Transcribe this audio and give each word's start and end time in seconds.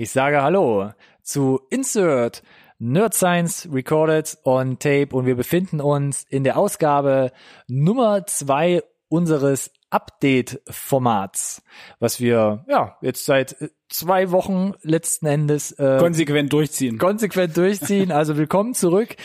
Ich 0.00 0.12
sage 0.12 0.40
Hallo 0.40 0.94
zu 1.22 1.60
Insert 1.68 2.42
Nerd 2.78 3.12
Science 3.12 3.68
Recorded 3.70 4.38
on 4.44 4.78
Tape 4.78 5.08
und 5.14 5.26
wir 5.26 5.36
befinden 5.36 5.82
uns 5.82 6.24
in 6.24 6.42
der 6.42 6.56
Ausgabe 6.56 7.32
Nummer 7.68 8.24
zwei 8.26 8.82
unseres 9.10 9.70
Update-Formats, 9.90 11.62
was 11.98 12.18
wir 12.18 12.64
ja 12.66 12.96
jetzt 13.02 13.26
seit 13.26 13.56
zwei 13.90 14.30
Wochen 14.30 14.72
letzten 14.82 15.26
Endes 15.26 15.72
äh, 15.72 15.98
konsequent 15.98 16.52
durchziehen. 16.52 16.96
Konsequent 16.96 17.56
durchziehen. 17.56 18.12
Also 18.12 18.36
willkommen 18.36 18.72
zurück. 18.72 19.16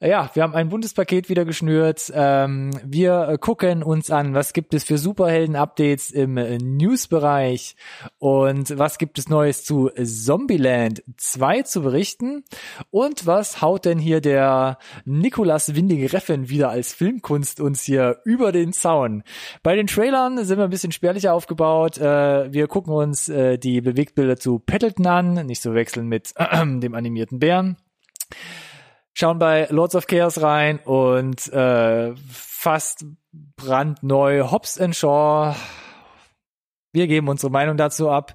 Ja, 0.00 0.30
wir 0.34 0.42
haben 0.42 0.54
ein 0.54 0.68
buntes 0.68 0.92
Paket 0.94 1.28
wieder 1.28 1.44
geschnürt. 1.44 2.12
Ähm, 2.12 2.72
wir 2.84 3.38
gucken 3.40 3.82
uns 3.82 4.10
an, 4.10 4.34
was 4.34 4.52
gibt 4.52 4.74
es 4.74 4.84
für 4.84 4.98
Superhelden-Updates 4.98 6.10
im 6.10 6.36
äh, 6.36 6.58
News-Bereich 6.58 7.76
und 8.18 8.76
was 8.76 8.98
gibt 8.98 9.18
es 9.18 9.28
Neues 9.28 9.64
zu 9.64 9.90
Zombieland 10.02 11.02
2 11.16 11.62
zu 11.62 11.82
berichten 11.82 12.44
und 12.90 13.26
was 13.26 13.62
haut 13.62 13.84
denn 13.84 13.98
hier 13.98 14.20
der 14.20 14.78
Nikolas 15.04 15.74
Winding-Reffen 15.74 16.48
wieder 16.48 16.68
als 16.68 16.92
Filmkunst 16.92 17.60
uns 17.60 17.84
hier 17.84 18.18
über 18.24 18.50
den 18.50 18.72
Zaun. 18.72 19.22
Bei 19.62 19.76
den 19.76 19.86
Trailern 19.86 20.44
sind 20.44 20.58
wir 20.58 20.64
ein 20.64 20.70
bisschen 20.70 20.92
spärlicher 20.92 21.32
aufgebaut. 21.32 21.96
Äh, 21.98 22.52
wir 22.52 22.66
gucken 22.66 22.92
uns 22.92 23.28
äh, 23.28 23.56
die 23.56 23.80
Bewegung 23.80 23.99
Bewegtbilder 24.00 24.38
zu 24.38 24.58
Paddleton 24.58 25.06
an, 25.06 25.46
nicht 25.46 25.60
zu 25.60 25.74
wechseln 25.74 26.08
mit 26.08 26.32
äh, 26.36 26.64
dem 26.80 26.94
animierten 26.94 27.38
Bären. 27.38 27.76
Schauen 29.12 29.38
bei 29.38 29.66
Lords 29.68 29.94
of 29.94 30.06
Chaos 30.06 30.40
rein 30.40 30.78
und 30.78 31.52
äh, 31.52 32.14
fast 32.30 33.04
brandneu 33.56 34.50
Hobbs 34.50 34.80
Shaw. 34.96 35.54
Wir 36.92 37.06
geben 37.08 37.28
unsere 37.28 37.52
Meinung 37.52 37.76
dazu 37.76 38.10
ab. 38.10 38.34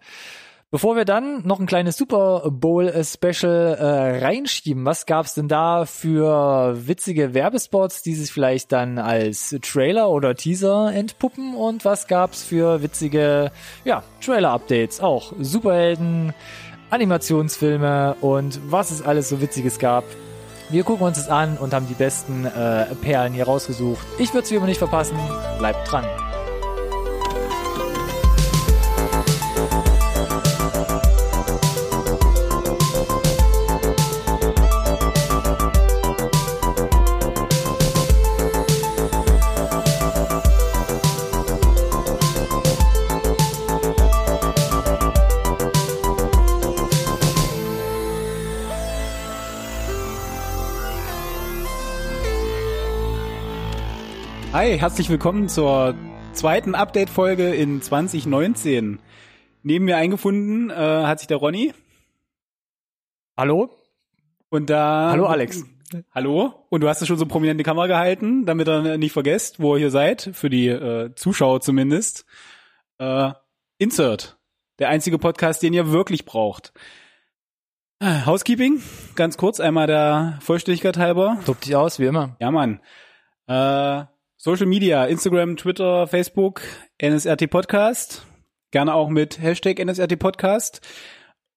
Bevor 0.72 0.96
wir 0.96 1.06
dann 1.06 1.46
noch 1.46 1.60
ein 1.60 1.68
kleines 1.68 1.96
Super 1.96 2.50
Bowl 2.50 2.92
Special 3.04 3.78
äh, 3.80 4.26
reinschieben, 4.26 4.84
was 4.84 5.06
gab's 5.06 5.36
denn 5.36 5.48
da 5.48 5.86
für 5.86 6.76
witzige 6.88 7.34
Werbespots, 7.34 8.02
die 8.02 8.16
sich 8.16 8.32
vielleicht 8.32 8.72
dann 8.72 8.98
als 8.98 9.56
Trailer 9.62 10.10
oder 10.10 10.36
Teaser 10.36 10.92
entpuppen 10.92 11.56
und 11.56 11.86
was 11.86 12.08
gab's 12.08 12.44
für 12.44 12.82
witzige 12.82 13.52
ja, 13.86 14.04
Trailer 14.22 14.52
Updates, 14.52 15.02
auch 15.02 15.34
Superhelden, 15.40 16.34
Animationsfilme 16.90 18.16
und 18.22 18.60
was 18.66 18.90
es 18.90 19.04
alles 19.04 19.30
so 19.30 19.42
witziges 19.42 19.78
gab. 19.78 20.04
Wir 20.70 20.84
gucken 20.84 21.06
uns 21.06 21.18
das 21.18 21.30
an 21.30 21.58
und 21.58 21.76
haben 21.76 21.88
die 21.88 21.94
besten 21.94 22.46
äh, 22.46 22.88
Perlen 23.02 23.34
hier 23.34 23.46
rausgesucht. 23.46 24.06
Ich 24.18 24.34
würde 24.34 24.46
es 24.46 24.52
wie 24.52 24.56
immer 24.56 24.66
nicht 24.66 24.80
verpassen. 24.80 25.18
Bleibt 25.60 25.92
dran. 25.92 26.06
Hi, 54.56 54.80
herzlich 54.80 55.10
willkommen 55.10 55.50
zur 55.50 55.96
zweiten 56.32 56.76
Update-Folge 56.76 57.54
in 57.54 57.82
2019. 57.82 59.00
Neben 59.64 59.84
mir 59.84 59.98
eingefunden 59.98 60.70
äh, 60.70 60.74
hat 60.74 61.20
sich 61.20 61.28
der 61.28 61.36
Ronny. 61.36 61.74
Hallo? 63.36 63.70
Und 64.48 64.70
da. 64.70 65.10
Hallo 65.12 65.26
Alex. 65.26 65.66
Hallo? 66.14 66.54
Und 66.70 66.80
du 66.80 66.88
hast 66.88 67.02
es 67.02 67.08
schon 67.10 67.18
so 67.18 67.26
prominent 67.26 67.60
die 67.60 67.66
Kamera 67.66 67.88
gehalten, 67.88 68.46
damit 68.46 68.70
ihr 68.70 68.98
nicht 68.98 69.12
vergesst, 69.12 69.60
wo 69.60 69.76
ihr 69.76 69.80
hier 69.80 69.92
seid, 69.92 70.30
für 70.32 70.50
die 70.50 70.70
äh, 70.70 71.14
Zuschauer 71.16 71.60
zumindest. 71.60 72.26
Äh, 72.98 73.34
Insert. 73.78 74.38
Der 74.80 74.88
einzige 74.88 75.20
Podcast, 75.20 75.64
den 75.64 75.74
ihr 75.74 75.92
wirklich 75.92 76.24
braucht. 76.24 76.72
Housekeeping, 78.02 78.82
ganz 79.16 79.36
kurz, 79.36 79.60
einmal 79.60 79.88
der 79.88 80.40
Vollständigkeit 80.40 80.96
halber. 80.98 81.40
Tobt 81.46 81.66
dich 81.66 81.76
aus, 81.76 82.00
wie 82.00 82.06
immer. 82.06 82.38
Ja, 82.40 82.52
Mann. 82.52 82.80
Äh, 83.48 84.15
Social 84.46 84.68
Media, 84.68 85.06
Instagram, 85.06 85.58
Twitter, 85.58 86.06
Facebook, 86.06 86.62
NSRT 87.02 87.50
Podcast. 87.50 88.28
Gerne 88.70 88.94
auch 88.94 89.10
mit 89.10 89.42
Hashtag 89.42 89.80
NSRT 89.80 90.20
Podcast. 90.20 90.82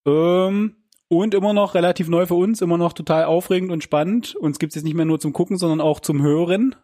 Ähm, 0.06 0.74
und 1.08 1.34
immer 1.34 1.52
noch 1.52 1.74
relativ 1.74 2.08
neu 2.08 2.24
für 2.24 2.36
uns, 2.36 2.62
immer 2.62 2.78
noch 2.78 2.94
total 2.94 3.24
aufregend 3.24 3.72
und 3.72 3.84
spannend. 3.84 4.36
Uns 4.36 4.58
gibt's 4.58 4.74
jetzt 4.74 4.84
nicht 4.84 4.94
mehr 4.94 5.04
nur 5.04 5.20
zum 5.20 5.34
Gucken, 5.34 5.58
sondern 5.58 5.82
auch 5.82 6.00
zum 6.00 6.22
Hören. 6.22 6.76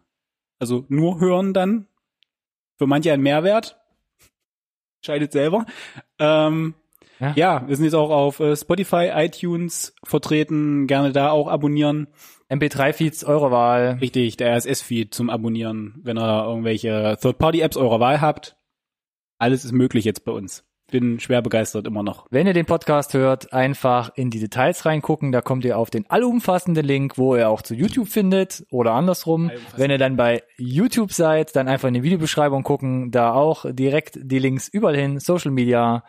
Also 0.59 0.85
nur 0.89 1.19
hören 1.19 1.55
dann. 1.55 1.87
Für 2.77 2.85
manche 2.85 3.11
ein 3.11 3.21
Mehrwert. 3.21 3.79
Scheidet 5.03 5.31
selber. 5.31 5.65
Ähm, 6.19 6.75
ja. 7.19 7.33
ja. 7.35 7.67
wir 7.67 7.75
sind 7.75 7.85
jetzt 7.85 7.95
auch 7.95 8.11
auf 8.11 8.39
äh, 8.39 8.55
Spotify, 8.55 9.09
iTunes 9.11 9.95
vertreten. 10.03 10.85
Gerne 10.85 11.13
da 11.13 11.31
auch 11.31 11.47
abonnieren. 11.47 12.09
MP3-Feeds 12.55 13.23
eurer 13.25 13.51
Wahl. 13.51 13.97
Richtig, 14.01 14.37
der 14.37 14.55
RSS-Feed 14.55 15.13
zum 15.13 15.29
Abonnieren, 15.29 15.95
wenn 16.03 16.17
ihr 16.17 16.45
irgendwelche 16.45 17.17
Third-Party-Apps 17.21 17.77
eurer 17.77 17.99
Wahl 17.99 18.21
habt. 18.21 18.57
Alles 19.37 19.65
ist 19.65 19.73
möglich 19.73 20.05
jetzt 20.05 20.25
bei 20.25 20.31
uns. 20.31 20.63
Bin 20.91 21.19
schwer 21.19 21.41
begeistert 21.41 21.87
immer 21.87 22.03
noch. 22.03 22.27
Wenn 22.29 22.45
ihr 22.45 22.53
den 22.53 22.67
Podcast 22.67 23.15
hört, 23.15 23.51
einfach 23.53 24.11
in 24.15 24.29
die 24.29 24.39
Details 24.39 24.85
reingucken. 24.85 25.31
Da 25.31 25.41
kommt 25.41 25.65
ihr 25.65 25.79
auf 25.79 25.89
den 25.89 26.07
allumfassenden 26.09 26.85
Link, 26.85 27.17
wo 27.17 27.35
ihr 27.35 27.49
auch 27.49 27.63
zu 27.63 27.73
YouTube 27.73 28.07
findet 28.07 28.63
oder 28.69 28.91
andersrum. 28.91 29.49
Wenn 29.75 29.89
ihr 29.89 29.97
dann 29.97 30.15
bei 30.15 30.43
YouTube 30.57 31.11
seid, 31.11 31.55
dann 31.55 31.67
einfach 31.67 31.87
in 31.87 31.95
die 31.95 32.03
Videobeschreibung 32.03 32.61
gucken. 32.61 33.09
Da 33.09 33.33
auch 33.33 33.65
direkt 33.67 34.19
die 34.21 34.37
Links 34.37 34.67
überall 34.67 34.95
hin. 34.95 35.19
Social 35.19 35.49
Media, 35.49 36.03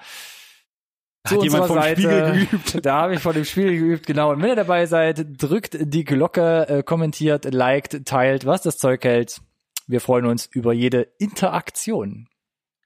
zu 1.27 1.43
Hat 1.43 1.67
vom 1.67 1.77
Seite. 1.77 2.01
Spiegel 2.01 2.33
geübt? 2.33 2.87
Da 2.87 3.03
habe 3.03 3.15
ich 3.15 3.21
von 3.21 3.35
dem 3.35 3.45
Spiegel 3.45 3.79
geübt, 3.79 4.07
genau. 4.07 4.33
Und 4.33 4.43
wenn 4.43 4.51
ihr 4.51 4.57
dabei 4.57 4.87
seid, 4.87 5.27
drückt 5.41 5.77
die 5.81 6.05
Glocke, 6.05 6.69
äh, 6.69 6.83
kommentiert, 6.83 7.53
liked, 7.53 8.07
teilt, 8.07 8.47
was 8.47 8.63
das 8.63 8.79
Zeug 8.79 9.05
hält. 9.05 9.41
Wir 9.87 10.01
freuen 10.01 10.27
uns 10.27 10.47
über 10.47 10.73
jede 10.73 11.03
Interaktion. 11.19 12.29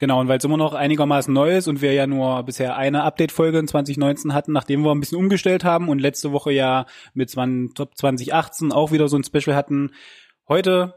Genau, 0.00 0.18
und 0.18 0.28
weil 0.28 0.38
es 0.38 0.44
immer 0.44 0.56
noch 0.56 0.72
einigermaßen 0.72 1.32
neu 1.32 1.54
ist 1.54 1.68
und 1.68 1.82
wir 1.82 1.92
ja 1.92 2.06
nur 2.06 2.42
bisher 2.44 2.76
eine 2.76 3.02
Update-Folge 3.04 3.58
in 3.58 3.68
2019 3.68 4.32
hatten, 4.32 4.50
nachdem 4.52 4.82
wir 4.82 4.92
ein 4.92 5.00
bisschen 5.00 5.18
umgestellt 5.18 5.62
haben 5.62 5.90
und 5.90 5.98
letzte 5.98 6.32
Woche 6.32 6.52
ja 6.52 6.86
mit 7.12 7.34
Top 7.74 7.96
2018 7.96 8.72
auch 8.72 8.92
wieder 8.92 9.08
so 9.08 9.18
ein 9.18 9.24
Special 9.24 9.54
hatten. 9.54 9.92
Heute 10.48 10.94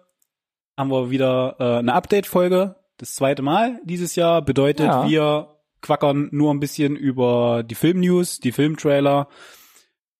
haben 0.78 0.90
wir 0.90 1.10
wieder 1.10 1.58
äh, 1.60 1.80
eine 1.80 1.94
Update-Folge, 1.94 2.75
das 2.98 3.16
zweite 3.16 3.42
Mal 3.42 3.81
dieses 3.84 4.16
Jahr. 4.16 4.42
Bedeutet, 4.42 4.86
ja. 4.86 5.06
wir 5.06 5.53
quackern 5.84 6.30
nur 6.32 6.52
ein 6.52 6.60
bisschen 6.60 6.96
über 6.96 7.62
die 7.64 7.76
Filmnews, 7.76 8.40
die 8.40 8.52
Filmtrailer 8.52 9.28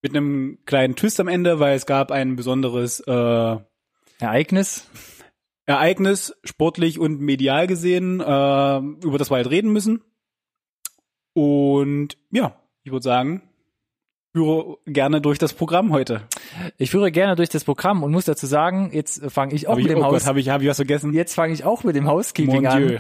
mit 0.03 0.16
einem 0.16 0.59
kleinen 0.66 0.96
Twist 0.96 1.19
am 1.19 1.28
Ende, 1.28 1.59
weil 1.59 1.75
es 1.75 1.88
gab 1.88 2.12
ein 2.12 2.35
besonderes 2.35 3.00
äh, 3.00 3.57
Ereignis. 4.19 4.88
Ereignis, 5.66 6.35
sportlich 6.44 7.00
und 7.00 7.22
medial 7.22 7.68
gesehen, 7.68 8.19
äh, 8.19 8.78
über 8.78 9.18
das 9.18 9.31
wir 9.31 9.38
halt 9.38 9.50
reden 9.50 9.72
müssen. 9.72 10.03
Und 11.34 12.18
ja, 12.31 12.59
ich 12.84 12.91
würde 12.91 13.03
sagen, 13.03 13.41
führe 14.33 14.77
gerne 14.88 15.21
durch 15.21 15.38
das 15.38 15.53
Programm 15.53 15.94
heute. 15.94 16.23
Ich 16.77 16.89
führe 16.89 17.11
gerne 17.11 17.35
durch 17.35 17.49
das 17.49 17.63
Programm 17.63 18.01
und 18.01 18.11
muss 18.11 18.25
dazu 18.25 18.47
sagen, 18.47 18.89
jetzt 18.91 19.23
fange 19.31 19.53
ich 19.53 19.67
auch 19.67 19.73
hab 19.73 19.77
mit 19.77 19.85
ich, 19.85 19.91
dem 19.91 19.99
oh 19.99 20.05
Haus. 20.05 20.23
Gott, 20.23 20.25
habe 20.25 20.39
ich, 20.39 20.49
hab 20.49 20.61
ich 20.63 20.67
was 20.67 20.77
vergessen? 20.77 21.13
Jetzt 21.13 21.35
fange 21.35 21.53
ich 21.53 21.63
auch 21.63 21.83
mit 21.83 21.95
dem 21.95 22.07
Housekeeping 22.07 22.66
an. 22.66 22.97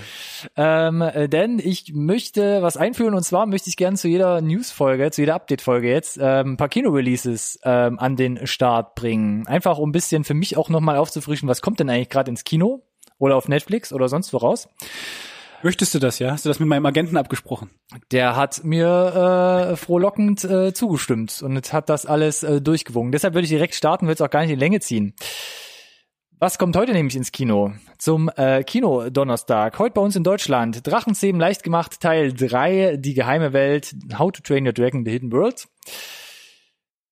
Ähm, 0.55 1.01
äh, 1.01 1.27
denn 1.27 1.57
ich 1.57 1.91
möchte 1.93 2.61
was 2.61 2.77
einführen 2.77 3.15
und 3.15 3.23
zwar 3.23 3.47
möchte 3.47 3.67
ich 3.67 3.77
gerne 3.77 3.97
zu 3.97 4.07
jeder 4.07 4.41
News-Folge, 4.41 5.09
zu 5.09 5.21
jeder 5.21 5.33
Update-Folge 5.33 5.89
jetzt 5.89 6.19
ähm, 6.21 6.53
ein 6.53 6.57
paar 6.57 6.69
Kino-Releases 6.69 7.59
ähm, 7.63 7.97
an 7.97 8.15
den 8.15 8.45
Start 8.45 8.93
bringen. 8.93 9.47
Einfach 9.47 9.79
um 9.79 9.89
ein 9.89 9.91
bisschen 9.91 10.23
für 10.25 10.35
mich 10.35 10.55
auch 10.55 10.69
nochmal 10.69 10.97
aufzufrischen, 10.97 11.49
was 11.49 11.63
kommt 11.63 11.79
denn 11.79 11.89
eigentlich 11.89 12.09
gerade 12.09 12.29
ins 12.29 12.43
Kino 12.43 12.83
oder 13.17 13.37
auf 13.37 13.47
Netflix 13.47 13.91
oder 13.91 14.07
sonst 14.07 14.33
woraus. 14.33 14.69
Möchtest 15.63 15.95
du 15.95 15.99
das, 15.99 16.19
ja? 16.19 16.31
Hast 16.31 16.43
du 16.43 16.49
das 16.49 16.59
mit 16.59 16.67
meinem 16.67 16.85
Agenten 16.85 17.15
abgesprochen? 17.15 17.69
Der 18.11 18.35
hat 18.35 18.65
mir 18.65 19.71
äh, 19.71 19.75
frohlockend 19.77 20.43
äh, 20.43 20.73
zugestimmt 20.73 21.41
und 21.41 21.71
hat 21.71 21.87
das 21.87 22.05
alles 22.05 22.43
äh, 22.43 22.59
durchgewungen. 22.59 23.13
Deshalb 23.13 23.33
würde 23.33 23.45
ich 23.45 23.49
direkt 23.49 23.73
starten, 23.73 24.05
würde 24.05 24.15
es 24.15 24.21
auch 24.21 24.29
gar 24.29 24.41
nicht 24.41 24.51
in 24.51 24.59
Länge 24.59 24.81
ziehen. 24.81 25.15
Was 26.37 26.57
kommt 26.57 26.75
heute 26.75 26.91
nämlich 26.91 27.15
ins 27.15 27.31
Kino? 27.31 27.71
Zum 27.97 28.29
äh, 28.35 28.65
Kino 28.65 29.09
Donnerstag. 29.09 29.79
Heute 29.79 29.93
bei 29.93 30.01
uns 30.01 30.17
in 30.17 30.25
Deutschland. 30.25 30.85
Drachenzähmen 30.85 31.39
leicht 31.39 31.63
gemacht, 31.63 32.01
Teil 32.01 32.33
3, 32.33 32.97
die 32.97 33.13
geheime 33.13 33.53
Welt, 33.53 33.95
How 34.19 34.33
to 34.33 34.41
Train 34.41 34.67
Your 34.67 34.73
Dragon, 34.73 35.05
The 35.05 35.11
Hidden 35.11 35.31
World. 35.31 35.65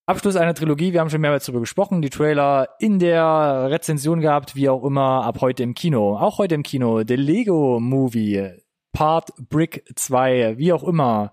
Abschluss 0.07 0.35
einer 0.35 0.55
Trilogie, 0.55 0.93
wir 0.93 0.99
haben 0.99 1.09
schon 1.09 1.21
mehrmals 1.21 1.45
darüber 1.45 1.61
gesprochen, 1.61 2.01
die 2.01 2.09
Trailer 2.09 2.69
in 2.79 2.97
der 2.97 3.67
Rezension 3.69 4.19
gehabt, 4.19 4.55
wie 4.55 4.67
auch 4.67 4.83
immer, 4.83 5.23
ab 5.23 5.41
heute 5.41 5.63
im 5.63 5.75
Kino. 5.75 6.17
Auch 6.17 6.39
heute 6.39 6.55
im 6.55 6.63
Kino, 6.63 7.03
The 7.07 7.15
Lego 7.15 7.79
Movie, 7.79 8.49
Part 8.93 9.31
Brick 9.37 9.85
2, 9.95 10.57
wie 10.57 10.73
auch 10.73 10.83
immer. 10.83 11.31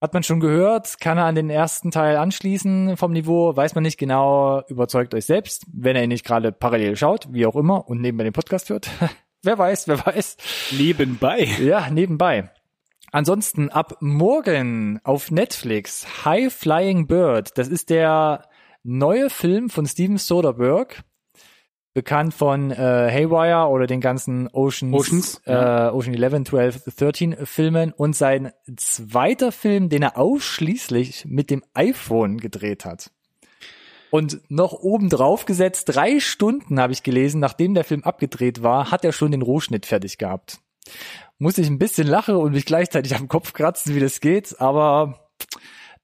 Hat 0.00 0.12
man 0.12 0.22
schon 0.22 0.40
gehört, 0.40 1.00
kann 1.00 1.16
er 1.16 1.24
an 1.24 1.34
den 1.34 1.48
ersten 1.48 1.90
Teil 1.90 2.16
anschließen 2.16 2.98
vom 2.98 3.12
Niveau, 3.12 3.56
weiß 3.56 3.74
man 3.74 3.82
nicht 3.82 3.98
genau, 3.98 4.62
überzeugt 4.68 5.14
euch 5.14 5.24
selbst, 5.24 5.64
wenn 5.72 5.96
er 5.96 6.02
ihn 6.02 6.10
nicht 6.10 6.24
gerade 6.24 6.52
parallel 6.52 6.96
schaut, 6.96 7.28
wie 7.32 7.46
auch 7.46 7.56
immer, 7.56 7.88
und 7.88 8.02
nebenbei 8.02 8.24
den 8.24 8.34
Podcast 8.34 8.68
hört. 8.68 8.90
wer 9.42 9.56
weiß, 9.56 9.88
wer 9.88 10.04
weiß. 10.04 10.36
Nebenbei. 10.78 11.44
Ja, 11.60 11.88
nebenbei. 11.88 12.50
Ansonsten 13.16 13.70
ab 13.70 13.96
morgen 14.00 15.00
auf 15.02 15.30
Netflix 15.30 16.26
High 16.26 16.52
Flying 16.52 17.06
Bird. 17.06 17.56
Das 17.56 17.66
ist 17.66 17.88
der 17.88 18.46
neue 18.82 19.30
Film 19.30 19.70
von 19.70 19.86
Steven 19.86 20.18
Soderbergh 20.18 20.94
bekannt 21.94 22.34
von 22.34 22.70
äh, 22.72 22.76
Haywire 22.76 23.70
oder 23.70 23.86
den 23.86 24.02
ganzen 24.02 24.48
Oceans, 24.48 24.94
Oceans, 24.94 25.40
äh, 25.46 25.88
Ocean 25.88 26.12
11, 26.12 26.44
12, 26.44 26.84
13 26.94 27.46
Filmen 27.46 27.94
und 27.94 28.14
sein 28.14 28.52
zweiter 28.76 29.50
Film, 29.50 29.88
den 29.88 30.02
er 30.02 30.18
ausschließlich 30.18 31.24
mit 31.24 31.48
dem 31.48 31.64
iPhone 31.72 32.36
gedreht 32.36 32.84
hat. 32.84 33.12
Und 34.10 34.42
noch 34.50 34.74
oben 34.74 35.08
drauf 35.08 35.46
gesetzt, 35.46 35.84
drei 35.86 36.20
Stunden 36.20 36.78
habe 36.78 36.92
ich 36.92 37.02
gelesen, 37.02 37.40
nachdem 37.40 37.72
der 37.72 37.84
Film 37.84 38.04
abgedreht 38.04 38.62
war, 38.62 38.90
hat 38.90 39.06
er 39.06 39.12
schon 39.12 39.30
den 39.30 39.40
Rohschnitt 39.40 39.86
fertig 39.86 40.18
gehabt. 40.18 40.60
Muss 41.38 41.58
ich 41.58 41.68
ein 41.68 41.78
bisschen 41.78 42.06
lachen 42.06 42.36
und 42.36 42.52
mich 42.52 42.64
gleichzeitig 42.64 43.14
am 43.14 43.28
Kopf 43.28 43.52
kratzen, 43.52 43.94
wie 43.94 44.00
das 44.00 44.20
geht, 44.20 44.60
aber 44.60 45.26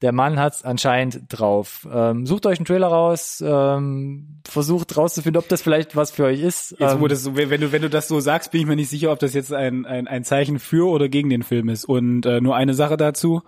der 0.03 0.13
Mann 0.13 0.39
hat's 0.39 0.65
anscheinend 0.65 1.23
drauf. 1.29 1.89
Ähm, 1.91 2.27
sucht 2.27 2.45
euch 2.47 2.59
einen 2.59 2.67
Trailer 2.67 2.89
raus, 2.89 3.43
ähm, 3.47 4.41
versucht 4.47 4.97
rauszufinden, 4.97 5.41
ob 5.41 5.49
das 5.49 5.63
vielleicht 5.63 5.95
was 5.95 6.11
für 6.11 6.25
euch 6.25 6.41
ist. 6.41 6.73
Jetzt, 6.73 6.99
wo 6.99 7.05
Ähm, 7.05 7.09
das, 7.09 7.35
wenn 7.37 7.61
du, 7.61 7.73
wenn 7.73 7.83
du 7.83 7.89
das 7.89 8.09
so 8.09 8.19
sagst, 8.19 8.51
bin 8.51 8.63
ich 8.63 8.67
mir 8.67 8.75
nicht 8.75 8.91
sicher, 8.91 9.13
ob 9.13 9.21
das 9.21 9.33
jetzt 9.33 9.53
ein, 9.53 9.87
ein, 9.87 10.09
ein 10.09 10.25
Zeichen 10.25 10.59
für 10.59 10.89
oder 10.91 11.09
gegen 11.09 11.31
den 11.31 11.45
Film 11.45 11.69
ist. 11.69 11.85
Und 11.85 12.27
äh, 12.27 12.41
nur 12.41 12.57
eine 12.57 12.75
Sache 12.75 12.97
dazu. 12.97 13.43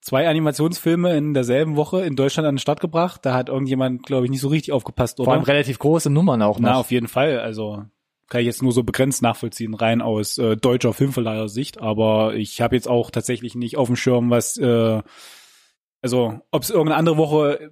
Zwei 0.00 0.28
Animationsfilme 0.28 1.14
in 1.14 1.34
derselben 1.34 1.76
Woche 1.76 2.06
in 2.06 2.16
Deutschland 2.16 2.48
an 2.48 2.54
den 2.54 2.60
Start 2.60 2.80
gebracht. 2.80 3.26
Da 3.26 3.34
hat 3.34 3.50
irgendjemand, 3.50 4.04
glaube 4.06 4.24
ich, 4.24 4.30
nicht 4.30 4.40
so 4.40 4.48
richtig 4.48 4.72
aufgepasst, 4.72 5.18
vor 5.18 5.28
allem 5.28 5.42
oder? 5.42 5.52
relativ 5.52 5.78
große 5.78 6.08
Nummern 6.08 6.40
auch 6.40 6.58
noch. 6.58 6.70
Na, 6.70 6.76
auf 6.76 6.90
jeden 6.90 7.08
Fall. 7.08 7.40
Also 7.40 7.84
kann 8.28 8.40
ich 8.42 8.46
jetzt 8.46 8.62
nur 8.62 8.72
so 8.72 8.82
begrenzt 8.82 9.22
nachvollziehen, 9.22 9.74
rein 9.74 10.02
aus 10.02 10.38
äh, 10.38 10.56
deutscher 10.56 10.92
Filmverleiher-Sicht. 10.92 11.80
Aber 11.80 12.34
ich 12.34 12.60
habe 12.60 12.76
jetzt 12.76 12.88
auch 12.88 13.10
tatsächlich 13.10 13.54
nicht 13.54 13.76
auf 13.76 13.86
dem 13.88 13.96
Schirm, 13.96 14.30
was, 14.30 14.56
äh, 14.58 15.02
also 16.02 16.40
ob 16.50 16.62
es 16.62 16.70
irgendeine 16.70 16.96
andere 16.96 17.16
Woche 17.16 17.70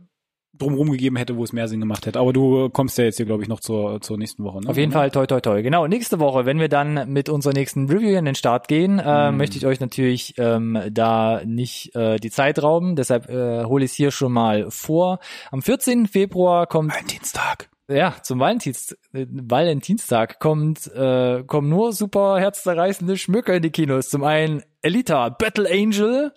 drumherum 0.58 0.90
gegeben 0.90 1.16
hätte, 1.16 1.36
wo 1.36 1.44
es 1.44 1.52
mehr 1.52 1.68
Sinn 1.68 1.80
gemacht 1.80 2.06
hätte. 2.06 2.18
Aber 2.18 2.32
du 2.32 2.70
kommst 2.70 2.96
ja 2.96 3.04
jetzt 3.04 3.18
hier, 3.18 3.26
glaube 3.26 3.42
ich, 3.42 3.48
noch 3.50 3.60
zur, 3.60 4.00
zur 4.00 4.16
nächsten 4.16 4.42
Woche. 4.42 4.60
Ne? 4.62 4.70
Auf 4.70 4.78
jeden 4.78 4.90
Fall, 4.90 5.10
toi, 5.10 5.26
toi, 5.26 5.38
toi. 5.40 5.60
Genau, 5.62 5.86
nächste 5.86 6.18
Woche, 6.18 6.46
wenn 6.46 6.58
wir 6.58 6.70
dann 6.70 7.12
mit 7.12 7.28
unserer 7.28 7.52
nächsten 7.52 7.90
Review 7.90 8.16
in 8.16 8.24
den 8.24 8.34
Start 8.34 8.66
gehen, 8.66 8.98
äh, 8.98 9.30
Mhm. 9.30 9.36
möchte 9.36 9.58
ich 9.58 9.66
euch 9.66 9.80
natürlich 9.80 10.32
ähm, 10.38 10.78
da 10.90 11.42
nicht 11.44 11.94
äh, 11.94 12.16
die 12.16 12.30
Zeit 12.30 12.62
rauben. 12.62 12.96
Deshalb 12.96 13.28
äh, 13.28 13.64
hole 13.64 13.84
ich 13.84 13.90
es 13.90 13.96
hier 13.98 14.10
schon 14.10 14.32
mal 14.32 14.70
vor. 14.70 15.18
Am 15.50 15.60
14. 15.60 16.06
Februar 16.06 16.66
kommt 16.66 16.90
Ein 16.96 17.06
Dienstag. 17.06 17.68
Ja, 17.88 18.16
zum 18.22 18.40
Valentins, 18.40 18.96
äh, 19.12 19.26
Valentinstag 19.28 20.40
kommt, 20.40 20.86
äh, 20.92 21.44
kommen 21.44 21.68
nur 21.68 21.92
super 21.92 22.38
herzzerreißende 22.38 23.16
Schmücke 23.16 23.54
in 23.54 23.62
die 23.62 23.70
Kinos. 23.70 24.08
Zum 24.08 24.24
einen 24.24 24.62
Elita, 24.82 25.28
Battle 25.28 25.68
Angel 25.70 26.32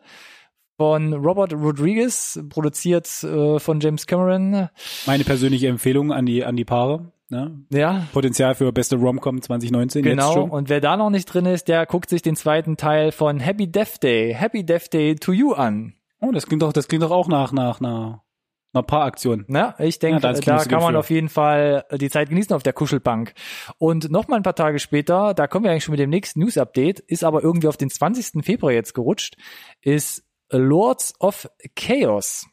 von 0.78 1.13
Robert 1.13 1.54
Rodriguez, 1.54 2.40
produziert 2.50 3.24
äh, 3.24 3.60
von 3.60 3.80
James 3.80 4.06
Cameron. 4.06 4.69
Meine 5.06 5.24
persönliche 5.24 5.68
Empfehlung 5.68 6.13
an 6.13 6.25
die, 6.25 6.46
an 6.46 6.56
die 6.56 6.66
Paare. 6.66 7.12
Ne? 7.30 7.63
Ja, 7.72 8.07
Potenzial 8.12 8.56
für 8.56 8.72
beste 8.72 8.96
Romcom 8.96 9.42
2019 9.42 10.04
jetzt 10.04 10.12
genau. 10.12 10.46
Und 10.46 10.69
wer 10.69 10.81
da 10.81 10.98
noch 10.98 11.12
nicht 11.12 11.25
drin 11.25 11.46
ist, 11.46 11.68
der 11.68 11.86
guckt 11.86 12.10
sich 12.10 12.24
den 12.24 12.36
zweiten 12.36 12.75
Teil 12.75 13.12
von 13.12 13.40
Happy 13.40 13.72
Death 13.72 14.01
Day, 14.01 14.34
Happy 14.34 14.66
Death 14.66 14.92
Day 14.92 15.16
to 15.16 15.31
You 15.31 15.54
an. 15.54 15.94
Oh, 16.22 16.31
das 16.31 16.48
klingt 16.48 16.63
doch, 16.63 16.74
das 16.74 16.88
klingt 16.88 17.04
doch 17.04 17.12
auch 17.12 17.28
nach, 17.28 17.51
nach 17.51 17.80
einer, 18.74 18.80
einer 18.80 18.83
Paaraktion. 18.83 19.45
Na, 19.48 19.75
ich 19.80 20.00
denke, 20.00 20.21
Ja, 20.21 20.33
da 20.33 20.63
kann 20.66 20.81
man 20.81 20.94
für. 20.94 21.00
auf 21.00 21.10
jeden 21.10 21.30
Fall 21.30 21.86
die 22.00 22.10
Zeit 22.10 22.30
genießen 22.30 22.56
auf 22.56 22.63
der 22.63 22.74
Kuschelbank. 22.74 23.33
Und 23.77 24.12
noch 24.12 24.27
mal 24.27 24.38
ein 24.38 24.44
paar 24.44 24.56
Tage 24.56 24.80
später, 24.80 25.33
da 25.33 25.48
kommen 25.48 25.66
wir 25.66 25.71
eigentlich 25.71 25.83
schon 25.83 25.94
mit 25.94 26.00
dem 26.00 26.10
nächsten 26.10 26.39
News-Update, 26.39 27.00
ist 27.00 27.24
aber 27.24 27.44
irgendwie 27.44 27.68
auf 27.68 27.77
den 27.77 27.89
20. 27.89 28.44
Februar 28.45 28.71
jetzt 28.71 28.94
gerutscht, 28.94 29.36
ist 29.81 30.24
Lords 30.51 31.13
of 31.19 31.50
Chaos. 31.75 32.48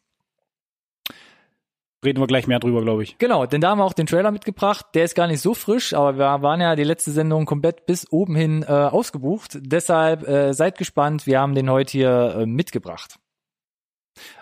Reden 2.04 2.20
wir 2.20 2.26
gleich 2.26 2.46
mehr 2.46 2.60
drüber, 2.60 2.82
glaube 2.82 3.02
ich. 3.02 3.19
Genau, 3.19 3.46
denn 3.46 3.60
da 3.60 3.70
haben 3.70 3.78
wir 3.78 3.84
auch 3.84 3.94
den 3.94 4.06
Trailer 4.06 4.30
mitgebracht. 4.30 4.86
Der 4.94 5.04
ist 5.04 5.14
gar 5.14 5.26
nicht 5.26 5.40
so 5.40 5.54
frisch, 5.54 5.92
aber 5.94 6.19
wir 6.19 6.42
waren 6.42 6.60
ja 6.60 6.76
die 6.76 6.84
letzte 6.84 7.10
Sendung 7.10 7.46
komplett 7.46 7.86
bis 7.86 8.06
oben 8.12 8.36
hin 8.36 8.62
äh, 8.62 8.70
ausgebucht. 8.70 9.58
Deshalb 9.60 10.28
äh, 10.28 10.52
seid 10.52 10.78
gespannt, 10.78 11.26
wir 11.26 11.40
haben 11.40 11.54
den 11.54 11.70
heute 11.70 11.92
hier 11.92 12.36
äh, 12.40 12.46
mitgebracht. 12.46 13.16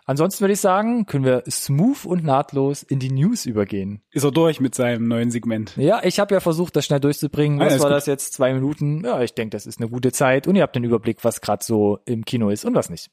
Ansonsten 0.05 0.41
würde 0.41 0.53
ich 0.55 0.61
sagen, 0.61 1.07
können 1.07 1.25
wir 1.25 1.43
smooth 1.49 2.05
und 2.05 2.25
nahtlos 2.25 2.83
in 2.83 2.99
die 2.99 3.11
News 3.11 3.47
übergehen. 3.47 4.03
Ist 4.11 4.25
er 4.25 4.31
durch 4.31 4.61
mit 4.61 4.75
seinem 4.75 5.09
neuen 5.09 5.31
Segment. 5.31 5.77
Ja, 5.77 6.03
ich 6.03 6.19
habe 6.21 6.35
ja 6.35 6.41
versucht, 6.41 6.77
das 6.77 6.87
schnell 6.87 7.01
durchzubringen. 7.01 7.61
Ah, 7.61 7.67
Was 7.67 7.75
ist 7.75 7.81
war 7.83 7.91
gut. 7.91 7.97
das 7.97 8.07
jetzt? 8.07 8.35
Zwei 8.35 8.53
Minuten? 8.55 9.05
Ja, 9.05 9.21
ich 9.23 9.35
denke, 9.35 9.51
das 9.57 9.67
ist 9.67 9.81
eine 9.81 9.89
gute 9.89 10.13
Zeit. 10.13 10.47
Und 10.47 10.57
ihr 10.57 10.63
habt 10.63 10.77
den 10.77 10.85
Überblick, 10.85 11.25
was 11.25 11.41
gerade 11.41 11.65
so 11.65 11.99
im 12.05 12.25
Kino 12.25 12.51
ist 12.51 12.65
und 12.65 12.75
was 12.75 12.91
nicht. 12.91 13.11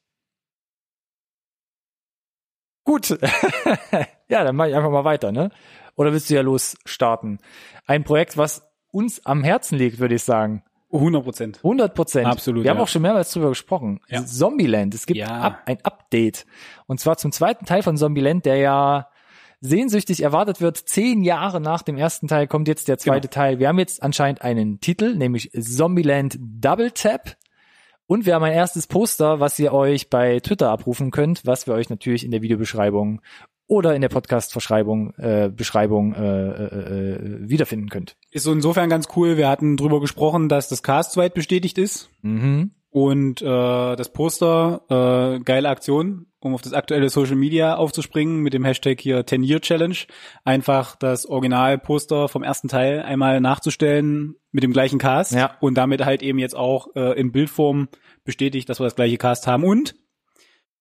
Gut. 2.83 3.09
ja, 4.27 4.43
dann 4.43 4.55
mache 4.55 4.69
ich 4.69 4.75
einfach 4.75 4.91
mal 4.91 5.03
weiter, 5.05 5.31
ne? 5.31 5.51
Oder 5.95 6.13
willst 6.13 6.29
du 6.29 6.35
ja 6.35 6.41
losstarten? 6.41 7.39
Ein 7.85 8.03
Projekt, 8.03 8.37
was 8.37 8.63
uns 8.91 9.25
am 9.25 9.43
Herzen 9.43 9.77
liegt, 9.77 9.99
würde 9.99 10.15
ich 10.15 10.23
sagen. 10.23 10.63
100 10.91 11.23
Prozent. 11.23 11.57
100 11.63 11.93
Prozent. 11.93 12.27
Absolut, 12.27 12.63
Wir 12.63 12.71
haben 12.71 12.77
ja. 12.77 12.83
auch 12.83 12.87
schon 12.87 13.01
mehrmals 13.01 13.31
drüber 13.31 13.49
gesprochen. 13.49 13.99
Ja. 14.09 14.25
Zombieland. 14.25 14.93
Es 14.93 15.05
gibt 15.05 15.17
Ja. 15.19 15.61
ein 15.65 15.77
Update. 15.83 16.45
Und 16.87 16.99
zwar 16.99 17.17
zum 17.17 17.31
zweiten 17.31 17.65
Teil 17.65 17.83
von 17.83 17.97
Zombieland, 17.97 18.45
der 18.45 18.57
ja 18.57 19.07
sehnsüchtig 19.61 20.23
erwartet 20.23 20.59
wird. 20.59 20.77
Zehn 20.77 21.23
Jahre 21.23 21.61
nach 21.61 21.83
dem 21.83 21.97
ersten 21.97 22.27
Teil 22.27 22.47
kommt 22.47 22.67
jetzt 22.67 22.87
der 22.87 22.97
zweite 22.97 23.27
Genau. 23.27 23.33
Teil. 23.41 23.59
Wir 23.59 23.67
haben 23.67 23.79
jetzt 23.79 24.01
anscheinend 24.01 24.41
einen 24.41 24.79
Titel, 24.79 25.15
nämlich 25.15 25.51
Zombieland 25.51 26.37
Double 26.39 26.91
Tap. 26.91 27.35
Und 28.07 28.25
wir 28.25 28.35
haben 28.35 28.43
ein 28.43 28.51
erstes 28.53 28.87
Poster, 28.87 29.39
was 29.39 29.57
ihr 29.59 29.71
euch 29.71 30.09
bei 30.09 30.39
Twitter 30.41 30.69
abrufen 30.69 31.11
könnt, 31.11 31.45
was 31.45 31.65
wir 31.67 31.75
euch 31.75 31.89
natürlich 31.89 32.25
in 32.25 32.31
der 32.31 32.41
Videobeschreibung 32.41 33.21
oder 33.71 33.95
in 33.95 34.01
der 34.01 34.09
Podcast-Verschreibung, 34.09 35.13
äh, 35.15 35.49
Beschreibung 35.49 36.13
äh, 36.13 36.19
äh, 36.19 37.13
äh, 37.15 37.49
wiederfinden 37.49 37.87
könnt. 37.87 38.17
Ist 38.29 38.43
so 38.43 38.51
insofern 38.51 38.89
ganz 38.89 39.07
cool. 39.15 39.37
Wir 39.37 39.47
hatten 39.47 39.77
drüber 39.77 40.01
gesprochen, 40.01 40.49
dass 40.49 40.67
das 40.67 40.83
Cast 40.83 41.13
soweit 41.13 41.33
bestätigt 41.33 41.77
ist. 41.77 42.09
Mhm. 42.21 42.71
Und 42.89 43.41
äh, 43.41 43.45
das 43.95 44.11
Poster, 44.11 44.81
äh, 44.89 45.39
geile 45.45 45.69
Aktion, 45.69 46.25
um 46.41 46.53
auf 46.53 46.61
das 46.61 46.73
aktuelle 46.73 47.09
Social 47.09 47.37
Media 47.37 47.77
aufzuspringen 47.77 48.41
mit 48.41 48.51
dem 48.53 48.65
Hashtag 48.65 48.99
hier 48.99 49.25
10 49.25 49.41
Year 49.43 49.61
Challenge. 49.61 49.95
Einfach 50.43 50.97
das 50.97 51.25
Originalposter 51.25 52.27
vom 52.27 52.43
ersten 52.43 52.67
Teil 52.67 53.01
einmal 53.01 53.39
nachzustellen 53.39 54.35
mit 54.51 54.63
dem 54.63 54.73
gleichen 54.73 54.99
Cast 54.99 55.31
Ja. 55.31 55.55
und 55.61 55.75
damit 55.75 56.03
halt 56.03 56.23
eben 56.23 56.39
jetzt 56.39 56.57
auch 56.57 56.89
äh, 56.97 57.17
in 57.17 57.31
Bildform 57.31 57.87
bestätigt, 58.25 58.67
dass 58.67 58.81
wir 58.81 58.85
das 58.85 58.97
gleiche 58.97 59.17
Cast 59.17 59.47
haben. 59.47 59.63
Und 59.63 59.95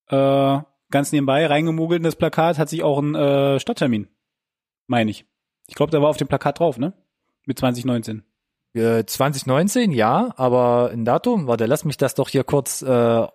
äh, 0.08 0.58
ganz 0.90 1.12
nebenbei 1.12 1.46
reingemogelt 1.46 1.98
in 1.98 2.04
das 2.04 2.16
Plakat 2.16 2.58
hat 2.58 2.68
sich 2.68 2.82
auch 2.82 2.98
ein 2.98 3.14
äh, 3.14 3.60
Stadttermin, 3.60 4.08
meine 4.86 5.10
ich. 5.10 5.24
Ich 5.66 5.74
glaube, 5.74 5.90
der 5.90 6.02
war 6.02 6.08
auf 6.08 6.16
dem 6.16 6.28
Plakat 6.28 6.58
drauf, 6.58 6.78
ne? 6.78 6.92
Mit 7.46 7.58
2019. 7.58 8.22
Äh, 8.74 9.04
2019, 9.04 9.92
ja, 9.92 10.32
aber 10.36 10.90
ein 10.92 11.04
Datum, 11.04 11.46
warte, 11.46 11.66
lass 11.66 11.84
mich 11.84 11.96
das 11.96 12.14
doch 12.14 12.28
hier 12.28 12.44
kurz 12.44 12.82
äh, 12.82 13.26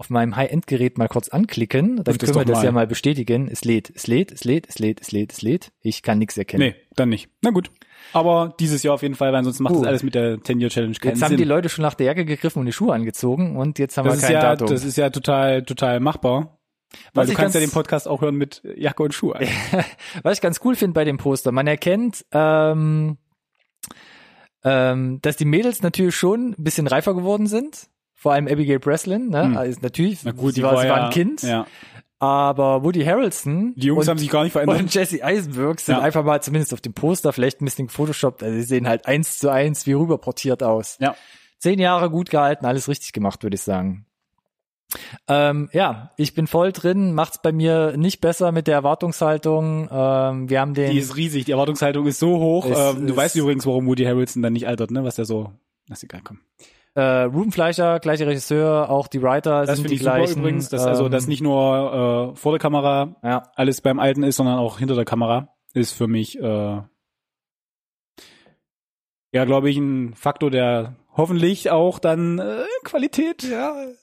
auf 0.00 0.08
meinem 0.08 0.34
High-End-Gerät 0.34 0.96
mal 0.96 1.08
kurz 1.08 1.28
anklicken. 1.28 1.96
Dann 1.96 2.04
das 2.04 2.18
können 2.18 2.34
wir 2.34 2.44
das 2.46 2.58
mal. 2.58 2.64
ja 2.64 2.72
mal 2.72 2.86
bestätigen. 2.86 3.48
Es 3.48 3.64
lädt, 3.64 3.90
es 3.94 4.06
lädt, 4.06 4.32
es 4.32 4.44
lädt, 4.44 4.66
es 4.68 4.78
lädt, 4.78 5.00
es 5.00 5.12
lädt, 5.12 5.32
es 5.32 5.42
lädt. 5.42 5.72
Ich 5.82 6.02
kann 6.02 6.18
nichts 6.18 6.38
erkennen. 6.38 6.70
Nee, 6.70 6.74
dann 6.96 7.10
nicht. 7.10 7.28
Na 7.42 7.50
gut. 7.50 7.70
Aber 8.14 8.54
dieses 8.58 8.82
Jahr 8.82 8.94
auf 8.94 9.02
jeden 9.02 9.14
Fall, 9.14 9.28
weil 9.28 9.38
ansonsten 9.38 9.62
macht 9.62 9.74
Gut. 9.74 9.82
das 9.82 9.88
alles 9.88 10.02
mit 10.02 10.14
der 10.14 10.38
10-Year-Challenge 10.38 10.94
keinen 10.94 11.12
Jetzt 11.12 11.22
haben 11.22 11.30
Sinn. 11.30 11.36
die 11.36 11.44
Leute 11.44 11.68
schon 11.68 11.82
nach 11.82 11.94
der 11.94 12.06
Jacke 12.06 12.24
gegriffen 12.24 12.60
und 12.60 12.66
die 12.66 12.72
Schuhe 12.72 12.94
angezogen 12.94 13.56
und 13.56 13.78
jetzt 13.78 13.98
haben 13.98 14.06
das 14.06 14.14
wir 14.14 14.18
ist 14.20 14.24
kein 14.24 14.32
ja, 14.32 14.40
Datum. 14.40 14.68
das 14.68 14.84
ist 14.84 14.96
ja 14.96 15.10
total, 15.10 15.64
total 15.64 16.00
machbar. 16.00 16.59
Weil 17.14 17.24
Was 17.24 17.28
du 17.30 17.34
kannst 17.36 17.54
ja 17.54 17.60
ganz- 17.60 17.70
den 17.70 17.74
Podcast 17.74 18.08
auch 18.08 18.20
hören 18.20 18.34
mit 18.36 18.62
Jacke 18.76 19.02
und 19.02 19.14
Schuhe. 19.14 19.38
Was 20.22 20.34
ich 20.38 20.40
ganz 20.40 20.60
cool 20.64 20.74
finde 20.76 20.94
bei 20.94 21.04
dem 21.04 21.18
Poster, 21.18 21.52
man 21.52 21.66
erkennt, 21.66 22.24
ähm, 22.32 23.16
ähm, 24.64 25.18
dass 25.22 25.36
die 25.36 25.44
Mädels 25.44 25.82
natürlich 25.82 26.14
schon 26.16 26.50
ein 26.58 26.62
bisschen 26.64 26.86
reifer 26.86 27.14
geworden 27.14 27.46
sind. 27.46 27.88
Vor 28.14 28.32
allem 28.32 28.46
Abigail 28.48 28.78
Breslin, 28.78 29.28
ne? 29.30 29.44
Hm. 29.44 29.56
Also 29.56 29.78
natürlich, 29.82 30.24
Na 30.24 30.32
gut, 30.32 30.54
sie, 30.54 30.60
die 30.60 30.62
war, 30.62 30.76
sie 30.78 30.86
ja, 30.86 30.92
war 30.94 31.04
ein 31.06 31.10
Kind, 31.10 31.42
Ja. 31.42 31.66
aber 32.18 32.82
Woody 32.84 33.02
Harrelson 33.02 33.72
Die 33.76 33.86
Jungs 33.86 34.04
und, 34.06 34.10
haben 34.10 34.18
sich 34.18 34.28
gar 34.28 34.42
nicht 34.44 34.52
verändert. 34.52 34.78
und 34.80 34.92
Jesse 34.94 35.24
Eisenberg 35.24 35.80
sind 35.80 35.94
Ja. 35.96 36.02
einfach 36.02 36.22
mal 36.24 36.42
zumindest 36.42 36.74
auf 36.74 36.82
dem 36.82 36.92
Poster 36.92 37.32
vielleicht 37.32 37.62
ein 37.62 37.64
bisschen 37.64 37.86
gefotoshoppt. 37.86 38.42
Also 38.42 38.54
sie 38.56 38.62
sehen 38.64 38.86
halt 38.86 39.06
eins 39.06 39.38
zu 39.38 39.48
eins 39.50 39.86
wie 39.86 39.94
rüberportiert 39.94 40.62
aus. 40.62 40.98
Ja. 41.00 41.14
Zehn 41.58 41.78
Jahre 41.78 42.10
gut 42.10 42.28
gehalten, 42.28 42.66
alles 42.66 42.88
richtig 42.88 43.12
gemacht, 43.12 43.42
würde 43.42 43.54
ich 43.54 43.62
sagen. 43.62 44.04
Ähm, 45.28 45.68
ja, 45.72 46.10
ich 46.16 46.34
bin 46.34 46.46
voll 46.46 46.72
drin, 46.72 47.12
macht's 47.14 47.40
bei 47.42 47.52
mir 47.52 47.96
nicht 47.96 48.20
besser 48.20 48.52
mit 48.52 48.66
der 48.66 48.74
Erwartungshaltung. 48.74 49.88
Ähm, 49.90 50.50
wir 50.50 50.60
haben 50.60 50.74
den 50.74 50.90
Die 50.90 50.98
ist 50.98 51.16
riesig, 51.16 51.44
die 51.44 51.52
Erwartungshaltung 51.52 52.06
ist 52.06 52.18
so 52.18 52.38
hoch. 52.38 52.66
Es 52.66 52.78
ähm, 52.96 53.06
du 53.06 53.12
ist- 53.12 53.16
weißt 53.16 53.36
übrigens, 53.36 53.66
warum 53.66 53.86
Woody 53.86 54.04
Harrelson 54.04 54.42
dann 54.42 54.52
nicht 54.52 54.66
altert, 54.66 54.90
ne? 54.90 55.04
Was 55.04 55.16
der 55.16 55.24
so. 55.24 55.52
Das 55.88 55.98
ist 55.98 56.04
egal, 56.04 56.20
komm. 56.24 56.40
Äh, 56.94 57.02
Ruben 57.22 57.52
Fleischer, 57.52 58.00
gleicher 58.00 58.26
Regisseur, 58.26 58.90
auch 58.90 59.06
die 59.06 59.22
Writer 59.22 59.60
Das 59.64 59.76
sind 59.76 59.84
finde 59.84 59.88
die 59.90 59.94
ich 59.94 60.00
super 60.02 60.16
gleichen. 60.16 60.40
übrigens, 60.40 60.68
dass 60.70 60.84
also 60.84 61.04
ähm, 61.06 61.12
dass 61.12 61.28
nicht 61.28 61.40
nur 61.40 62.32
äh, 62.32 62.36
vor 62.36 62.50
der 62.52 62.58
Kamera 62.58 63.14
ja. 63.22 63.44
alles 63.54 63.80
beim 63.80 64.00
Alten 64.00 64.24
ist, 64.24 64.36
sondern 64.36 64.58
auch 64.58 64.78
hinter 64.80 64.96
der 64.96 65.04
Kamera 65.04 65.54
ist 65.72 65.92
für 65.92 66.08
mich 66.08 66.36
äh, 66.40 66.80
ja, 69.32 69.44
glaube 69.44 69.70
ich, 69.70 69.76
ein 69.76 70.14
Faktor, 70.14 70.50
der 70.50 70.96
hoffentlich 71.16 71.70
auch 71.70 72.00
dann 72.00 72.38
äh, 72.40 72.64
Qualität 72.82 73.44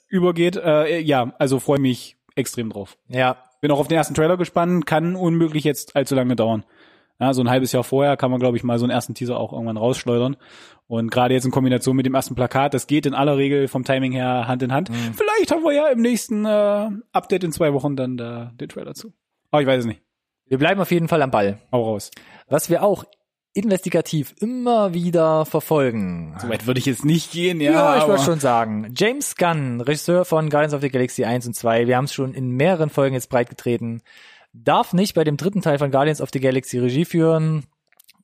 übergeht. 0.08 0.56
Äh, 0.56 1.00
ja, 1.00 1.34
also 1.40 1.60
freue 1.60 1.80
mich 1.80 2.18
extrem 2.36 2.70
drauf. 2.70 2.98
ja, 3.08 3.38
Bin 3.62 3.72
auch 3.72 3.80
auf 3.80 3.88
den 3.88 3.98
ersten 3.98 4.14
Trailer 4.14 4.38
gespannt, 4.38 4.86
kann 4.86 5.16
unmöglich 5.16 5.64
jetzt 5.64 5.96
allzu 5.96 6.16
lange 6.16 6.36
dauern. 6.36 6.64
Ja, 7.20 7.34
so 7.34 7.42
ein 7.42 7.50
halbes 7.50 7.72
Jahr 7.72 7.84
vorher 7.84 8.16
kann 8.16 8.30
man, 8.30 8.40
glaube 8.40 8.58
ich, 8.58 8.64
mal 8.64 8.78
so 8.78 8.86
einen 8.86 8.92
ersten 8.92 9.16
Teaser 9.16 9.40
auch 9.40 9.52
irgendwann 9.52 9.78
rausschleudern. 9.78 10.38
Und 10.86 11.10
gerade 11.10 11.34
jetzt 11.34 11.46
in 11.46 11.52
Kombination 11.52 11.96
mit 11.96 12.06
dem 12.06 12.14
ersten 12.14 12.36
Plakat, 12.36 12.76
das 12.76 12.86
geht 12.86 13.08
in 13.08 13.16
aller 13.16 13.38
Regel 13.38 13.68
vom 13.68 13.84
Timing 13.84 14.12
her 14.12 14.48
Hand 14.48 14.62
in 14.62 14.72
Hand. 14.72 14.90
Vielleicht 15.16 15.52
haben 15.52 15.64
wir 15.64 15.74
ja 15.74 15.88
im 15.88 16.00
nächsten 16.02 16.46
äh, 16.46 16.90
Update 17.12 17.44
in 17.44 17.52
zwei 17.52 17.74
Wochen 17.74 17.96
dann 17.96 18.18
da 18.18 18.52
den 18.56 18.70
Trailer 18.70 18.94
zu. 18.94 19.14
Aber 19.50 19.62
ich 19.62 19.68
weiß 19.68 19.80
es 19.80 19.86
nicht. 19.88 20.02
wir 20.46 20.60
bleiben 20.60 20.80
auf 20.80 20.92
jeden 20.92 21.08
Fall 21.08 21.24
am 21.24 21.32
Ball. 21.32 21.58
Hau 21.72 21.84
raus. 21.84 22.12
Was 22.48 22.70
wir 22.70 22.84
auch 22.84 23.04
investigativ 23.58 24.36
immer 24.40 24.94
wieder 24.94 25.46
verfolgen. 25.46 26.36
So 26.40 26.48
weit 26.48 26.68
würde 26.68 26.80
ich 26.80 26.86
jetzt 26.86 27.04
nicht 27.04 27.32
gehen, 27.32 27.60
ja. 27.60 27.72
Ja, 27.72 27.98
ich 27.98 28.08
wollte 28.08 28.24
schon 28.24 28.40
sagen. 28.40 28.94
James 28.96 29.36
Gunn, 29.36 29.82
Regisseur 29.82 30.26
von 30.26 30.50
Guardians 30.50 30.74
of 30.74 30.82
the 30.82 30.90
Galaxy 30.90 31.26
1 31.26 31.48
und 31.48 31.56
2, 31.56 31.88
wir 31.88 31.98
haben 31.98 32.06
es 32.06 32.14
schon 32.14 32.34
in 32.34 32.52
mehreren 32.52 32.90
Folgen 32.90 33.16
jetzt 33.16 33.30
breitgetreten, 33.30 34.04
darf 34.54 34.94
nicht 34.94 35.16
bei 35.16 35.24
dem 35.24 35.38
dritten 35.38 35.62
Teil 35.62 35.80
von 35.80 35.92
Guardians 35.92 36.22
of 36.22 36.30
the 36.32 36.40
Galaxy 36.40 36.78
Regie 36.80 37.06
führen. 37.06 37.66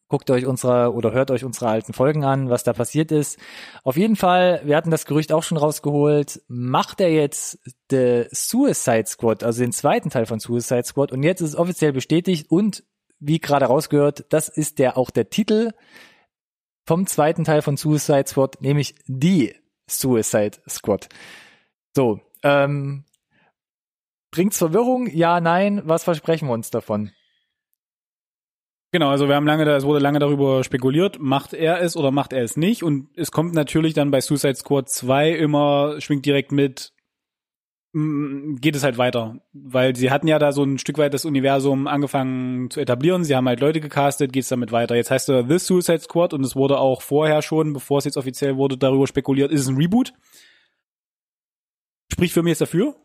Guckt 0.10 0.30
euch 0.30 0.46
unsere 0.46 0.94
oder 0.94 1.12
hört 1.12 1.32
euch 1.32 1.44
unsere 1.44 1.70
alten 1.70 1.94
Folgen 1.94 2.24
an, 2.24 2.50
was 2.50 2.64
da 2.64 2.74
passiert 2.74 3.12
ist. 3.12 3.40
Auf 3.84 3.98
jeden 3.98 4.16
Fall, 4.16 4.62
wir 4.64 4.76
hatten 4.76 4.92
das 4.92 5.08
Gerücht 5.08 5.32
auch 5.32 5.42
schon 5.42 5.58
rausgeholt, 5.58 6.42
macht 6.48 7.02
er 7.02 7.12
jetzt 7.12 7.58
The 7.90 8.26
Suicide 8.32 9.06
Squad, 9.08 9.44
also 9.44 9.62
den 9.62 9.72
zweiten 9.72 10.12
Teil 10.12 10.28
von 10.28 10.40
Suicide 10.40 10.84
Squad 10.84 11.12
und 11.12 11.24
jetzt 11.24 11.42
ist 11.42 11.50
es 11.50 11.56
offiziell 11.56 11.94
bestätigt 11.94 12.52
und 12.52 12.84
wie 13.28 13.40
gerade 13.40 13.66
rausgehört, 13.66 14.26
das 14.30 14.50
ist 14.50 14.80
der 14.80 14.98
auch 14.98 15.10
der 15.10 15.30
Titel 15.30 15.72
vom 16.86 17.08
zweiten 17.08 17.44
Teil 17.44 17.62
von 17.62 17.78
Suicide 17.78 18.26
Squad, 18.28 18.62
nämlich 18.62 18.96
die 19.06 19.56
Suicide 19.88 20.58
Squad. 20.68 21.10
So, 21.96 22.20
ähm, 22.44 23.06
bringt's 24.32 24.58
Verwirrung? 24.58 25.08
Ja, 25.08 25.40
nein. 25.40 25.82
Was 25.86 26.04
versprechen 26.04 26.48
wir 26.48 26.54
uns 26.54 26.72
davon? 26.72 27.12
Genau, 28.92 29.10
also 29.10 29.28
wir 29.28 29.36
haben 29.36 29.48
lange, 29.48 29.68
es 29.72 29.86
wurde 29.86 30.00
lange 30.00 30.20
darüber 30.20 30.64
spekuliert, 30.64 31.18
macht 31.20 31.54
er 31.54 31.82
es 31.82 31.98
oder 31.98 32.12
macht 32.12 32.32
er 32.32 32.44
es 32.44 32.58
nicht? 32.58 32.84
Und 32.84 33.10
es 33.16 33.32
kommt 33.32 33.56
natürlich 33.56 33.96
dann 33.96 34.12
bei 34.12 34.22
Suicide 34.22 34.56
Squad 34.56 34.88
2 34.88 35.32
immer, 35.32 36.00
schwingt 36.00 36.28
direkt 36.28 36.52
mit, 36.52 36.94
geht 37.94 38.76
es 38.76 38.84
halt 38.84 38.98
weiter. 38.98 39.38
Weil 39.54 39.96
sie 39.96 40.10
hatten 40.10 40.28
ja 40.28 40.40
da 40.40 40.52
so 40.52 40.64
ein 40.64 40.80
Stück 40.80 40.98
weit 40.98 41.14
das 41.14 41.26
Universum 41.26 41.88
angefangen 41.88 42.70
zu 42.72 42.80
etablieren, 42.80 43.24
sie 43.24 43.36
haben 43.36 43.48
halt 43.48 43.60
Leute 43.60 43.80
gecastet, 43.82 44.34
geht 44.34 44.44
es 44.44 44.50
damit 44.50 44.72
weiter. 44.72 44.96
Jetzt 44.96 45.12
heißt 45.12 45.30
er 45.30 45.48
The 45.48 45.60
Suicide 45.60 46.00
Squad 46.00 46.34
und 46.34 46.44
es 46.44 46.56
wurde 46.56 46.80
auch 46.80 47.02
vorher 47.04 47.42
schon, 47.44 47.74
bevor 47.74 48.00
es 48.00 48.06
jetzt 48.06 48.18
offiziell 48.18 48.58
wurde, 48.58 48.78
darüber 48.78 49.06
spekuliert, 49.06 49.52
ist 49.52 49.62
es 49.62 49.68
ein 49.68 49.78
Reboot? 49.78 50.14
Spricht 52.12 52.34
für 52.34 52.44
mich 52.44 52.52
jetzt 52.52 52.62
dafür. 52.62 52.96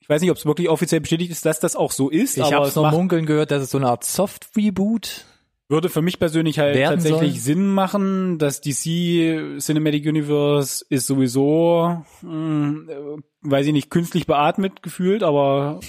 Ich 0.00 0.08
weiß 0.08 0.22
nicht, 0.22 0.30
ob 0.30 0.36
es 0.38 0.46
wirklich 0.46 0.68
offiziell 0.68 1.00
bestätigt 1.00 1.30
ist, 1.30 1.44
dass 1.46 1.60
das 1.60 1.76
auch 1.76 1.92
so 1.92 2.08
ist. 2.08 2.36
Ich 2.36 2.42
aber 2.44 2.56
habe 2.56 2.66
es 2.66 2.74
nur 2.74 2.84
macht- 2.86 2.96
munkeln 2.96 3.26
gehört, 3.26 3.50
dass 3.50 3.62
es 3.62 3.70
so 3.70 3.78
eine 3.78 3.88
Art 3.88 4.04
Soft-Reboot 4.04 5.26
würde 5.68 5.88
für 5.88 6.02
mich 6.02 6.18
persönlich 6.18 6.58
halt 6.58 6.76
tatsächlich 6.82 7.34
soll. 7.34 7.40
Sinn 7.40 7.66
machen. 7.68 8.38
Das 8.38 8.60
DC 8.60 9.58
Cinematic 9.60 10.04
Universe 10.06 10.84
ist 10.88 11.06
sowieso, 11.06 12.04
mh, 12.22 12.90
äh, 12.92 13.16
weiß 13.42 13.66
ich 13.66 13.72
nicht, 13.72 13.90
künstlich 13.90 14.26
beatmet 14.26 14.82
gefühlt, 14.82 15.22
aber 15.22 15.80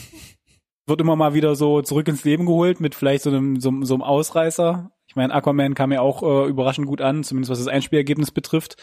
wird 0.87 1.01
immer 1.01 1.15
mal 1.15 1.33
wieder 1.33 1.55
so 1.55 1.81
zurück 1.81 2.07
ins 2.07 2.23
Leben 2.23 2.45
geholt 2.45 2.79
mit 2.79 2.95
vielleicht 2.95 3.23
so 3.23 3.29
einem, 3.29 3.59
so, 3.59 3.71
so 3.83 3.93
einem 3.93 4.03
Ausreißer. 4.03 4.91
Ich 5.07 5.15
meine, 5.15 5.33
Aquaman 5.33 5.75
kam 5.75 5.91
ja 5.91 6.01
auch 6.01 6.23
äh, 6.23 6.49
überraschend 6.49 6.87
gut 6.87 7.01
an, 7.01 7.23
zumindest 7.23 7.51
was 7.51 7.59
das 7.59 7.67
Einspielergebnis 7.67 8.31
betrifft. 8.31 8.77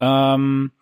Ähm, 0.00 0.72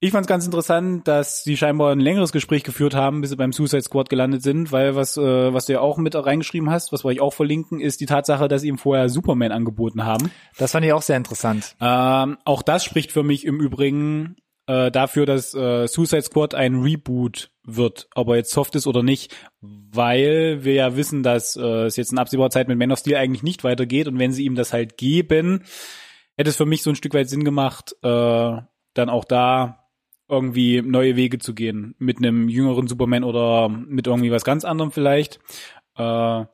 ich 0.00 0.10
fand 0.10 0.26
es 0.26 0.28
ganz 0.28 0.44
interessant, 0.44 1.08
dass 1.08 1.44
sie 1.44 1.56
scheinbar 1.56 1.92
ein 1.92 2.00
längeres 2.00 2.30
Gespräch 2.30 2.62
geführt 2.62 2.94
haben, 2.94 3.22
bis 3.22 3.30
sie 3.30 3.36
beim 3.36 3.52
Suicide 3.52 3.82
Squad 3.82 4.10
gelandet 4.10 4.42
sind, 4.42 4.70
weil 4.70 4.96
was, 4.96 5.16
äh, 5.16 5.54
was 5.54 5.64
du 5.64 5.72
ja 5.72 5.80
auch 5.80 5.96
mit 5.96 6.14
reingeschrieben 6.14 6.68
hast, 6.70 6.92
was 6.92 7.04
wir 7.04 7.08
euch 7.08 7.20
auch 7.20 7.32
verlinken, 7.32 7.80
ist 7.80 8.02
die 8.02 8.06
Tatsache, 8.06 8.46
dass 8.48 8.60
sie 8.62 8.68
ihm 8.68 8.76
vorher 8.76 9.08
Superman 9.08 9.50
angeboten 9.50 10.04
haben. 10.04 10.30
Das 10.58 10.72
fand 10.72 10.84
ich 10.84 10.92
auch 10.92 11.00
sehr 11.00 11.16
interessant. 11.16 11.74
Ähm, 11.80 12.36
auch 12.44 12.62
das 12.62 12.84
spricht 12.84 13.12
für 13.12 13.22
mich 13.22 13.46
im 13.46 13.60
Übrigen 13.60 14.36
äh, 14.66 14.90
dafür, 14.90 15.26
dass 15.26 15.54
äh, 15.54 15.86
Suicide 15.86 16.22
Squad 16.22 16.54
ein 16.54 16.76
Reboot 16.76 17.50
wird, 17.64 18.08
ob 18.14 18.28
er 18.28 18.36
jetzt 18.36 18.52
soft 18.52 18.74
ist 18.74 18.86
oder 18.86 19.02
nicht, 19.02 19.34
weil 19.60 20.64
wir 20.64 20.74
ja 20.74 20.96
wissen, 20.96 21.22
dass 21.22 21.56
äh, 21.56 21.84
es 21.84 21.96
jetzt 21.96 22.12
in 22.12 22.18
absehbarer 22.18 22.50
Zeit 22.50 22.68
mit 22.68 22.78
Man 22.78 22.92
of 22.92 22.98
Steel 22.98 23.16
eigentlich 23.16 23.42
nicht 23.42 23.64
weitergeht 23.64 24.08
und 24.08 24.18
wenn 24.18 24.32
sie 24.32 24.44
ihm 24.44 24.54
das 24.54 24.72
halt 24.72 24.96
geben, 24.96 25.64
hätte 26.36 26.50
es 26.50 26.56
für 26.56 26.66
mich 26.66 26.82
so 26.82 26.90
ein 26.90 26.96
Stück 26.96 27.14
weit 27.14 27.28
Sinn 27.28 27.44
gemacht, 27.44 27.94
äh, 28.02 28.56
dann 28.94 29.10
auch 29.10 29.24
da 29.24 29.80
irgendwie 30.28 30.80
neue 30.82 31.16
Wege 31.16 31.38
zu 31.38 31.54
gehen 31.54 31.94
mit 31.98 32.18
einem 32.18 32.48
jüngeren 32.48 32.86
Superman 32.88 33.24
oder 33.24 33.68
mit 33.68 34.06
irgendwie 34.06 34.30
was 34.30 34.44
ganz 34.44 34.64
anderem 34.64 34.90
vielleicht. 34.90 35.40
Äh, 35.96 36.44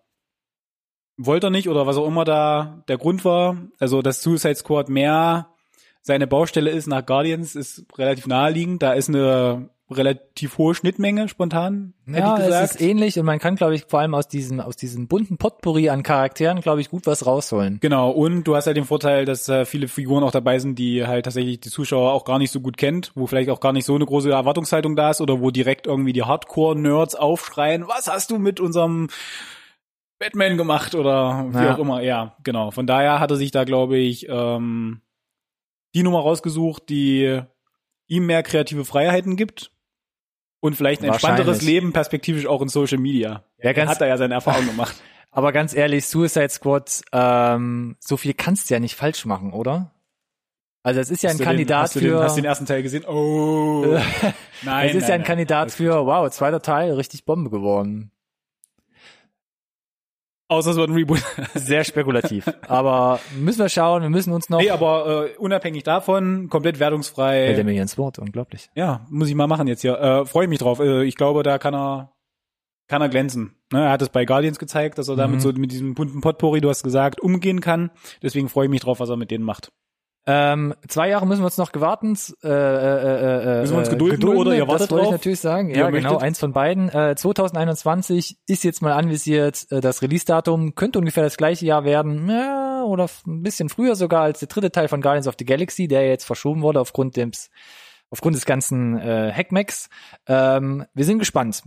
wollte 1.16 1.48
er 1.48 1.50
nicht 1.50 1.68
oder 1.68 1.86
was 1.86 1.96
auch 1.96 2.06
immer 2.06 2.24
da 2.24 2.82
der 2.88 2.98
Grund 2.98 3.24
war. 3.24 3.68
Also, 3.78 4.02
dass 4.02 4.22
Suicide 4.22 4.56
Squad 4.56 4.88
mehr 4.88 5.54
seine 6.02 6.26
Baustelle 6.26 6.70
ist 6.70 6.86
nach 6.86 7.04
Guardians, 7.04 7.54
ist 7.54 7.84
relativ 7.98 8.26
naheliegend. 8.26 8.82
Da 8.82 8.92
ist 8.92 9.08
eine 9.08 9.70
relativ 9.92 10.56
hohe 10.56 10.72
Schnittmenge 10.76 11.28
spontan, 11.28 11.94
hätte 12.06 12.20
Ja, 12.20 12.38
ich 12.38 12.44
gesagt. 12.44 12.64
es 12.64 12.70
ist 12.76 12.80
ähnlich 12.80 13.18
und 13.18 13.26
man 13.26 13.40
kann, 13.40 13.56
glaube 13.56 13.74
ich, 13.74 13.86
vor 13.88 13.98
allem 13.98 14.14
aus 14.14 14.28
diesem, 14.28 14.60
aus 14.60 14.76
diesem 14.76 15.08
bunten 15.08 15.36
Potpourri 15.36 15.88
an 15.90 16.04
Charakteren, 16.04 16.60
glaube 16.60 16.80
ich, 16.80 16.90
gut 16.90 17.06
was 17.08 17.26
rausholen. 17.26 17.78
Genau, 17.80 18.10
und 18.12 18.44
du 18.44 18.54
hast 18.54 18.68
halt 18.68 18.76
den 18.76 18.84
Vorteil, 18.84 19.24
dass 19.24 19.48
äh, 19.48 19.64
viele 19.64 19.88
Figuren 19.88 20.22
auch 20.22 20.30
dabei 20.30 20.60
sind, 20.60 20.78
die 20.78 21.04
halt 21.08 21.24
tatsächlich 21.24 21.58
die 21.58 21.70
Zuschauer 21.70 22.12
auch 22.12 22.24
gar 22.24 22.38
nicht 22.38 22.52
so 22.52 22.60
gut 22.60 22.76
kennt, 22.76 23.10
wo 23.16 23.26
vielleicht 23.26 23.50
auch 23.50 23.58
gar 23.58 23.72
nicht 23.72 23.84
so 23.84 23.96
eine 23.96 24.06
große 24.06 24.30
Erwartungshaltung 24.30 24.94
da 24.94 25.10
ist 25.10 25.20
oder 25.20 25.40
wo 25.40 25.50
direkt 25.50 25.88
irgendwie 25.88 26.12
die 26.12 26.22
Hardcore-Nerds 26.22 27.16
aufschreien, 27.16 27.88
was 27.88 28.06
hast 28.06 28.30
du 28.30 28.38
mit 28.38 28.60
unserem 28.60 29.08
Batman 30.20 30.56
gemacht 30.56 30.94
oder 30.94 31.46
wie 31.50 31.64
Ja. 31.64 31.74
auch 31.74 31.78
immer. 31.80 32.00
Ja, 32.02 32.36
genau. 32.44 32.70
Von 32.70 32.86
daher 32.86 33.18
hat 33.18 33.32
er 33.32 33.36
sich 33.36 33.50
da, 33.50 33.64
glaube 33.64 33.96
ich, 33.98 34.28
ähm, 34.28 35.00
die 35.94 36.02
Nummer 36.02 36.20
rausgesucht, 36.20 36.88
die 36.88 37.40
ihm 38.06 38.26
mehr 38.26 38.42
kreative 38.42 38.84
Freiheiten 38.84 39.36
gibt 39.36 39.72
und 40.60 40.74
vielleicht 40.76 41.02
ein 41.02 41.08
entspannteres. 41.08 41.62
Leben 41.62 41.92
perspektivisch 41.92 42.46
auch 42.46 42.62
in 42.62 42.68
Social 42.68 42.98
Media. 42.98 43.44
Ja, 43.62 43.72
ganz- 43.72 43.90
hat 43.90 44.00
er 44.00 44.08
ja 44.08 44.16
seine 44.16 44.34
Erfahrung 44.34 44.66
gemacht. 44.66 44.94
Aber 45.32 45.52
ganz 45.52 45.74
ehrlich, 45.74 46.06
Suicide 46.06 46.48
Squad, 46.48 47.02
ähm, 47.12 47.96
so 48.00 48.16
viel 48.16 48.34
kannst 48.34 48.68
du 48.68 48.74
ja 48.74 48.80
nicht 48.80 48.96
falsch 48.96 49.24
machen, 49.26 49.52
oder? 49.52 49.92
Also 50.82 50.98
es 51.00 51.10
ist 51.10 51.22
ja 51.22 51.28
ein 51.30 51.34
Hast 51.34 51.40
du 51.40 51.44
Kandidat 51.44 51.76
den, 51.76 51.82
hast 51.82 51.94
Du 51.94 52.00
für. 52.00 52.06
den, 52.06 52.18
hast 52.18 52.36
du 52.36 52.40
den 52.40 52.44
ersten 52.46 52.66
Teil 52.66 52.82
gesehen? 52.82 53.04
Oh. 53.04 53.84
nein. 54.62 54.88
es 54.88 54.94
ist 54.94 55.02
nein, 55.02 55.08
ja 55.08 55.14
ein 55.14 55.20
nein. 55.20 55.24
Kandidat 55.24 55.68
gut. 55.68 55.74
für, 55.76 56.06
wow, 56.06 56.28
zweiter 56.30 56.62
Teil, 56.62 56.94
richtig 56.94 57.24
Bombe 57.24 57.50
geworden. 57.50 58.10
Außer 60.50 60.72
es 60.72 60.76
wird 60.76 60.90
ein 60.90 60.94
Reboot. 60.96 61.22
Sehr 61.54 61.84
spekulativ. 61.84 62.44
aber 62.66 63.20
müssen 63.38 63.60
wir 63.60 63.68
schauen, 63.68 64.02
wir 64.02 64.10
müssen 64.10 64.32
uns 64.32 64.48
noch. 64.50 64.58
nee, 64.58 64.68
aber 64.70 65.28
äh, 65.30 65.36
unabhängig 65.36 65.84
davon, 65.84 66.48
komplett 66.50 66.74
Hält 66.74 66.80
er 66.82 66.86
wertungsfrei. 66.90 67.62
mir 67.64 67.72
hier 67.72 67.82
ins 67.82 67.96
Wort, 67.96 68.18
unglaublich. 68.18 68.68
Ja, 68.74 69.06
muss 69.10 69.28
ich 69.28 69.34
mal 69.36 69.46
machen 69.46 69.68
jetzt 69.68 69.82
hier. 69.82 69.98
Äh, 70.00 70.26
Freue 70.26 70.48
mich 70.48 70.58
drauf. 70.58 70.80
Äh, 70.80 71.04
ich 71.04 71.14
glaube, 71.14 71.42
da 71.44 71.58
kann 71.58 71.74
er 71.74 72.12
kann 72.88 73.00
er 73.00 73.08
glänzen. 73.08 73.54
Ne, 73.72 73.84
er 73.84 73.90
hat 73.92 74.02
es 74.02 74.08
bei 74.08 74.24
Guardians 74.24 74.58
gezeigt, 74.58 74.98
dass 74.98 75.06
er 75.08 75.14
damit 75.14 75.36
Mhm. 75.36 75.40
so 75.40 75.52
mit 75.52 75.70
diesem 75.70 75.94
bunten 75.94 76.20
Potpourri, 76.20 76.60
du 76.60 76.68
hast 76.68 76.82
gesagt, 76.82 77.20
umgehen 77.20 77.60
kann. 77.60 77.92
Deswegen 78.20 78.48
freue 78.48 78.64
ich 78.64 78.70
mich 78.70 78.80
drauf, 78.80 78.98
was 78.98 79.08
er 79.08 79.16
mit 79.16 79.30
denen 79.30 79.44
macht. 79.44 79.70
Ähm, 80.26 80.74
zwei 80.86 81.08
Jahre 81.08 81.26
müssen 81.26 81.40
wir 81.40 81.46
uns 81.46 81.56
noch 81.56 81.72
gewarten. 81.72 82.16
Äh, 82.42 82.48
äh, 82.48 82.52
äh, 82.52 83.58
äh, 83.58 83.60
Müssen 83.60 83.72
wir 83.72 83.78
uns 83.78 83.88
äh, 83.88 83.92
gedulden 83.92 84.28
oder 84.28 84.54
ihr 84.54 84.68
wartet 84.68 84.82
Das 84.82 84.90
wollte 84.90 85.06
ich 85.06 85.12
natürlich 85.12 85.40
sagen. 85.40 85.70
Ja, 85.70 85.88
genau, 85.90 86.10
möchtet. 86.10 86.22
eins 86.22 86.38
von 86.38 86.52
beiden. 86.52 86.88
Äh, 86.90 87.14
2021 87.16 88.38
ist 88.46 88.64
jetzt 88.64 88.82
mal 88.82 88.92
anvisiert. 88.92 89.66
Äh, 89.70 89.80
das 89.80 90.02
Release-Datum 90.02 90.74
könnte 90.74 90.98
ungefähr 90.98 91.22
das 91.22 91.36
gleiche 91.36 91.64
Jahr 91.64 91.84
werden. 91.84 92.28
Ja, 92.28 92.82
oder 92.84 93.08
ein 93.26 93.42
bisschen 93.42 93.70
früher 93.70 93.96
sogar 93.96 94.22
als 94.22 94.40
der 94.40 94.48
dritte 94.48 94.70
Teil 94.70 94.88
von 94.88 95.00
Guardians 95.00 95.26
of 95.26 95.36
the 95.38 95.46
Galaxy, 95.46 95.88
der 95.88 96.06
jetzt 96.06 96.24
verschoben 96.24 96.62
wurde 96.62 96.80
aufgrund 96.80 97.16
des, 97.16 97.50
aufgrund 98.10 98.36
des 98.36 98.44
ganzen 98.44 98.98
äh, 98.98 99.32
Hackmacks. 99.34 99.88
Ähm, 100.26 100.84
wir 100.92 101.04
sind 101.06 101.18
gespannt. 101.18 101.62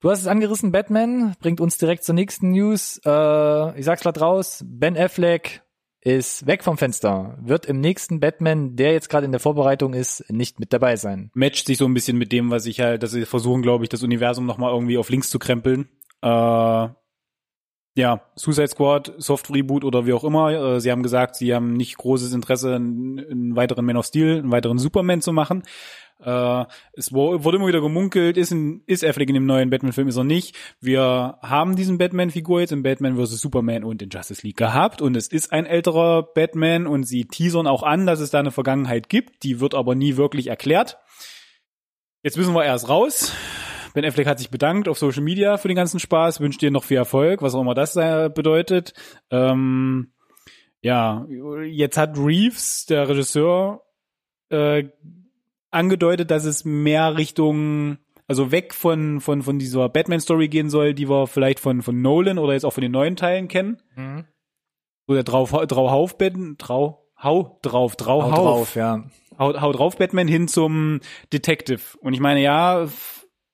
Du 0.00 0.10
hast 0.10 0.20
es 0.20 0.26
angerissen, 0.26 0.72
Batman, 0.72 1.34
bringt 1.40 1.60
uns 1.60 1.76
direkt 1.76 2.04
zur 2.04 2.14
nächsten 2.14 2.50
News. 2.52 3.00
Äh, 3.04 3.78
ich 3.78 3.84
sag's 3.84 4.02
grad 4.02 4.20
raus, 4.20 4.64
Ben 4.66 4.96
Affleck 4.96 5.62
ist 6.02 6.46
weg 6.46 6.64
vom 6.64 6.78
Fenster, 6.78 7.36
wird 7.40 7.66
im 7.66 7.80
nächsten 7.80 8.20
Batman, 8.20 8.76
der 8.76 8.92
jetzt 8.92 9.10
gerade 9.10 9.26
in 9.26 9.32
der 9.32 9.40
Vorbereitung 9.40 9.92
ist, 9.92 10.24
nicht 10.30 10.58
mit 10.58 10.72
dabei 10.72 10.96
sein. 10.96 11.30
Matcht 11.34 11.66
sich 11.66 11.78
so 11.78 11.86
ein 11.86 11.94
bisschen 11.94 12.16
mit 12.16 12.32
dem, 12.32 12.50
was 12.50 12.66
ich 12.66 12.80
halt, 12.80 13.02
dass 13.02 13.10
sie 13.10 13.26
versuchen, 13.26 13.62
glaube 13.62 13.84
ich, 13.84 13.90
das 13.90 14.02
Universum 14.02 14.46
nochmal 14.46 14.72
irgendwie 14.72 14.98
auf 14.98 15.10
links 15.10 15.30
zu 15.30 15.38
krempeln. 15.38 15.88
Äh, 16.22 16.88
ja, 17.94 18.22
Suicide 18.36 18.68
Squad, 18.68 19.12
Soft 19.18 19.50
Reboot 19.50 19.84
oder 19.84 20.06
wie 20.06 20.12
auch 20.12 20.24
immer. 20.24 20.50
Äh, 20.50 20.80
sie 20.80 20.90
haben 20.90 21.02
gesagt, 21.02 21.36
sie 21.36 21.54
haben 21.54 21.72
nicht 21.74 21.96
großes 21.96 22.32
Interesse, 22.32 22.74
einen, 22.74 23.56
weiteren 23.56 23.84
Man 23.84 23.96
of 23.96 24.06
Steel, 24.06 24.38
einen 24.38 24.52
weiteren 24.52 24.78
Superman 24.78 25.20
zu 25.20 25.32
machen. 25.32 25.64
Äh, 26.22 26.64
es 26.92 27.12
wurde 27.12 27.56
immer 27.56 27.66
wieder 27.66 27.80
gemunkelt, 27.80 28.36
ist, 28.36 28.52
ein, 28.52 28.82
ist 28.86 29.04
Affleck 29.04 29.28
in 29.28 29.34
dem 29.34 29.46
neuen 29.46 29.70
Batman-Film, 29.70 30.06
ist 30.06 30.16
er 30.16 30.24
nicht. 30.24 30.54
Wir 30.80 31.38
haben 31.42 31.74
diesen 31.74 31.98
Batman-Figur 31.98 32.60
jetzt 32.60 32.72
in 32.72 32.82
Batman 32.82 33.16
vs. 33.16 33.40
Superman 33.40 33.82
und 33.84 34.02
in 34.02 34.10
Justice 34.10 34.46
League 34.46 34.56
gehabt 34.56 35.02
und 35.02 35.16
es 35.16 35.26
ist 35.28 35.52
ein 35.52 35.66
älterer 35.66 36.22
Batman 36.22 36.86
und 36.86 37.04
sie 37.04 37.24
teasern 37.24 37.66
auch 37.66 37.82
an, 37.82 38.06
dass 38.06 38.20
es 38.20 38.30
da 38.30 38.38
eine 38.38 38.52
Vergangenheit 38.52 39.08
gibt, 39.08 39.42
die 39.42 39.60
wird 39.60 39.74
aber 39.74 39.94
nie 39.94 40.16
wirklich 40.16 40.46
erklärt. 40.46 40.98
Jetzt 42.22 42.36
müssen 42.36 42.54
wir 42.54 42.64
erst 42.64 42.88
raus. 42.88 43.32
Ben 43.94 44.04
Affleck 44.04 44.26
hat 44.26 44.38
sich 44.38 44.50
bedankt 44.50 44.88
auf 44.88 44.98
Social 44.98 45.22
Media 45.22 45.56
für 45.56 45.68
den 45.68 45.76
ganzen 45.76 46.00
Spaß, 46.00 46.40
wünscht 46.40 46.62
dir 46.62 46.70
noch 46.70 46.84
viel 46.84 46.96
Erfolg, 46.96 47.42
was 47.42 47.54
auch 47.54 47.60
immer 47.60 47.74
das 47.74 47.94
bedeutet. 47.94 48.94
Ähm, 49.30 50.12
ja, 50.82 51.26
jetzt 51.64 51.98
hat 51.98 52.16
Reeves, 52.16 52.86
der 52.86 53.08
Regisseur, 53.08 53.82
äh, 54.48 54.84
angedeutet, 55.70 56.30
dass 56.30 56.44
es 56.44 56.64
mehr 56.64 57.16
Richtung, 57.16 57.98
also 58.26 58.50
weg 58.50 58.74
von, 58.74 59.20
von, 59.20 59.42
von 59.42 59.58
dieser 59.58 59.88
Batman-Story 59.88 60.48
gehen 60.48 60.70
soll, 60.70 60.94
die 60.94 61.08
wir 61.08 61.26
vielleicht 61.26 61.60
von, 61.60 61.82
von 61.82 62.00
Nolan 62.00 62.38
oder 62.38 62.54
jetzt 62.54 62.64
auch 62.64 62.72
von 62.72 62.82
den 62.82 62.92
neuen 62.92 63.16
Teilen 63.16 63.48
kennen. 63.48 63.82
Mhm. 63.94 64.24
So 65.06 65.14
der 65.14 65.24
drauf, 65.24 65.50
drauf 65.50 65.90
auf 65.90 66.18
Batman, 66.18 66.56
trau, 66.58 67.06
hau 67.20 67.58
drauf, 67.62 67.96
drau, 67.96 68.22
hau, 68.22 68.30
hau 68.30 68.44
drauf, 68.44 68.74
ja. 68.74 69.04
Hau, 69.38 69.60
hau 69.60 69.72
drauf 69.72 69.96
Batman 69.96 70.28
hin 70.28 70.48
zum 70.48 71.00
Detective. 71.32 71.80
Und 72.00 72.12
ich 72.12 72.20
meine, 72.20 72.42
ja, 72.42 72.86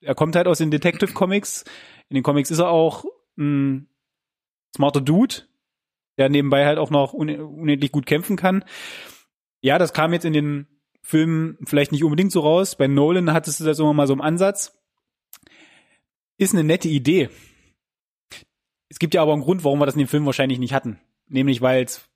er 0.07 0.15
kommt 0.15 0.37
halt 0.37 0.47
aus 0.47 0.59
den 0.59 0.71
Detective 0.71 1.13
Comics. 1.13 1.65
In 2.09 2.15
den 2.15 2.23
Comics 2.23 2.51
ist 2.51 2.61
er 2.61 2.71
auch 2.71 3.05
ein 3.37 3.89
smarter 4.75 5.01
Dude, 5.01 5.35
der 6.17 6.29
nebenbei 6.29 6.65
halt 6.65 6.79
auch 6.79 6.91
noch 6.91 7.13
unendlich 7.13 7.93
gut 7.93 8.07
kämpfen 8.07 8.37
kann. 8.37 8.65
Ja, 9.61 9.79
das 9.79 9.93
kam 9.93 10.13
jetzt 10.13 10.25
in 10.25 10.33
den 10.33 10.67
Film 11.03 11.59
vielleicht 11.65 11.93
nicht 11.93 12.05
unbedingt 12.05 12.33
so 12.33 12.41
raus. 12.41 12.77
Bei 12.77 12.87
Nolan 12.87 13.33
hattest 13.33 13.61
du 13.61 13.65
das 13.65 13.79
immer 13.79 13.93
mal 13.93 14.07
so 14.07 14.13
im 14.13 14.21
Ansatz. 14.21 14.79
Ist 16.39 16.55
eine 16.55 16.65
nette 16.65 16.89
Idee. 16.89 17.31
Es 18.89 18.99
gibt 18.99 19.15
ja 19.15 19.23
aber 19.23 19.33
einen 19.33 19.43
Grund, 19.43 19.65
warum 19.65 19.81
wir 19.81 19.87
das 19.87 19.95
in 19.95 20.01
dem 20.01 20.09
Film 20.09 20.27
wahrscheinlich 20.27 20.59
nicht 20.59 20.73
hatten. 20.73 21.01
Nämlich, 21.29 21.61
weil 21.61 21.85
es 21.85 22.09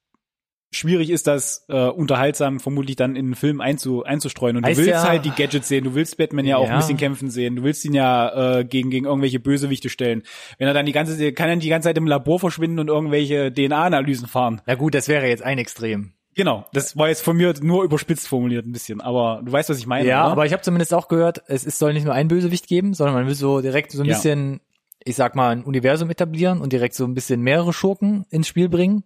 schwierig 0.71 1.11
ist, 1.11 1.27
das 1.27 1.65
äh, 1.69 1.89
unterhaltsam 1.89 2.61
vermutlich 2.61 2.97
dann 2.97 3.17
in 3.17 3.27
den 3.27 3.35
Film 3.35 3.61
einzu, 3.61 4.05
einzustreuen. 4.05 4.57
Und 4.57 4.67
du 4.67 4.77
willst 4.77 4.89
ja, 4.89 5.03
halt 5.03 5.25
die 5.25 5.31
Gadgets 5.31 5.69
sehen, 5.69 5.85
du 5.85 5.95
willst 5.95 6.17
Batman 6.17 6.45
ja, 6.45 6.50
ja, 6.50 6.57
auch 6.59 6.69
ein 6.69 6.79
bisschen 6.79 6.97
kämpfen 6.97 7.31
sehen, 7.31 7.57
du 7.57 7.62
willst 7.62 7.85
ihn 7.85 7.95
ja 7.95 8.59
äh, 8.59 8.65
gegen, 8.65 8.91
gegen 8.91 9.07
irgendwelche 9.07 9.41
Bösewichte 9.41 9.89
stellen. 9.89 10.23
Wenn 10.59 10.69
er 10.69 10.75
dann 10.75 10.87
die 10.87 10.93
ganze 10.93 11.33
kann 11.33 11.49
er 11.49 11.57
die 11.57 11.69
ganze 11.69 11.89
Zeit 11.89 11.99
im 11.99 12.07
Labor 12.07 12.39
verschwinden 12.39 12.79
und 12.79 12.89
irgendwelche 12.89 13.53
DNA-Analysen 13.53 14.29
fahren. 14.29 14.62
Ja 14.67 14.77
gut, 14.77 14.95
das 14.95 15.09
wäre 15.09 15.27
jetzt 15.27 15.43
ein 15.43 15.59
Extrem. 15.59 16.12
Genau, 16.37 16.65
das 16.73 16.97
war 16.97 17.09
jetzt 17.09 17.23
von 17.23 17.37
mir 17.37 17.53
nur 17.61 17.83
überspitzt 17.83 18.29
formuliert 18.29 18.65
ein 18.65 18.73
bisschen, 18.73 19.00
aber 19.00 19.43
du 19.45 19.50
weißt, 19.50 19.69
was 19.69 19.79
ich 19.79 19.87
meine. 19.87 20.09
Ja, 20.09 20.25
oder? 20.25 20.33
aber 20.33 20.47
ich 20.47 20.53
habe 20.53 20.62
zumindest 20.62 20.95
auch 20.95 21.09
gehört, 21.09 21.43
es, 21.49 21.67
es 21.67 21.79
soll 21.79 21.93
nicht 21.93 22.05
nur 22.05 22.15
ein 22.15 22.29
Bösewicht 22.29 22.69
geben, 22.69 22.95
sondern 22.95 23.17
man 23.17 23.27
will 23.27 23.35
so 23.35 23.61
direkt 23.61 23.91
so 23.91 24.03
ein 24.03 24.07
ja. 24.07 24.15
bisschen, 24.15 24.61
ich 25.05 25.17
sag 25.17 25.35
mal, 25.35 25.50
ein 25.50 25.65
Universum 25.65 26.09
etablieren 26.09 26.61
und 26.61 26.73
direkt 26.73 26.95
so 26.95 27.05
ein 27.05 27.15
bisschen 27.15 27.41
mehrere 27.41 27.73
Schurken 27.73 28.27
ins 28.31 28.47
Spiel 28.47 28.69
bringen. 28.69 29.03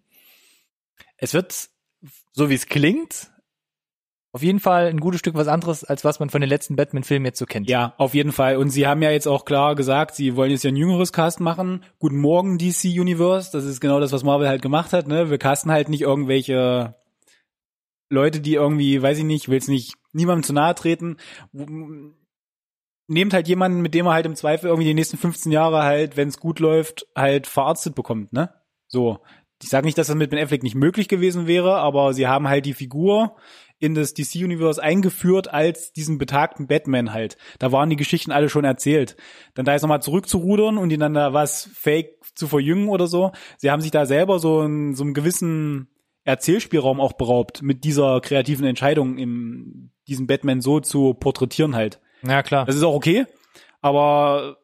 Es 1.17 1.35
wird, 1.35 1.71
so 2.33 2.51
wie 2.51 2.55
es 2.55 2.67
klingt, 2.67 3.31
auf 4.33 4.43
jeden 4.43 4.59
Fall 4.59 4.87
ein 4.87 4.99
gutes 4.99 5.21
Stück 5.21 5.37
was 5.37 5.47
anderes, 5.47 5.85
als 5.85 6.05
was 6.05 6.19
man 6.19 6.29
von 6.29 6.41
den 6.41 6.51
letzten 6.51 6.75
Batman-Filmen 6.75 7.25
jetzt 7.25 7.39
so 7.39 7.47
kennt. 7.47 7.71
Ja, 7.71 7.95
auf 7.99 8.15
jeden 8.15 8.33
Fall. 8.33 8.57
Und 8.57 8.71
sie 8.71 8.85
haben 8.85 9.01
ja 9.01 9.13
jetzt 9.13 9.29
auch 9.29 9.45
klar 9.45 9.77
gesagt, 9.77 10.17
sie 10.17 10.35
wollen 10.35 10.51
jetzt 10.51 10.65
ja 10.65 10.71
ein 10.71 10.77
jüngeres 10.77 11.13
Cast 11.13 11.39
machen. 11.39 11.85
Guten 12.01 12.19
Morgen, 12.19 12.59
DC 12.59 12.87
Universe. 12.99 13.53
Das 13.53 13.65
ist 13.65 13.81
genau 13.81 14.01
das, 14.01 14.11
was 14.11 14.25
Marvel 14.25 14.49
halt 14.49 14.61
gemacht 14.61 14.93
hat. 14.93 15.07
Ne? 15.07 15.31
Wir 15.31 15.39
casten 15.39 15.71
halt 15.71 15.89
nicht 15.89 16.01
irgendwelche 16.01 16.97
Leute, 18.11 18.41
die 18.41 18.55
irgendwie, 18.55 19.01
weiß 19.01 19.19
ich 19.19 19.25
nicht, 19.25 19.49
will 19.49 19.59
es 19.59 19.69
nicht 19.69 19.95
niemandem 20.13 20.43
zu 20.43 20.53
nahe 20.53 20.75
treten, 20.75 21.19
nehmt 23.07 23.35
halt 23.35 23.47
jemanden, 23.47 23.83
mit 23.83 23.95
dem 23.95 24.07
er 24.07 24.15
halt 24.15 24.27
im 24.27 24.35
Zweifel 24.35 24.69
irgendwie 24.69 24.89
die 24.89 24.95
nächsten 24.95 25.17
15 25.17 25.53
Jahre 25.53 25.83
halt, 25.83 26.17
wenn 26.17 26.29
es 26.29 26.41
gut 26.41 26.59
läuft, 26.59 27.07
halt 27.17 27.47
verarztet 27.47 27.95
bekommt, 27.95 28.33
ne? 28.33 28.53
So. 28.89 29.21
Ich 29.65 29.71
sage 29.71 29.87
nicht, 29.87 29.97
dass 29.97 30.09
das 30.09 30.17
mit 30.17 30.29
Ben 30.29 30.39
Affleck 30.39 30.63
nicht 30.63 30.75
möglich 30.75 31.09
gewesen 31.09 31.47
wäre, 31.47 31.77
aber 31.77 32.13
sie 32.13 32.27
haben 32.27 32.49
halt 32.49 32.67
die 32.67 32.75
Figur 32.75 33.35
in 33.79 33.95
das 33.95 34.13
DC-Universe 34.13 34.81
eingeführt 34.83 35.49
als 35.49 35.91
diesen 35.91 36.19
betagten 36.19 36.67
Batman 36.67 37.15
halt. 37.15 37.39
Da 37.61 37.73
waren 37.73 37.89
die 37.89 37.97
Geschichten 37.97 38.31
alle 38.31 38.51
schon 38.51 38.67
erzählt. 38.67 39.17
Dann 39.55 39.65
da 39.65 39.73
jetzt 39.73 39.81
nochmal 39.81 40.03
zurückzurudern 40.03 40.77
und 40.77 40.91
ihn 40.91 41.01
dann 41.01 41.15
da 41.15 41.33
was 41.33 41.71
fake 41.73 42.11
zu 42.35 42.47
verjüngen 42.47 42.91
oder 42.91 43.07
so. 43.07 43.33
Sie 43.57 43.71
haben 43.71 43.81
sich 43.81 43.91
da 43.91 44.05
selber 44.05 44.39
so 44.39 44.61
in 44.61 44.95
so 44.95 45.03
einem 45.03 45.15
gewissen 45.15 45.89
Erzählspielraum 46.25 47.01
auch 47.01 47.15
beraubt, 47.15 47.63
mit 47.63 47.85
dieser 47.85 48.21
kreativen 48.21 48.67
Entscheidung, 48.67 49.17
im, 49.17 49.93
diesen 50.09 50.27
Batman 50.27 50.61
so 50.61 50.81
zu 50.81 51.15
porträtieren 51.15 51.75
halt. 51.75 52.03
Ja, 52.23 52.43
klar. 52.43 52.67
Das 52.67 52.77
ist 52.77 52.83
auch 52.83 52.95
okay, 52.95 53.25
aber 53.81 54.59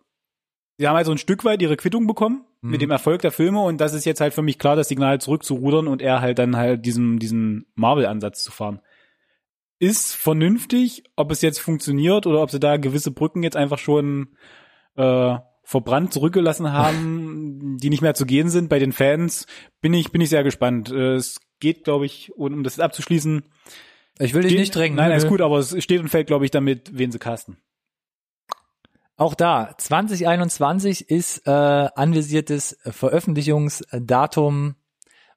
sie 0.81 0.88
haben 0.88 0.97
halt 0.97 1.05
so 1.05 1.12
ein 1.12 1.19
Stück 1.19 1.45
weit 1.45 1.61
ihre 1.61 1.77
Quittung 1.77 2.07
bekommen 2.07 2.47
mhm. 2.62 2.71
mit 2.71 2.81
dem 2.81 2.90
Erfolg 2.90 3.21
der 3.21 3.33
Filme 3.33 3.61
und 3.61 3.83
das 3.83 3.93
ist 3.93 4.07
jetzt 4.07 4.23
halt 4.23 4.33
für 4.33 4.40
mich 4.40 4.59
klar, 4.59 4.77
das 4.77 4.88
Signal 4.88 5.21
zurückzurudern 5.21 5.87
und 5.87 6.01
er 6.01 6.23
halt 6.23 6.38
dann 6.38 6.57
halt 6.57 6.87
diesen, 6.87 7.19
diesen 7.19 7.66
Marvel-Ansatz 7.75 8.43
zu 8.43 8.51
fahren. 8.51 8.81
Ist 9.79 10.14
vernünftig, 10.14 11.05
ob 11.16 11.31
es 11.33 11.43
jetzt 11.43 11.59
funktioniert 11.59 12.27
oder 12.27 12.40
ob 12.40 12.51
sie 12.51 12.61
da 12.61 12.79
gewisse 12.79 13.11
Brücken 13.11 13.43
jetzt 13.43 13.59
einfach 13.59 13.79
schon 13.79 14.29
äh, 14.97 15.37
verbrannt 15.64 16.14
zurückgelassen 16.14 16.73
haben, 16.73 17.77
die 17.79 17.90
nicht 17.90 18.03
mehr 18.03 18.14
zu 18.14 18.25
gehen 18.25 18.49
sind 18.49 18.71
bei 18.71 18.79
den 18.79 18.93
Fans, 18.93 19.47
bin 19.83 19.93
ich, 19.93 20.12
bin 20.12 20.23
ich 20.23 20.31
sehr 20.31 20.45
gespannt. 20.45 20.90
Äh, 20.90 21.16
es 21.16 21.40
geht, 21.61 21.85
glaube 21.85 22.07
ich, 22.07 22.33
um 22.37 22.62
das 22.62 22.81
abzuschließen. 22.81 23.43
Ich 24.19 24.33
will 24.33 24.43
dich 24.43 24.57
nicht 24.57 24.75
drängen. 24.75 24.97
Nein, 24.97 25.12
ist 25.12 25.29
gut, 25.29 25.43
aber 25.43 25.59
es 25.59 25.83
steht 25.83 26.01
und 26.01 26.09
fällt, 26.09 26.27
glaube 26.27 26.47
ich, 26.47 26.51
damit, 26.51 26.97
wen 26.97 27.12
sie 27.12 27.19
casten. 27.19 27.59
Auch 29.21 29.35
da, 29.35 29.75
2021 29.77 31.11
ist 31.11 31.47
äh, 31.47 31.51
anvisiertes 31.51 32.79
Veröffentlichungsdatum 32.85 34.77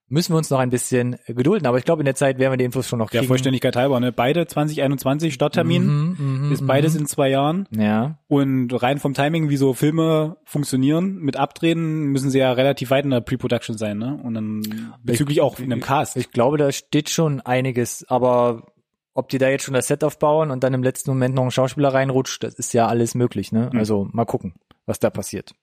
müssen 0.07 0.31
wir 0.31 0.37
uns 0.37 0.49
noch 0.49 0.59
ein 0.59 0.69
bisschen 0.69 1.17
gedulden. 1.27 1.67
Aber 1.67 1.79
ich 1.79 1.83
glaube, 1.83 2.01
in 2.01 2.05
der 2.05 2.15
Zeit 2.15 2.39
werden 2.39 2.53
wir 2.53 2.57
die 2.57 2.63
Infos 2.63 2.87
schon 2.87 2.99
noch 2.99 3.09
kriegen. 3.09 3.23
Der 3.23 3.27
Vollständigkeit 3.27 3.75
halber, 3.75 3.99
ne? 3.99 4.13
Beide 4.13 4.47
2021 4.47 5.33
Starttermin, 5.33 6.15
mhm, 6.17 6.51
ist 6.53 6.65
beides 6.65 6.93
mhm. 6.93 7.01
in 7.01 7.05
zwei 7.07 7.29
Jahren. 7.29 7.67
Ja. 7.71 8.19
Und 8.29 8.71
rein 8.81 8.99
vom 8.99 9.13
Timing, 9.13 9.49
wie 9.49 9.57
so 9.57 9.73
Filme 9.73 10.37
funktionieren, 10.45 11.17
mit 11.17 11.35
Abdrehen, 11.35 12.05
müssen 12.05 12.29
sie 12.29 12.39
ja 12.39 12.53
relativ 12.53 12.89
weit 12.89 13.03
in 13.03 13.11
der 13.11 13.19
Pre-Production 13.19 13.77
sein, 13.77 13.97
ne? 13.97 14.17
Und 14.23 14.33
dann 14.35 14.61
bezüglich 15.03 15.39
ich, 15.39 15.41
auch 15.41 15.59
in 15.59 15.73
einem 15.73 15.81
Cast. 15.81 16.15
Ich 16.15 16.31
glaube, 16.31 16.57
da 16.57 16.71
steht 16.71 17.09
schon 17.09 17.41
einiges, 17.41 18.05
aber 18.07 18.72
ob 19.13 19.29
die 19.29 19.37
da 19.37 19.49
jetzt 19.49 19.63
schon 19.63 19.73
das 19.73 19.87
Set 19.87 20.03
aufbauen 20.03 20.51
und 20.51 20.63
dann 20.63 20.73
im 20.73 20.83
letzten 20.83 21.11
Moment 21.11 21.35
noch 21.35 21.43
ein 21.43 21.51
Schauspieler 21.51 21.93
reinrutscht, 21.93 22.43
das 22.43 22.55
ist 22.55 22.73
ja 22.73 22.87
alles 22.87 23.15
möglich, 23.15 23.51
ne? 23.51 23.69
Mhm. 23.71 23.79
Also 23.79 24.07
mal 24.11 24.25
gucken, 24.25 24.55
was 24.85 24.99
da 24.99 25.09
passiert. 25.09 25.53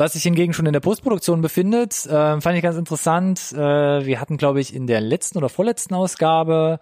Was 0.00 0.12
sich 0.12 0.22
hingegen 0.22 0.52
schon 0.52 0.66
in 0.66 0.72
der 0.72 0.78
Postproduktion 0.78 1.40
befindet, 1.40 2.06
äh, 2.06 2.40
fand 2.40 2.56
ich 2.56 2.62
ganz 2.62 2.76
interessant. 2.76 3.52
Äh, 3.52 3.56
wir 4.06 4.20
hatten, 4.20 4.36
glaube 4.36 4.60
ich, 4.60 4.72
in 4.72 4.86
der 4.86 5.00
letzten 5.00 5.38
oder 5.38 5.48
vorletzten 5.48 5.92
Ausgabe 5.92 6.78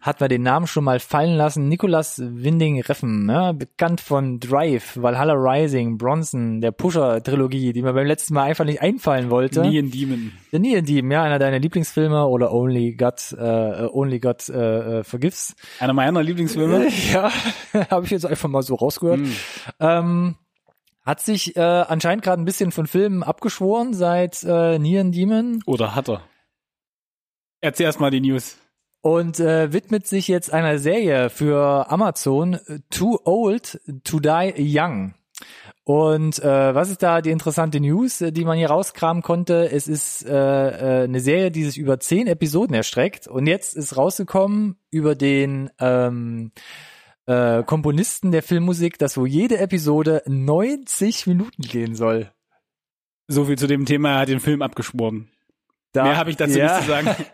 hat 0.00 0.20
wir 0.20 0.28
den 0.28 0.42
Namen 0.42 0.66
schon 0.66 0.84
mal 0.84 1.00
fallen 1.00 1.36
lassen. 1.36 1.68
Nicolas 1.68 2.18
Winding 2.18 2.80
Reffen, 2.80 3.26
ne? 3.26 3.54
bekannt 3.54 4.00
von 4.00 4.40
Drive, 4.40 4.96
Valhalla 4.96 5.34
Rising, 5.34 5.98
Bronson, 5.98 6.62
der 6.62 6.70
Pusher-Trilogie, 6.70 7.74
die 7.74 7.82
mir 7.82 7.92
beim 7.92 8.06
letzten 8.06 8.32
Mal 8.32 8.44
einfach 8.44 8.64
nicht 8.64 8.80
einfallen 8.80 9.28
wollte. 9.28 9.60
Nie 9.60 9.76
in 9.76 9.90
Demon. 9.90 10.32
Der 10.50 10.60
Nie 10.60 10.76
in 10.76 10.86
Demon, 10.86 11.10
ja, 11.10 11.22
einer 11.22 11.38
deiner 11.38 11.58
Lieblingsfilme 11.58 12.26
oder 12.26 12.54
Only 12.54 12.94
God, 12.94 13.36
äh, 13.38 13.86
Only 13.92 14.18
God 14.18 14.48
äh, 14.48 15.00
äh, 15.00 15.04
Forgives. 15.04 15.54
Einer 15.78 15.92
meiner 15.92 16.22
Lieblingsfilme. 16.22 16.88
ja, 17.12 17.30
habe 17.90 18.06
ich 18.06 18.12
jetzt 18.12 18.24
einfach 18.24 18.48
mal 18.48 18.62
so 18.62 18.76
rausgehört. 18.76 19.20
Mm. 19.20 19.32
Ähm, 19.80 20.36
hat 21.02 21.20
sich 21.20 21.56
äh, 21.56 21.60
anscheinend 21.60 22.24
gerade 22.24 22.42
ein 22.42 22.44
bisschen 22.44 22.72
von 22.72 22.86
Filmen 22.86 23.22
abgeschworen 23.22 23.94
seit 23.94 24.42
äh, 24.42 24.78
Neon 24.78 25.12
Demon. 25.12 25.62
Oder 25.66 25.94
hat 25.94 26.08
er? 26.08 26.22
Erzähl 27.60 27.86
erst 27.86 28.00
mal 28.00 28.10
die 28.10 28.20
News. 28.20 28.56
Und 29.02 29.40
äh, 29.40 29.72
widmet 29.72 30.06
sich 30.06 30.28
jetzt 30.28 30.52
einer 30.52 30.78
Serie 30.78 31.30
für 31.30 31.90
Amazon, 31.90 32.58
Too 32.90 33.18
Old 33.24 33.80
to 34.04 34.20
Die 34.20 34.52
Young. 34.58 35.14
Und 35.84 36.38
äh, 36.38 36.74
was 36.74 36.90
ist 36.90 37.02
da 37.02 37.20
die 37.20 37.30
interessante 37.30 37.80
News, 37.80 38.18
die 38.18 38.44
man 38.44 38.58
hier 38.58 38.68
rauskramen 38.68 39.22
konnte? 39.22 39.70
Es 39.72 39.88
ist 39.88 40.24
äh, 40.24 41.00
äh, 41.00 41.04
eine 41.04 41.20
Serie, 41.20 41.50
die 41.50 41.64
sich 41.64 41.78
über 41.78 41.98
zehn 41.98 42.26
Episoden 42.26 42.74
erstreckt. 42.74 43.26
Und 43.26 43.46
jetzt 43.46 43.74
ist 43.74 43.96
rausgekommen 43.96 44.76
über 44.90 45.14
den 45.14 45.70
ähm, 45.80 46.52
äh, 47.26 47.62
Komponisten 47.62 48.32
der 48.32 48.42
Filmmusik, 48.42 48.98
dass 48.98 49.16
wo 49.16 49.26
jede 49.26 49.58
Episode 49.58 50.22
90 50.26 51.26
Minuten 51.26 51.62
gehen 51.62 51.94
soll. 51.94 52.30
So 53.28 53.44
viel 53.44 53.58
zu 53.58 53.66
dem 53.66 53.86
Thema, 53.86 54.10
er 54.10 54.18
hat 54.20 54.28
den 54.28 54.40
Film 54.40 54.62
abgeschworen. 54.62 55.30
Da, 55.92 56.04
Mehr 56.04 56.16
habe 56.16 56.30
ich 56.30 56.36
dazu 56.36 56.58
ja, 56.58 56.76
nicht 56.76 56.82
zu 56.82 56.90
sagen. 56.90 57.16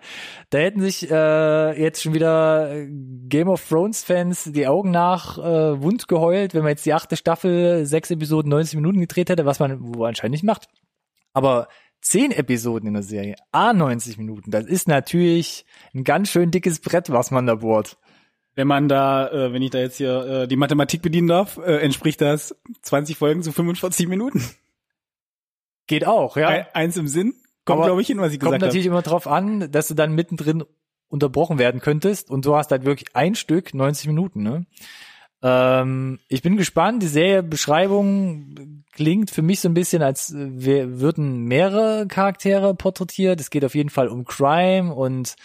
Da 0.51 0.59
hätten 0.59 0.81
sich 0.81 1.11
äh, 1.11 1.83
jetzt 1.83 2.01
schon 2.01 2.15
wieder 2.15 2.87
Game 2.89 3.49
of 3.49 3.69
Thrones 3.69 4.05
Fans 4.05 4.45
die 4.45 4.69
Augen 4.69 4.93
nach 4.93 5.39
äh, 5.39 5.83
wund 5.83 6.07
geheult, 6.07 6.55
wenn 6.55 6.63
man 6.63 6.71
jetzt 6.71 6.87
die 6.87 6.95
achte 6.95 7.17
Staffel, 7.17 7.85
sechs 7.85 8.13
Episoden, 8.13 8.51
90 8.51 8.77
Minuten 8.77 9.01
gedreht 9.01 9.29
hätte, 9.29 9.45
was 9.45 9.59
man 9.59 9.79
wo 9.81 10.05
anscheinend 10.05 10.35
nicht 10.35 10.45
macht. 10.45 10.69
Aber 11.33 11.67
zehn 12.01 12.31
Episoden 12.31 12.87
in 12.87 12.95
der 12.95 13.03
Serie, 13.03 13.35
a 13.51 13.73
90 13.73 14.19
Minuten, 14.19 14.53
das 14.53 14.67
ist 14.67 14.87
natürlich 14.87 15.67
ein 15.95 16.05
ganz 16.05 16.31
schön 16.31 16.53
dickes 16.53 16.79
Brett, 16.79 17.11
was 17.11 17.33
man 17.33 17.47
da 17.47 17.57
bohrt. 17.57 17.99
Wenn 18.57 18.67
man 18.67 18.89
da, 18.89 19.29
äh, 19.29 19.53
wenn 19.53 19.63
ich 19.63 19.71
da 19.71 19.79
jetzt 19.79 19.99
hier 19.99 20.27
äh, 20.27 20.49
die 20.49 20.57
Mathematik 20.57 21.03
bedienen 21.03 21.29
darf, 21.29 21.59
äh, 21.59 21.77
entspricht 21.77 22.21
das 22.21 22.57
20 22.83 23.17
Folgen 23.17 23.43
zu 23.43 23.53
45 23.53 24.09
Minuten. 24.09 24.43
Geht 25.87 26.07
auch, 26.07 26.37
ja. 26.37 26.49
Ein, 26.49 26.67
eins 26.73 26.97
im 26.97 27.07
Sinn. 27.07 27.35
Kommt, 27.65 27.85
glaube 27.85 28.01
ich, 28.01 28.07
hin, 28.07 28.19
was 28.19 28.33
ich 28.33 28.41
Kommt 28.41 28.53
gesagt 28.53 28.63
habe. 28.63 28.67
natürlich 28.67 28.87
immer 28.87 29.03
drauf 29.03 29.27
an, 29.27 29.71
dass 29.71 29.89
du 29.89 29.95
dann 29.95 30.15
mittendrin 30.15 30.65
unterbrochen 31.09 31.59
werden 31.59 31.81
könntest 31.81 32.31
und 32.31 32.47
du 32.47 32.57
hast 32.57 32.71
halt 32.71 32.85
wirklich 32.85 33.15
ein 33.15 33.35
Stück 33.35 33.75
90 33.75 34.09
Minuten. 34.09 34.43
Ne? 34.43 34.67
Ähm, 35.43 36.19
ich 36.29 36.43
bin 36.43 36.57
gespannt. 36.57 37.03
Die 37.03 37.09
Serie-Beschreibung 37.09 38.85
klingt 38.93 39.31
für 39.31 39.43
mich 39.43 39.61
so 39.61 39.69
ein 39.69 39.75
bisschen, 39.75 40.03
als 40.03 40.33
wir 40.35 40.99
würden 40.99 41.45
mehrere 41.45 42.07
Charaktere 42.09 42.75
porträtiert. 42.75 43.41
Es 43.41 43.51
geht 43.51 43.65
auf 43.65 43.75
jeden 43.75 43.91
Fall 43.91 44.09
um 44.09 44.25
Crime 44.25 44.95
und 44.95 45.37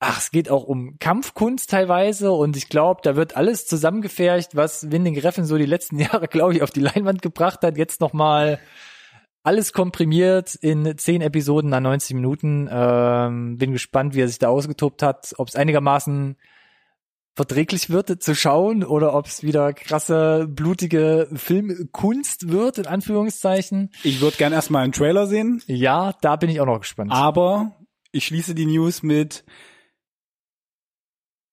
ach, 0.00 0.18
es 0.18 0.30
geht 0.30 0.48
auch 0.50 0.64
um 0.64 0.98
Kampfkunst 0.98 1.70
teilweise 1.70 2.30
und 2.32 2.56
ich 2.56 2.68
glaube, 2.68 3.00
da 3.02 3.16
wird 3.16 3.36
alles 3.36 3.66
zusammengefercht, 3.66 4.54
was 4.54 4.90
Winding 4.90 5.18
Refn 5.18 5.44
so 5.44 5.56
die 5.58 5.66
letzten 5.66 5.98
Jahre, 6.00 6.28
glaube 6.28 6.54
ich, 6.54 6.62
auf 6.62 6.70
die 6.70 6.80
Leinwand 6.80 7.22
gebracht 7.22 7.62
hat. 7.62 7.76
Jetzt 7.76 8.00
nochmal 8.00 8.58
alles 9.42 9.72
komprimiert 9.72 10.54
in 10.56 10.96
zehn 10.98 11.20
Episoden 11.22 11.72
an 11.72 11.82
90 11.84 12.14
Minuten. 12.14 12.68
Ähm, 12.70 13.56
bin 13.56 13.72
gespannt, 13.72 14.14
wie 14.14 14.20
er 14.20 14.28
sich 14.28 14.38
da 14.38 14.48
ausgetobt 14.48 15.02
hat, 15.02 15.34
ob 15.38 15.48
es 15.48 15.56
einigermaßen 15.56 16.36
verträglich 17.34 17.88
wird 17.88 18.20
zu 18.22 18.34
schauen 18.34 18.82
oder 18.84 19.14
ob 19.14 19.26
es 19.26 19.44
wieder 19.44 19.72
krasse, 19.72 20.46
blutige 20.50 21.28
Filmkunst 21.32 22.48
wird, 22.50 22.78
in 22.78 22.86
Anführungszeichen. 22.86 23.90
Ich 24.02 24.20
würde 24.20 24.36
gern 24.36 24.52
erstmal 24.52 24.82
einen 24.82 24.92
Trailer 24.92 25.28
sehen, 25.28 25.62
Ja, 25.66 26.14
da 26.20 26.34
bin 26.36 26.50
ich 26.50 26.60
auch 26.60 26.66
noch 26.66 26.80
gespannt. 26.80 27.12
aber 27.12 27.76
ich 28.10 28.26
schließe 28.26 28.54
die 28.56 28.66
News 28.66 29.04
mit 29.04 29.44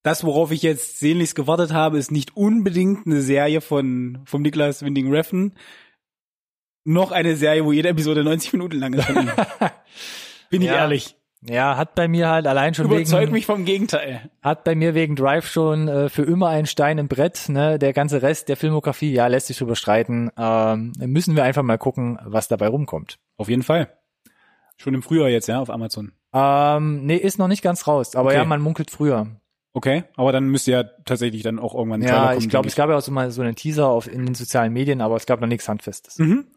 das, 0.06 0.24
worauf 0.24 0.52
ich 0.52 0.62
jetzt 0.62 1.00
sehnlichst 1.00 1.36
gewartet 1.36 1.74
habe, 1.74 1.98
ist 1.98 2.12
nicht 2.12 2.38
unbedingt 2.38 3.08
eine 3.08 3.22
Serie 3.22 3.60
von 3.62 4.20
vom 4.26 4.44
Niklas 4.44 4.84
Winding 4.84 5.12
Refn, 5.12 5.54
noch 6.84 7.12
eine 7.12 7.36
Serie, 7.36 7.66
wo 7.66 7.72
jede 7.72 7.90
Episode 7.90 8.24
90 8.24 8.54
Minuten 8.54 8.78
lang 8.80 8.94
ist. 8.94 9.08
Bin 10.52 10.62
ich 10.62 10.68
Ja. 10.68 10.76
ehrlich. 10.76 11.16
Ja, 11.48 11.78
hat 11.78 11.94
bei 11.94 12.08
mir 12.08 12.30
halt 12.30 12.48
allein 12.48 12.74
schon 12.74 12.86
Überzeug 12.86 13.22
wegen, 13.24 13.32
mich 13.32 13.46
vom 13.46 13.66
Gegenteil. 13.66 14.32
hat 14.42 14.64
bei 14.64 14.74
mir 14.74 14.96
wegen 14.96 15.16
Drive 15.16 15.48
schon 15.48 15.88
äh, 15.88 16.10
für 16.10 16.24
immer 16.24 16.50
ein 16.50 16.66
Stein 16.66 16.98
im 16.98 17.08
Brett, 17.08 17.50
ne? 17.50 17.78
Der 17.78 17.94
ganze 17.94 18.24
Rest 18.24 18.50
der 18.50 18.58
Filmografie, 18.58 19.12
ja, 19.14 19.28
lässt 19.28 19.48
sich 19.48 19.58
drüber 19.60 19.76
streiten. 19.76 20.32
Ähm, 20.38 20.94
müssen 21.00 21.36
wir 21.36 21.44
einfach 21.44 21.62
mal 21.62 21.78
gucken, 21.78 22.18
was 22.24 22.48
dabei 22.48 22.68
rumkommt. 22.68 23.20
Auf 23.38 23.48
jeden 23.50 23.62
Fall. 23.62 23.90
Schon 24.78 24.96
im 24.96 25.04
Frühjahr 25.04 25.30
jetzt, 25.30 25.48
ja, 25.48 25.60
auf 25.60 25.70
Amazon. 25.70 26.14
Ähm, 26.34 27.06
nee, 27.06 27.16
ist 27.18 27.38
noch 27.38 27.48
nicht 27.48 27.62
ganz 27.62 27.86
raus, 27.88 28.16
aber 28.16 28.30
Okay. 28.30 28.38
ja, 28.38 28.46
man 28.46 28.62
munkelt 28.62 28.90
früher. 28.90 29.28
Okay, 29.78 30.06
aber 30.16 30.32
dann 30.32 30.46
müsste 30.48 30.72
ja 30.72 30.84
tatsächlich 30.84 31.44
dann 31.44 31.60
auch 31.60 31.76
irgendwann 31.76 32.02
ein 32.02 32.08
Trailer 32.08 32.18
Ja, 32.22 32.28
kommen. 32.30 32.40
ich 32.40 32.50
glaube, 32.50 32.68
es 32.70 32.76
gab 32.76 32.90
ja 32.90 32.96
auch 32.98 33.02
so 33.02 33.12
mal 33.12 33.30
so 33.30 33.42
einen 33.42 33.56
Teaser 33.56 33.88
auf 33.88 34.08
in 34.12 34.26
den 34.26 34.34
sozialen 34.34 34.72
Medien, 34.72 35.02
aber 35.02 35.18
es 35.18 35.26
gab 35.26 35.42
noch 35.42 35.48
nichts 35.50 35.68
Handfestes. 35.68 36.18
Mhm. 36.18 36.48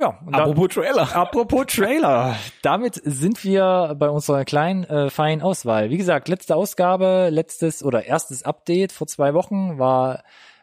Ja, 0.00 0.18
und 0.24 0.32
da, 0.34 0.44
Apropos 0.44 0.68
Trailer. 0.74 1.14
apropos 1.16 1.66
Trailer. 1.66 2.36
Damit 2.62 3.00
sind 3.04 3.44
wir 3.44 3.94
bei 3.98 4.08
unserer 4.08 4.44
kleinen, 4.44 4.84
äh, 4.84 5.10
feinen 5.10 5.42
Auswahl. 5.42 5.90
Wie 5.90 5.96
gesagt, 5.96 6.28
letzte 6.28 6.56
Ausgabe, 6.56 7.28
letztes 7.30 7.84
oder 7.84 8.04
erstes 8.06 8.42
Update 8.44 8.92
vor 8.92 9.06
zwei 9.08 9.34
Wochen 9.34 9.78
war 9.78 10.22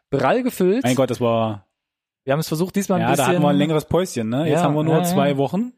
prall 0.10 0.44
gefüllt. 0.44 0.84
Mein 0.84 0.96
Gott, 0.96 1.10
das 1.10 1.22
war, 1.22 1.66
Wir 2.26 2.34
haben 2.34 2.40
es 2.40 2.48
versucht, 2.48 2.76
diesmal 2.76 2.98
ein 3.00 3.02
ja, 3.02 3.08
da 3.08 3.12
bisschen. 3.14 3.28
hatten 3.34 3.42
wir 3.44 3.50
ein 3.50 3.56
längeres 3.58 3.86
Päuschen, 3.86 4.30
ne? 4.30 4.46
Jetzt 4.48 4.60
Ja, 4.60 4.64
haben 4.64 4.76
wir 4.76 4.84
nur 4.84 4.94
ja, 4.96 5.00
ja. 5.02 5.06
zwei 5.06 5.38
Wochen. 5.38 5.74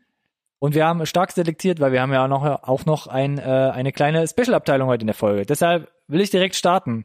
Und 0.61 0.75
wir 0.75 0.85
haben 0.85 1.03
stark 1.07 1.31
selektiert, 1.31 1.79
weil 1.79 1.91
wir 1.91 2.03
haben 2.03 2.13
ja 2.13 2.23
auch 2.23 2.27
noch, 2.27 2.43
auch 2.43 2.85
noch 2.85 3.07
ein, 3.07 3.39
äh, 3.39 3.41
eine 3.41 3.91
kleine 3.91 4.27
Special-Abteilung 4.27 4.87
heute 4.87 5.01
in 5.01 5.07
der 5.07 5.15
Folge. 5.15 5.43
Deshalb 5.43 5.91
will 6.07 6.21
ich 6.21 6.29
direkt 6.29 6.55
starten. 6.55 7.03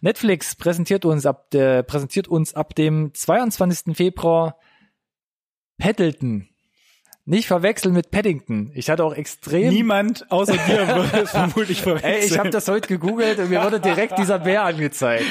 Netflix 0.00 0.54
präsentiert 0.54 1.04
uns 1.04 1.26
ab, 1.26 1.52
äh, 1.54 1.82
präsentiert 1.82 2.28
uns 2.28 2.54
ab 2.54 2.76
dem 2.76 3.12
22. 3.12 3.96
Februar 3.96 4.60
Paddleton. 5.76 6.48
Nicht 7.24 7.48
verwechseln 7.48 7.94
mit 7.94 8.12
Paddington. 8.12 8.70
Ich 8.76 8.88
hatte 8.88 9.02
auch 9.02 9.14
extrem 9.14 9.70
Niemand 9.70 10.30
außer 10.30 10.52
dir 10.52 10.86
würde 10.86 11.22
es 11.24 11.30
vermutlich 11.32 11.82
verwechseln. 11.82 12.12
Ey, 12.12 12.24
ich 12.26 12.38
habe 12.38 12.50
das 12.50 12.68
heute 12.68 12.86
gegoogelt 12.86 13.40
und 13.40 13.50
mir 13.50 13.64
wurde 13.64 13.80
direkt 13.80 14.18
dieser 14.18 14.38
Bär 14.38 14.62
angezeigt. 14.62 15.24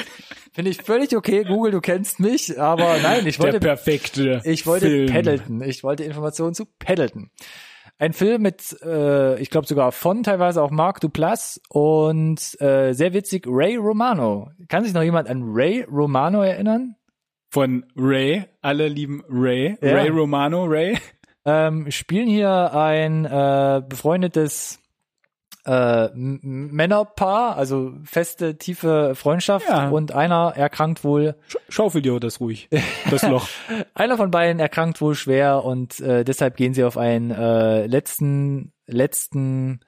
Finde 0.54 0.70
ich 0.70 0.82
völlig 0.82 1.16
okay. 1.16 1.42
Google, 1.42 1.72
du 1.72 1.80
kennst 1.80 2.20
mich, 2.20 2.60
aber 2.60 2.98
nein, 3.02 3.26
ich 3.26 3.38
Der 3.38 3.46
wollte 3.46 3.58
perfekte 3.58 4.40
ich 4.44 4.66
wollte 4.66 4.86
Film. 4.86 5.10
Paddleton. 5.10 5.62
Ich 5.62 5.82
wollte 5.82 6.04
Informationen 6.04 6.54
zu 6.54 6.64
Paddleton. 6.78 7.30
Ein 7.98 8.12
Film 8.12 8.42
mit, 8.42 8.76
äh, 8.82 9.36
ich 9.40 9.50
glaube 9.50 9.66
sogar 9.66 9.90
von 9.90 10.22
teilweise 10.22 10.62
auch 10.62 10.70
Mark 10.70 11.00
Duplass 11.00 11.60
und 11.68 12.38
äh, 12.60 12.92
sehr 12.92 13.12
witzig 13.12 13.46
Ray 13.48 13.76
Romano. 13.76 14.50
Kann 14.68 14.84
sich 14.84 14.94
noch 14.94 15.02
jemand 15.02 15.28
an 15.28 15.42
Ray 15.44 15.84
Romano 15.90 16.42
erinnern? 16.42 16.94
Von 17.50 17.84
Ray. 17.96 18.44
Alle 18.62 18.86
lieben 18.86 19.24
Ray. 19.28 19.76
Ja. 19.82 19.94
Ray 19.94 20.08
Romano, 20.08 20.64
Ray. 20.64 20.98
Ähm, 21.44 21.90
spielen 21.90 22.28
hier 22.28 22.72
ein 22.74 23.24
äh, 23.24 23.82
befreundetes 23.88 24.80
äh, 25.64 26.08
Männerpaar, 26.14 27.56
also 27.56 27.92
feste, 28.04 28.56
tiefe 28.58 29.14
Freundschaft 29.14 29.68
Ja. 29.68 29.88
und 29.88 30.12
einer 30.12 30.52
erkrankt 30.56 31.04
wohl 31.04 31.36
Sch 31.48 31.56
Schaufel 31.68 32.02
dir 32.02 32.20
das 32.20 32.40
ruhig. 32.40 32.68
Das 33.10 33.22
Loch. 33.28 33.48
Einer 33.94 34.16
von 34.16 34.30
beiden 34.30 34.60
erkrankt 34.60 35.00
wohl 35.00 35.14
schwer 35.14 35.64
und 35.64 36.00
äh, 36.00 36.24
deshalb 36.24 36.56
gehen 36.56 36.74
sie 36.74 36.84
auf 36.84 36.98
einen 36.98 37.30
äh, 37.30 37.86
letzten 37.86 38.72
letzten 38.86 39.80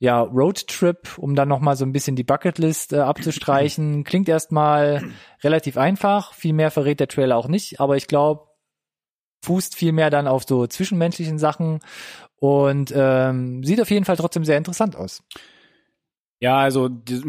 ja 0.00 0.20
Roadtrip, 0.22 1.18
um 1.18 1.34
dann 1.36 1.48
noch 1.48 1.60
mal 1.60 1.76
so 1.76 1.84
ein 1.84 1.92
bisschen 1.92 2.16
die 2.16 2.24
Bucketlist 2.24 2.92
äh, 2.94 2.98
abzustreichen. 3.00 4.02
Klingt 4.04 4.28
erstmal 4.28 5.04
relativ 5.44 5.76
einfach, 5.76 6.32
viel 6.34 6.54
mehr 6.54 6.70
verrät 6.70 7.00
der 7.00 7.08
Trailer 7.08 7.36
auch 7.36 7.48
nicht, 7.48 7.80
aber 7.80 7.96
ich 7.96 8.06
glaube 8.06 8.48
fußt 9.44 9.74
viel 9.76 9.92
mehr 9.92 10.10
dann 10.10 10.26
auf 10.26 10.44
so 10.46 10.66
zwischenmenschlichen 10.66 11.38
Sachen 11.38 11.80
und 12.40 12.92
ähm, 12.96 13.62
sieht 13.62 13.80
auf 13.80 13.90
jeden 13.90 14.04
Fall 14.04 14.16
trotzdem 14.16 14.44
sehr 14.44 14.56
interessant 14.56 14.96
aus. 14.96 15.22
Ja, 16.40 16.58
also 16.58 16.88
die, 16.88 17.22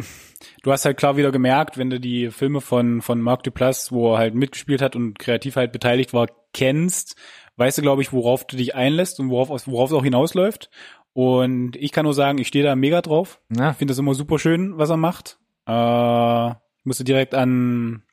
du 0.64 0.72
hast 0.72 0.86
halt 0.86 0.98
klar 0.98 1.18
wieder 1.18 1.32
gemerkt, 1.32 1.78
wenn 1.78 1.90
du 1.90 2.00
die 2.00 2.32
Filme 2.32 2.62
von 2.62 3.02
von 3.02 3.22
Marc 3.22 3.44
Duplass, 3.44 3.92
wo 3.92 4.14
er 4.14 4.20
halt 4.20 4.36
mitgespielt 4.36 4.82
hat 4.82 4.96
und 4.96 5.20
kreativ 5.20 5.58
halt 5.58 5.74
beteiligt 5.74 6.14
war, 6.14 6.28
kennst, 6.54 7.18
weißt 7.58 7.78
du, 7.78 7.82
glaube 7.82 8.02
ich, 8.02 8.14
worauf 8.14 8.48
du 8.48 8.56
dich 8.56 8.74
einlässt 8.74 9.20
und 9.20 9.30
worauf 9.30 9.50
worauf 9.68 9.92
es 9.92 9.96
auch 9.96 10.04
hinausläuft. 10.04 10.70
Und 11.14 11.76
ich 11.76 11.92
kann 11.92 12.06
nur 12.06 12.14
sagen, 12.14 12.38
ich 12.38 12.48
stehe 12.48 12.64
da 12.64 12.74
mega 12.78 13.02
drauf. 13.02 13.42
Ja, 13.54 13.72
Ich 13.72 13.78
finde 13.78 13.92
das 13.92 14.00
immer 14.00 14.16
super 14.16 14.40
schön, 14.40 14.78
was 14.78 14.90
er 14.90 14.98
macht. 14.98 15.40
Äh, 15.68 16.52
ich 16.52 16.86
musste 16.86 17.04
direkt 17.04 17.36
an 17.36 18.04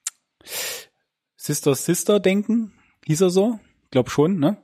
Sister 1.37 1.77
Sister 1.77 2.19
denken, 2.19 2.73
hieß 3.07 3.21
er 3.21 3.31
so? 3.31 3.61
Glaub 3.93 4.11
schon, 4.11 4.41
ne? 4.41 4.57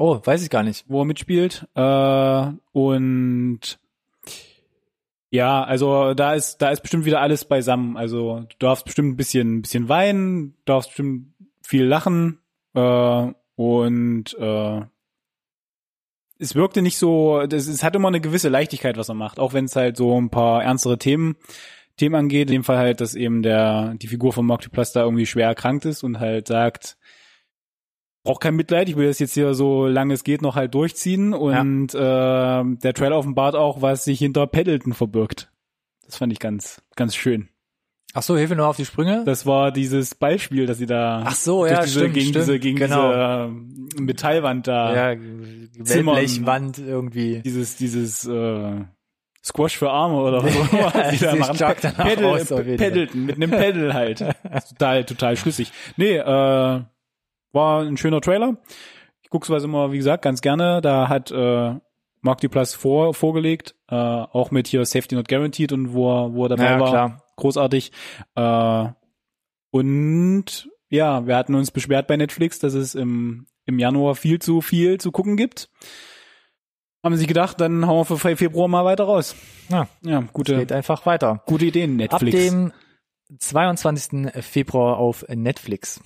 Oh, 0.00 0.18
weiß 0.24 0.42
ich 0.42 0.50
gar 0.50 0.62
nicht. 0.62 0.84
wo 0.88 1.02
er 1.02 1.04
mitspielt. 1.04 1.68
Äh, 1.74 2.52
und 2.72 3.78
ja, 5.30 5.62
also 5.62 6.14
da 6.14 6.34
ist, 6.34 6.56
da 6.58 6.70
ist 6.70 6.80
bestimmt 6.80 7.04
wieder 7.04 7.20
alles 7.20 7.44
beisammen. 7.44 7.96
Also 7.96 8.40
du 8.40 8.56
darfst 8.58 8.86
bestimmt 8.86 9.12
ein 9.12 9.16
bisschen, 9.16 9.58
ein 9.58 9.62
bisschen 9.62 9.88
weinen, 9.88 10.56
darfst 10.64 10.90
bestimmt 10.90 11.34
viel 11.62 11.84
lachen 11.84 12.40
äh, 12.74 13.32
und 13.54 14.36
äh, 14.38 14.80
es 16.38 16.54
wirkte 16.54 16.80
nicht 16.80 16.96
so, 16.96 17.46
das, 17.46 17.66
es 17.66 17.84
hat 17.84 17.94
immer 17.94 18.08
eine 18.08 18.22
gewisse 18.22 18.48
Leichtigkeit, 18.48 18.96
was 18.96 19.10
er 19.10 19.14
macht, 19.14 19.38
auch 19.38 19.52
wenn 19.52 19.66
es 19.66 19.76
halt 19.76 19.98
so 19.98 20.18
ein 20.18 20.30
paar 20.30 20.64
ernstere 20.64 20.96
Themen 20.96 21.36
Themen 21.98 22.14
angeht. 22.14 22.48
In 22.48 22.54
dem 22.54 22.64
Fall 22.64 22.78
halt, 22.78 23.02
dass 23.02 23.14
eben 23.14 23.42
der 23.42 23.94
die 23.96 24.08
Figur 24.08 24.32
von 24.32 24.46
Mark 24.46 24.64
da 24.72 25.02
irgendwie 25.02 25.26
schwer 25.26 25.48
erkrankt 25.48 25.84
ist 25.84 26.02
und 26.02 26.18
halt 26.18 26.48
sagt, 26.48 26.96
braucht 28.22 28.42
kein 28.42 28.56
Mitleid, 28.56 28.88
ich 28.88 28.96
will 28.96 29.06
das 29.06 29.18
jetzt 29.18 29.34
hier 29.34 29.54
so 29.54 29.86
lange 29.86 30.14
es 30.14 30.24
geht 30.24 30.42
noch 30.42 30.56
halt 30.56 30.74
durchziehen 30.74 31.32
und 31.34 31.94
äh, 31.94 31.98
der 31.98 32.94
Trailer 32.94 33.16
offenbart 33.16 33.56
auch, 33.56 33.82
was 33.82 34.04
sich 34.04 34.18
hinter 34.18 34.46
Paddleton 34.46 34.92
verbirgt. 34.92 35.50
Das 36.04 36.16
fand 36.16 36.32
ich 36.32 36.38
ganz, 36.38 36.82
ganz 36.96 37.14
schön. 37.14 37.48
Ach 38.12 38.22
so, 38.22 38.36
hilfe 38.36 38.56
nur 38.56 38.66
auf 38.66 38.76
die 38.76 38.84
Sprünge. 38.84 39.22
Das 39.24 39.46
war 39.46 39.70
dieses 39.70 40.16
Beispiel, 40.16 40.66
dass 40.66 40.78
sie 40.78 40.86
da 40.86 41.22
Ach 41.24 41.34
so, 41.34 41.64
ja, 41.64 41.82
diese, 41.82 42.00
stimmt, 42.00 42.14
gegen 42.14 42.30
stimmt, 42.30 42.44
diese 42.44 42.58
gegen 42.58 42.78
genau. 42.78 43.08
diese 43.08 43.98
äh, 43.98 44.02
Metallwand 44.02 44.66
da, 44.66 45.12
ja, 45.12 45.20
Wellblechwand 45.20 46.78
irgendwie. 46.78 47.40
dieses 47.44 47.76
dieses 47.76 48.26
äh, 48.26 48.84
Squash 49.44 49.78
für 49.78 49.90
Arme 49.90 50.16
oder 50.16 50.42
was 50.44 50.56
auch 50.56 50.72
immer 50.72 50.94
Ja, 50.96 51.12
sie 51.12 51.24
da 51.24 51.34
machen. 51.36 51.56
Paddle, 51.56 52.28
aus. 52.28 52.48
Paddleton 52.48 53.26
mit 53.26 53.36
einem 53.36 53.50
Paddle 53.50 53.94
halt. 53.94 54.18
Total 54.70 55.04
total 55.04 55.36
schlüssig. 55.36 55.72
Nee, 55.96 56.16
äh, 56.16 56.80
war 57.52 57.82
ein 57.82 57.96
schöner 57.96 58.20
Trailer. 58.20 58.56
Ich 59.22 59.30
guck's 59.30 59.50
was 59.50 59.64
immer, 59.64 59.92
wie 59.92 59.96
gesagt, 59.98 60.22
ganz 60.22 60.40
gerne. 60.40 60.80
Da 60.80 61.08
hat 61.08 61.30
äh, 61.30 61.74
Mark 62.22 62.40
Duplass 62.40 62.74
vor, 62.74 63.14
vorgelegt, 63.14 63.74
äh, 63.88 63.94
auch 63.94 64.50
mit 64.50 64.66
hier 64.68 64.84
Safety 64.84 65.14
Not 65.14 65.28
Guaranteed 65.28 65.72
und 65.72 65.92
wo 65.92 66.10
er, 66.12 66.34
wo 66.34 66.44
er 66.44 66.48
dabei 66.50 66.64
Ja, 66.64 66.80
war. 66.80 66.88
klar. 66.90 67.22
Großartig. 67.36 67.92
Äh, 68.34 68.88
und 69.70 70.68
ja, 70.88 71.26
wir 71.26 71.36
hatten 71.36 71.54
uns 71.54 71.70
beschwert 71.70 72.06
bei 72.08 72.16
Netflix, 72.16 72.58
dass 72.58 72.74
es 72.74 72.94
im, 72.94 73.46
im 73.66 73.78
Januar 73.78 74.14
viel 74.16 74.40
zu 74.40 74.60
viel 74.60 74.98
zu 74.98 75.12
gucken 75.12 75.36
gibt. 75.36 75.70
Haben 77.02 77.16
sich 77.16 77.28
gedacht, 77.28 77.60
dann 77.60 77.86
hauen 77.86 78.00
wir 78.00 78.04
für 78.04 78.18
Fe- 78.18 78.36
Februar 78.36 78.68
mal 78.68 78.84
weiter 78.84 79.04
raus. 79.04 79.34
Ja, 79.70 79.88
Ja, 80.02 80.20
gute, 80.32 80.56
geht 80.58 80.72
einfach 80.72 81.06
weiter. 81.06 81.42
gute 81.46 81.64
Ideen, 81.66 81.96
Netflix. 81.96 82.36
Ab 82.36 82.72
dem 83.30 83.38
22. 83.38 84.32
Februar 84.44 84.98
auf 84.98 85.24
Netflix. 85.28 86.00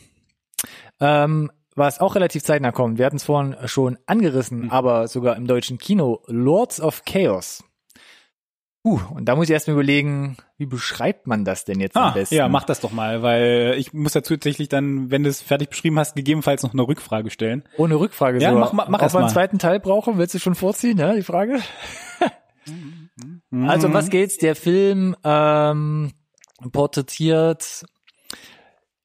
Ähm, 1.00 1.50
was 1.76 2.00
auch 2.00 2.14
relativ 2.14 2.42
zeitnah 2.44 2.70
kommt, 2.72 2.98
wir 2.98 3.07
hatten 3.07 3.16
es 3.16 3.24
vorhin 3.24 3.57
schon 3.66 3.98
angerissen, 4.07 4.62
Mhm. 4.66 4.70
aber 4.70 5.09
sogar 5.09 5.37
im 5.37 5.46
deutschen 5.46 5.78
Kino, 5.78 6.22
Lords 6.28 6.80
of 6.80 7.04
Chaos. 7.04 7.64
Uh, 8.87 9.00
und 9.14 9.24
da 9.24 9.35
muss 9.35 9.46
ich 9.46 9.50
erst 9.52 9.66
mal 9.66 9.72
überlegen, 9.72 10.37
wie 10.59 10.66
beschreibt 10.66 11.26
man 11.26 11.46
das 11.46 11.64
denn 11.64 11.80
jetzt 11.80 11.96
am 11.96 12.02
Ah, 12.02 12.11
besten? 12.11 12.35
ja, 12.35 12.48
mach 12.48 12.64
das 12.64 12.80
doch 12.80 12.92
mal, 12.92 13.22
weil 13.22 13.76
ich 13.78 13.94
muss 13.94 14.12
dazu 14.12 14.35
tatsächlich 14.35 14.68
dann, 14.68 15.11
wenn 15.11 15.22
du 15.22 15.30
es 15.30 15.40
fertig 15.40 15.70
beschrieben 15.70 15.98
hast, 15.98 16.14
gegebenenfalls 16.14 16.62
noch 16.62 16.74
eine 16.74 16.83
Rückfrage 16.83 17.30
stellen. 17.30 17.64
Ohne 17.78 17.94
Rückfrage 17.98 18.40
Ja, 18.42 18.52
so. 18.52 18.59
mach 18.59 18.74
mal- 18.74 18.87
mach 18.90 19.00
Ob 19.00 19.12
wir 19.14 19.20
einen 19.20 19.28
zweiten 19.30 19.59
Teil 19.59 19.80
brauchen, 19.80 20.18
willst 20.18 20.35
du 20.35 20.38
schon 20.38 20.54
vorziehen, 20.54 20.98
ja, 20.98 21.14
die 21.14 21.22
Frage? 21.22 21.61
Also 23.50 23.87
um 23.88 23.94
was 23.94 24.11
geht's? 24.11 24.38
Der 24.38 24.57
Film 24.57 25.14
ähm, 25.22 26.12
porträtiert 26.72 27.85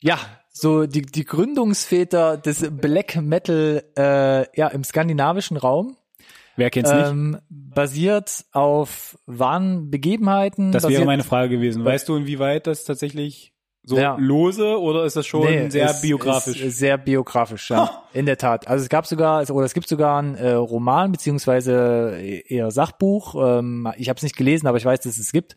ja 0.01 0.17
so 0.59 0.85
die 0.85 1.01
die 1.03 1.25
Gründungsväter 1.25 2.37
des 2.37 2.65
Black 2.71 3.15
Metal 3.21 3.83
äh, 3.97 4.57
ja 4.59 4.67
im 4.67 4.83
skandinavischen 4.83 5.57
Raum 5.57 5.95
Wer 6.55 6.69
kennt's 6.69 6.91
nicht? 6.91 7.07
ähm, 7.07 7.37
basiert 7.49 8.43
auf 8.51 9.17
wahren 9.25 9.89
Begebenheiten. 9.89 10.71
Das 10.73 10.87
wäre 10.87 11.05
meine 11.05 11.23
Frage 11.23 11.49
gewesen. 11.55 11.85
Weißt 11.85 12.09
du, 12.09 12.15
inwieweit 12.17 12.67
das 12.67 12.83
tatsächlich 12.83 13.53
so 13.83 13.97
Ja. 13.97 14.17
lose 14.19 14.77
oder 14.77 15.05
ist 15.05 15.15
das 15.15 15.25
schon 15.25 15.45
Nee, 15.45 15.69
sehr 15.69 15.89
ist- 15.91 16.01
biografisch? 16.01 16.61
Ist 16.61 16.77
sehr 16.79 16.97
biografisch, 16.97 17.69
ja. 17.69 18.03
In 18.13 18.25
der 18.25 18.37
Tat. 18.37 18.67
Also 18.67 18.83
es 18.83 18.89
gab 18.89 19.07
sogar, 19.07 19.49
oder 19.49 19.65
es 19.65 19.73
gibt 19.73 19.87
sogar 19.87 20.19
einen 20.19 20.35
äh, 20.35 20.51
Roman 20.51 21.13
beziehungsweise 21.13 22.17
eher 22.19 22.71
Sachbuch. 22.71 23.35
Ähm, 23.59 23.87
ich 23.97 24.09
habe 24.09 24.17
es 24.17 24.23
nicht 24.23 24.35
gelesen, 24.35 24.67
aber 24.67 24.77
ich 24.77 24.85
weiß, 24.85 24.99
dass 24.99 25.17
es 25.17 25.31
gibt. 25.31 25.55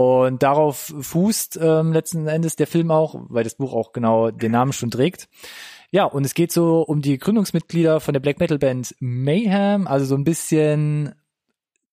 Und 0.00 0.44
darauf 0.44 0.94
fußt 1.00 1.58
ähm, 1.60 1.92
letzten 1.92 2.28
Endes 2.28 2.54
der 2.54 2.68
Film 2.68 2.92
auch, 2.92 3.16
weil 3.30 3.42
das 3.42 3.56
Buch 3.56 3.72
auch 3.72 3.92
genau 3.92 4.30
den 4.30 4.52
Namen 4.52 4.72
schon 4.72 4.92
trägt. 4.92 5.28
Ja, 5.90 6.04
und 6.04 6.24
es 6.24 6.34
geht 6.34 6.52
so 6.52 6.82
um 6.82 7.02
die 7.02 7.18
Gründungsmitglieder 7.18 7.98
von 7.98 8.12
der 8.12 8.20
Black 8.20 8.38
Metal 8.38 8.60
Band 8.60 8.94
Mayhem, 9.00 9.88
also 9.88 10.06
so 10.06 10.14
ein 10.14 10.22
bisschen 10.22 11.16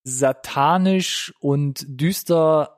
satanisch 0.03 1.33
und 1.39 1.83
düster, 1.87 2.77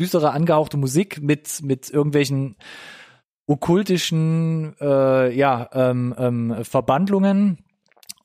düstere 0.00 0.30
angehauchte 0.30 0.78
Musik 0.78 1.20
mit, 1.20 1.60
mit 1.62 1.90
irgendwelchen 1.90 2.56
okkultischen 3.46 4.74
äh, 4.80 5.36
ja, 5.36 5.68
ähm, 5.74 6.14
ähm, 6.16 6.64
Verbandlungen. 6.64 7.58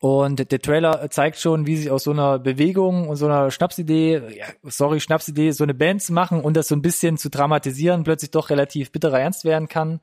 Und 0.04 0.52
der 0.52 0.60
Trailer 0.60 1.12
zeigt 1.12 1.38
schon, 1.38 1.68
wie 1.68 1.78
sich 1.78 1.92
aus 1.92 2.06
so 2.06 2.12
einer 2.12 2.40
Bewegung 2.40 3.08
und 3.08 3.18
so 3.18 3.28
einer 3.28 3.52
Schnapsidee, 3.52 4.20
ja, 4.36 4.48
sorry, 4.64 5.00
Schnapsidee, 5.00 5.52
so 5.52 5.64
eine 5.64 5.76
Band 5.76 6.02
zu 6.02 6.12
machen 6.12 6.42
und 6.42 6.58
das 6.58 6.70
so 6.70 6.76
ein 6.76 6.82
bisschen 6.82 7.18
zu 7.18 7.30
dramatisieren, 7.30 8.04
plötzlich 8.04 8.32
doch 8.32 8.50
relativ 8.50 8.92
bitterer 8.92 9.20
Ernst 9.20 9.46
werden 9.46 9.68
kann. 9.68 10.00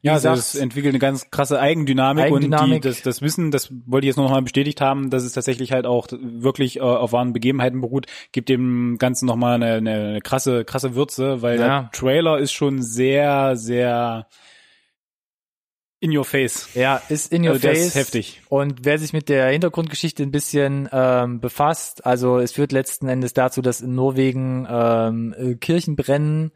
Wie 0.00 0.06
ja, 0.06 0.14
also 0.14 0.30
es 0.30 0.54
entwickelt 0.54 0.92
eine 0.92 1.00
ganz 1.00 1.30
krasse 1.30 1.60
Eigendynamik, 1.60 2.32
und 2.32 2.38
Eigendynamik. 2.38 2.80
die, 2.80 2.88
das, 2.88 3.02
das 3.02 3.20
Wissen, 3.20 3.50
das 3.50 3.70
wollte 3.84 4.06
ich 4.06 4.08
jetzt 4.08 4.16
noch 4.16 4.30
mal 4.30 4.40
bestätigt 4.40 4.80
haben, 4.80 5.10
dass 5.10 5.22
es 5.22 5.34
tatsächlich 5.34 5.70
halt 5.70 5.84
auch 5.84 6.06
wirklich 6.10 6.78
äh, 6.78 6.80
auf 6.80 7.12
wahren 7.12 7.34
Begebenheiten 7.34 7.82
beruht, 7.82 8.06
gibt 8.32 8.48
dem 8.48 8.96
Ganzen 8.96 9.26
noch 9.26 9.36
mal 9.36 9.56
eine, 9.56 9.74
eine, 9.74 9.92
eine 9.92 10.20
krasse, 10.22 10.64
krasse 10.64 10.94
Würze, 10.94 11.42
weil 11.42 11.60
Ja. 11.60 11.66
der 11.82 11.90
Trailer 11.92 12.38
ist 12.38 12.52
schon 12.52 12.80
sehr, 12.80 13.54
sehr 13.56 14.26
in 16.02 16.16
your 16.16 16.24
face. 16.24 16.68
Ja, 16.74 17.00
ist 17.08 17.32
in 17.32 17.44
your 17.44 17.52
Also 17.52 17.68
face. 17.68 17.86
ist 17.86 17.94
heftig. 17.94 18.42
Und 18.48 18.84
wer 18.84 18.98
sich 18.98 19.12
mit 19.12 19.28
der 19.28 19.48
Hintergrundgeschichte 19.50 20.24
ein 20.24 20.32
bisschen 20.32 20.88
ähm, 20.92 21.40
befasst, 21.40 22.04
also 22.04 22.38
es 22.40 22.52
führt 22.52 22.72
letzten 22.72 23.08
Endes 23.08 23.34
dazu, 23.34 23.62
dass 23.62 23.80
in 23.80 23.94
Norwegen 23.94 24.66
ähm, 24.68 25.34
äh, 25.38 25.54
Kirchen 25.54 25.94
brennen, 25.94 26.50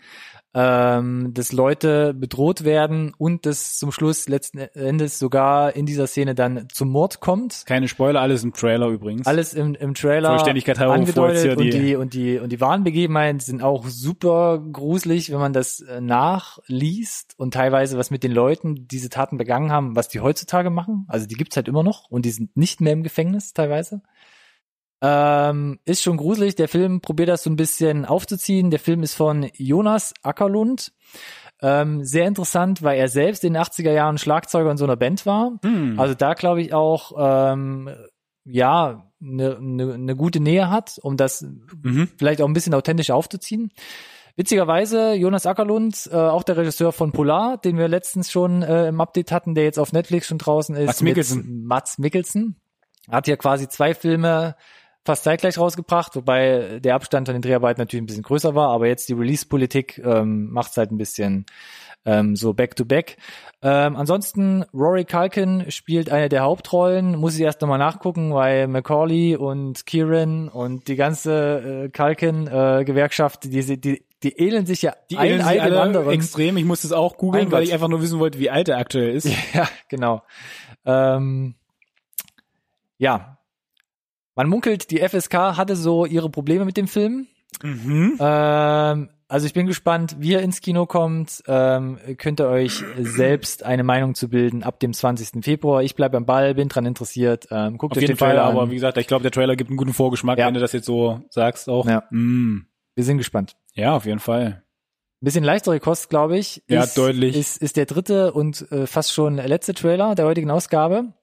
ähm, 0.59 1.33
dass 1.35 1.53
Leute 1.53 2.15
bedroht 2.15 2.65
werden 2.65 3.13
und 3.19 3.45
dass 3.45 3.77
zum 3.77 3.93
Schluss 3.93 4.27
letzten 4.27 4.59
Endes 4.59 5.19
sogar 5.19 5.77
in 5.77 5.85
dieser 5.85 6.07
Szene 6.07 6.35
dann 6.35 6.67
zum 6.73 6.89
Mord 6.89 7.21
kommt. 7.21 7.65
Keine 7.67 7.89
Spoiler, 7.89 8.23
alles 8.23 8.43
im 8.43 8.55
Trailer 8.55 8.89
übrigens. 8.89 9.27
Alles 9.27 9.53
im, 9.53 9.75
im 9.75 9.93
Trailer 9.93 10.31
Vollständigkeit 10.31 10.79
angedeutet 10.79 11.43
hier 11.43 11.53
und 11.59 11.65
die- 11.65 11.71
die 11.71 11.97
und 11.97 12.15
die 12.15 12.39
und 12.39 12.51
die 12.53 12.61
wahren 12.63 12.85
Begebenheiten 12.85 13.39
sind 13.41 13.63
auch 13.63 13.87
super 13.87 14.59
gruselig, 14.73 15.31
wenn 15.31 15.41
man 15.41 15.53
das 15.53 15.81
äh, 15.81 16.01
nachliest 16.01 17.35
und 17.39 17.53
teilweise 17.55 17.99
was 17.99 18.11
mit 18.11 18.23
den 18.23 18.33
Leuten, 18.33 18.75
die 18.77 18.87
diese 18.89 19.09
Taten 19.11 19.37
begangen 19.37 19.71
haben, 19.71 19.95
was 19.97 20.09
die 20.09 20.21
heutzutage 20.21 20.71
machen. 20.71 21.05
Also 21.09 21.27
die 21.27 21.35
gibt's 21.35 21.57
halt 21.57 21.69
immer 21.69 21.83
noch 21.83 22.11
und 22.11 22.25
die 22.25 22.31
sind 22.31 22.57
nicht 22.57 22.81
mehr 22.81 22.93
im 22.95 23.03
Gefängnis 23.03 23.53
teilweise. 23.53 24.01
Ähm, 25.03 25.79
ist 25.85 26.03
schon 26.03 26.17
gruselig. 26.17 26.55
Der 26.55 26.69
Film 26.69 27.01
probiert 27.01 27.29
das 27.29 27.43
so 27.43 27.51
ein 27.51 27.57
bisschen 27.57 28.05
aufzuziehen. 28.05 28.71
Der 28.71 28.81
Film 28.81 29.03
ist 29.03 29.15
von 29.15 29.49
Jonas 29.55 30.15
Ackerlund. 30.23 30.93
Ähm, 31.63 32.05
sehr 32.05 32.27
interessant, 32.27 32.83
weil 32.83 32.99
er 32.99 33.09
selbst 33.09 33.45
in 33.45 33.55
den 33.55 33.63
80er 33.63 33.93
Jahren 33.93 34.19
Schlagzeuger 34.19 34.71
in 34.71 34.77
so 34.77 34.85
einer 34.85 34.97
Band 34.97 35.25
war. 35.27 35.59
Hm. 35.63 35.99
Also 35.99 36.15
da 36.15 36.35
glaube 36.35 36.61
ich 36.61 36.75
auch, 36.75 37.13
ähm, 37.19 37.91
ja, 38.45 39.11
eine 39.21 39.59
ne, 39.61 39.99
ne 39.99 40.17
gute 40.17 40.41
Nähe 40.41 40.71
hat, 40.71 40.99
um 41.03 41.17
das 41.17 41.43
mhm. 41.43 42.09
vielleicht 42.19 42.41
auch 42.43 42.47
ein 42.47 42.53
bisschen 42.53 42.75
authentisch 42.75 43.11
aufzuziehen. 43.11 43.73
Witzigerweise, 44.37 45.15
Jonas 45.15 45.47
Ackerlund, 45.47 46.11
äh, 46.13 46.15
auch 46.15 46.43
der 46.43 46.59
Regisseur 46.59 46.93
von 46.93 47.13
Polar, 47.13 47.57
den 47.57 47.79
wir 47.79 47.89
letztens 47.89 48.31
schon 48.31 48.63
äh, 48.63 48.89
im 48.89 49.01
Update 49.01 49.33
hatten, 49.33 49.55
der 49.55 49.65
jetzt 49.65 49.79
auf 49.79 49.93
Netflix 49.93 50.27
schon 50.27 50.39
draußen 50.39 50.77
ist. 50.77 50.87
Mats 50.87 51.03
Mikkelsen. 51.03 51.65
Mats 51.65 51.99
Mikkelsen. 51.99 52.57
Hat 53.11 53.27
hier 53.27 53.39
quasi 53.39 53.69
zwei 53.69 53.95
Filme 53.95 54.55
fast 55.07 55.25
zeitgleich 55.25 55.59
rausgebracht, 55.59 56.15
wobei 56.17 56.81
der 56.81 56.95
Abstand 56.95 57.29
von 57.29 57.35
den 57.35 57.43
Dreharbeiten 57.43 57.81
natürlich 57.81 58.03
ein 58.03 58.07
bisschen 58.07 58.23
größer 58.23 58.55
war, 58.55 58.69
aber 58.71 58.87
jetzt 58.87 59.09
die 59.09 59.15
Release-Politik 59.15 59.99
ähm, 60.05 60.51
macht 60.51 60.73
es 60.73 60.77
halt 60.77 60.91
ein 60.91 60.99
bisschen 60.99 61.47
ähm, 62.05 62.37
so 62.37 62.53
back-to-back. 62.55 63.17
Ähm, 63.63 63.97
ansonsten, 63.97 64.65
Rory 64.73 65.05
Culkin 65.05 65.71
spielt 65.71 66.11
eine 66.11 66.29
der 66.29 66.43
Hauptrollen, 66.43 67.17
muss 67.17 67.35
ich 67.35 67.41
erst 67.41 67.61
nochmal 67.63 67.79
nachgucken, 67.79 68.33
weil 68.33 68.69
Macaulay 68.69 69.37
und 69.37 69.87
Kieran 69.87 70.49
und 70.49 70.89
die 70.89 70.97
ganze 70.97 71.85
äh, 71.85 71.89
Culkin-Gewerkschaft, 71.89 73.45
die, 73.45 73.81
die, 73.81 74.05
die 74.23 74.33
ähneln 74.39 74.67
sich 74.67 74.83
ja 74.83 74.95
Die 75.11 75.19
ein 75.19 75.43
sich 75.43 75.61
alle 75.63 75.81
anderen. 75.81 76.11
extrem. 76.11 76.57
Ich 76.57 76.65
musste 76.65 76.87
es 76.87 76.93
auch 76.93 77.17
googeln, 77.17 77.51
weil 77.51 77.63
ich 77.65 77.73
einfach 77.73 77.89
nur 77.89 78.01
wissen 78.03 78.19
wollte, 78.19 78.39
wie 78.39 78.51
alt 78.51 78.69
er 78.69 78.79
aktuell 78.79 79.11
ist. 79.11 79.29
Ja, 79.53 79.69
genau. 79.89 80.23
Ähm, 80.85 81.55
ja. 82.99 83.36
Man 84.37 84.49
munkelt, 84.49 84.91
die 84.91 84.99
FSK 84.99 85.35
hatte 85.57 85.75
so 85.77 86.05
ihre 86.07 86.31
Probleme 86.31 86.65
mit 86.65 86.77
dem 86.77 86.87
Film. 86.89 87.27
Mhm. 87.63 88.17
Ähm, 88.21 89.09
also 89.29 89.47
ich 89.47 89.55
bin 89.55 89.67
gespannt, 89.67 90.17
wie 90.21 90.35
er 90.35 90.43
ins 90.43 90.61
Kino 90.61 90.87
kommt. 90.87 91.43
Ähm, 91.49 91.99
könnt 92.19 92.41
ihr 92.41 92.49
euch 92.49 92.85
selbst 92.99 93.65
eine 93.65 93.83
Meinung 93.83 94.15
zu 94.15 94.29
bilden 94.29 94.63
ab 94.63 94.79
dem 94.79 94.93
20. 94.93 95.43
Februar. 95.43 95.83
Ich 95.83 95.95
bleibe 95.97 96.17
am 96.19 96.27
Ball, 96.27 96.55
bin 96.55 96.69
dran 96.69 96.87
interessiert. 96.87 97.49
Ähm, 97.51 97.79
guckt 97.79 97.93
Auf 97.93 97.97
euch 97.97 98.03
jeden 98.03 98.13
den 98.13 98.19
Fall, 98.19 98.31
Trailer 98.33 98.45
an. 98.45 98.57
aber 98.57 98.71
wie 98.71 98.75
gesagt, 98.75 98.99
ich 98.99 99.07
glaube, 99.07 99.23
der 99.23 99.33
Trailer 99.33 99.57
gibt 99.57 99.71
einen 99.71 99.79
guten 99.79 99.95
Vorgeschmack, 99.95 100.39
Ja. 100.39 100.47
wenn 100.47 100.55
du 100.55 100.61
das 100.61 100.73
jetzt 100.73 100.87
so 100.87 101.23
sagst 101.31 101.69
auch. 101.69 101.87
Ja. 101.89 102.05
Mm. 102.11 102.67
Wir 102.95 103.05
sind 103.05 103.19
gespannt. 103.19 103.57
ja, 103.75 103.97
auf 103.97 104.05
jeden 104.07 104.21
Fall. 104.21 104.63
Ein 105.23 105.25
bisschen 105.25 105.45
leichtere 105.45 105.81
Kost, 105.81 106.11
glaube 106.11 106.37
ich. 106.37 106.63
Ja, 106.69 106.83
ist, 106.85 106.97
deutlich. 106.99 107.35
Ist, 107.37 107.57
ist 107.57 107.77
der 107.79 107.87
dritte 107.87 108.33
und 108.35 108.71
äh, 108.71 108.87
fast 108.87 109.13
schon 109.13 109.37
letzte 109.37 109.73
Trailer 109.73 110.15
der 110.15 110.27
heutigen 110.27 110.51
Ausgabe. 110.51 111.15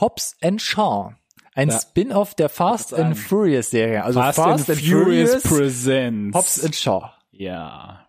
Hobbs 0.00 0.36
and 0.42 0.60
Shaw. 0.60 1.12
Ein 1.54 1.68
Ja. 1.70 1.80
Spin-off 1.80 2.34
der 2.34 2.48
Fast 2.48 2.92
and 2.94 3.16
Furious 3.16 3.70
Serie. 3.70 4.04
Also 4.04 4.20
Fast, 4.20 4.68
and, 4.70 4.78
Furious, 4.78 5.42
Presents. 5.42 6.36
Hobbs 6.36 6.64
and 6.64 6.74
Shaw. 6.74 7.10
ja. 7.32 8.00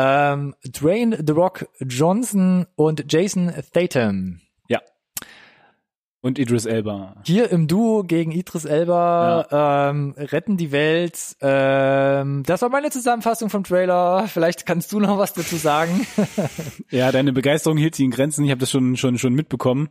Ähm, 0.00 0.54
Dwayne 0.64 1.18
The 1.26 1.32
Rock 1.32 1.66
Johnson 1.80 2.66
und 2.76 3.12
Jason 3.12 3.52
Statham. 3.66 4.40
Ja. 4.68 4.80
Und 6.20 6.38
Idris 6.38 6.66
Elba. 6.66 7.16
Hier 7.24 7.50
im 7.50 7.66
Duo 7.66 8.04
gegen 8.04 8.30
Idris 8.30 8.64
Elba 8.64 9.88
ähm, 9.90 10.14
retten 10.16 10.56
die 10.56 10.70
Welt. 10.70 11.36
Ähm, 11.40 12.44
das 12.46 12.62
war 12.62 12.68
meine 12.68 12.90
Zusammenfassung 12.90 13.50
vom 13.50 13.64
Trailer. 13.64 14.28
Vielleicht 14.28 14.66
kannst 14.66 14.92
du 14.92 15.00
noch 15.00 15.18
was 15.18 15.32
dazu 15.32 15.56
sagen. 15.56 16.06
Ja, 16.90 17.10
deine 17.12 17.32
Begeisterung 17.32 17.76
hielt 17.76 17.94
sich 17.96 18.04
in 18.04 18.10
Grenzen. 18.12 18.44
Ich 18.44 18.50
habe 18.52 18.60
das 18.60 18.70
schon 18.70 18.96
schon 18.96 19.18
schon 19.18 19.34
mitbekommen. 19.34 19.88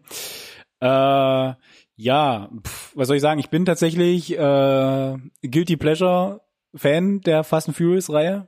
Äh, 0.80 1.54
ja, 1.98 2.50
pf, 2.66 2.92
was 2.96 3.08
soll 3.08 3.18
ich 3.18 3.22
sagen? 3.22 3.40
Ich 3.40 3.50
bin 3.50 3.66
tatsächlich 3.66 4.32
äh, 4.38 5.16
Guilty 5.42 5.76
Pleasure 5.78 6.42
Fan 6.76 7.22
der 7.22 7.44
Fast 7.44 7.68
and 7.68 7.76
Furious 7.78 8.12
Reihe. 8.12 8.48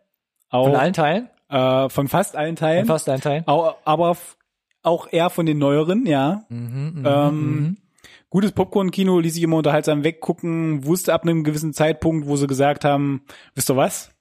Auch 0.49 0.65
Von 0.67 0.75
allen 0.75 0.93
Teilen. 0.93 1.29
äh, 1.49 1.89
von 1.89 2.07
fast 2.07 2.35
allen 2.35 2.55
Teilen. 2.55 2.85
Von 2.85 2.95
fast 2.95 3.09
allen 3.09 3.21
Teilen. 3.21 3.47
Au- 3.47 3.73
aber 3.85 4.15
auch 4.83 5.07
eher 5.11 5.29
von 5.29 5.45
den 5.45 5.57
neueren, 5.57 6.05
ja. 6.05 6.43
Mhm, 6.49 6.93
mhm, 6.95 7.03
Ähm, 7.05 7.55
mhm. 7.61 7.77
gutes 8.29 8.51
Popcorn-Kino, 8.53 9.19
ließ 9.19 9.33
sich 9.33 9.43
immer 9.43 9.57
unterhaltsam 9.57 10.03
weggucken, 10.03 10.85
wusste 10.85 11.13
ab 11.13 11.23
einem 11.23 11.43
gewissen 11.43 11.73
Zeitpunkt, 11.73 12.27
wo 12.27 12.35
sie 12.37 12.47
gesagt 12.47 12.85
haben, 12.85 13.23
wisst 13.55 13.69
ihr 13.69 13.75
was? 13.75 14.11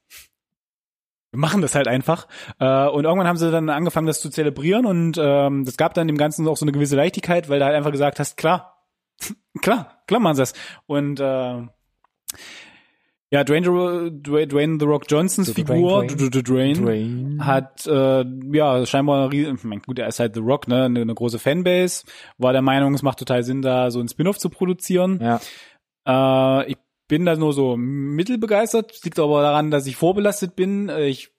Wir 1.31 1.41
machen 1.41 1.61
das 1.61 1.75
halt 1.75 1.87
einfach. 1.89 2.27
Äh, 2.59 2.89
und 2.89 3.05
irgendwann 3.05 3.27
haben 3.29 3.37
sie 3.37 3.51
dann 3.51 3.69
angefangen, 3.69 4.07
das 4.07 4.21
zu 4.21 4.31
zelebrieren 4.31 4.87
und 4.87 5.19
ähm, 5.21 5.65
das 5.67 5.77
gab 5.77 5.93
dann 5.95 6.07
dem 6.09 6.17
Ganzen 6.17 6.49
auch 6.49 6.57
so 6.57 6.65
eine 6.65 6.73
gewisse 6.73 6.97
Leichtigkeit, 6.97 7.49
weil 7.51 7.59
du 7.59 7.67
halt 7.67 7.77
einfach 7.77 7.93
gesagt 7.93 8.19
hast, 8.19 8.37
klar, 8.39 8.78
klar, 9.63 10.03
klar 10.07 10.21
machen 10.21 10.37
sie 10.37 10.43
das. 10.43 10.53
Und 10.87 11.21
äh, 11.21 11.63
ja, 13.31 13.45
Dwayne, 13.45 14.11
Dwayne 14.11 14.79
The 14.81 14.87
Rock 14.87 15.05
Johnsons 15.09 15.49
Figur, 15.53 16.07
Dwayne, 16.83 17.45
hat 17.45 17.87
äh, 17.87 18.25
ja 18.53 18.87
scheinbar 18.87 19.31
eine 19.31 19.57
mein, 19.65 19.83
gut, 19.83 19.99
er 19.99 20.09
ist 20.09 20.19
halt 20.19 20.35
The 20.35 20.41
Rock, 20.41 20.67
ne, 20.67 20.85
eine, 20.85 21.03
eine 21.03 21.15
große 21.15 21.39
Fanbase, 21.39 22.05
war 22.39 22.53
der 22.53 22.63
Meinung, 22.63 22.95
es 22.95 23.03
macht 23.03 23.19
total 23.19 23.43
Sinn, 23.43 23.61
da 23.61 23.91
so 23.91 24.01
ein 24.01 24.09
Spin-off 24.09 24.39
zu 24.39 24.49
produzieren. 24.49 25.21
Ja. 25.21 25.41
Äh, 26.63 26.71
ich 26.71 26.79
bin 27.07 27.27
da 27.27 27.37
nur 27.37 27.53
so 27.53 27.77
mittelbegeistert, 27.77 29.05
liegt 29.05 29.19
aber 29.19 29.43
daran, 29.43 29.71
dass 29.71 29.87
ich 29.87 29.97
vorbelastet 29.97 30.57
bin. 30.57 30.89
Äh, 30.89 31.09
Ich 31.09 31.31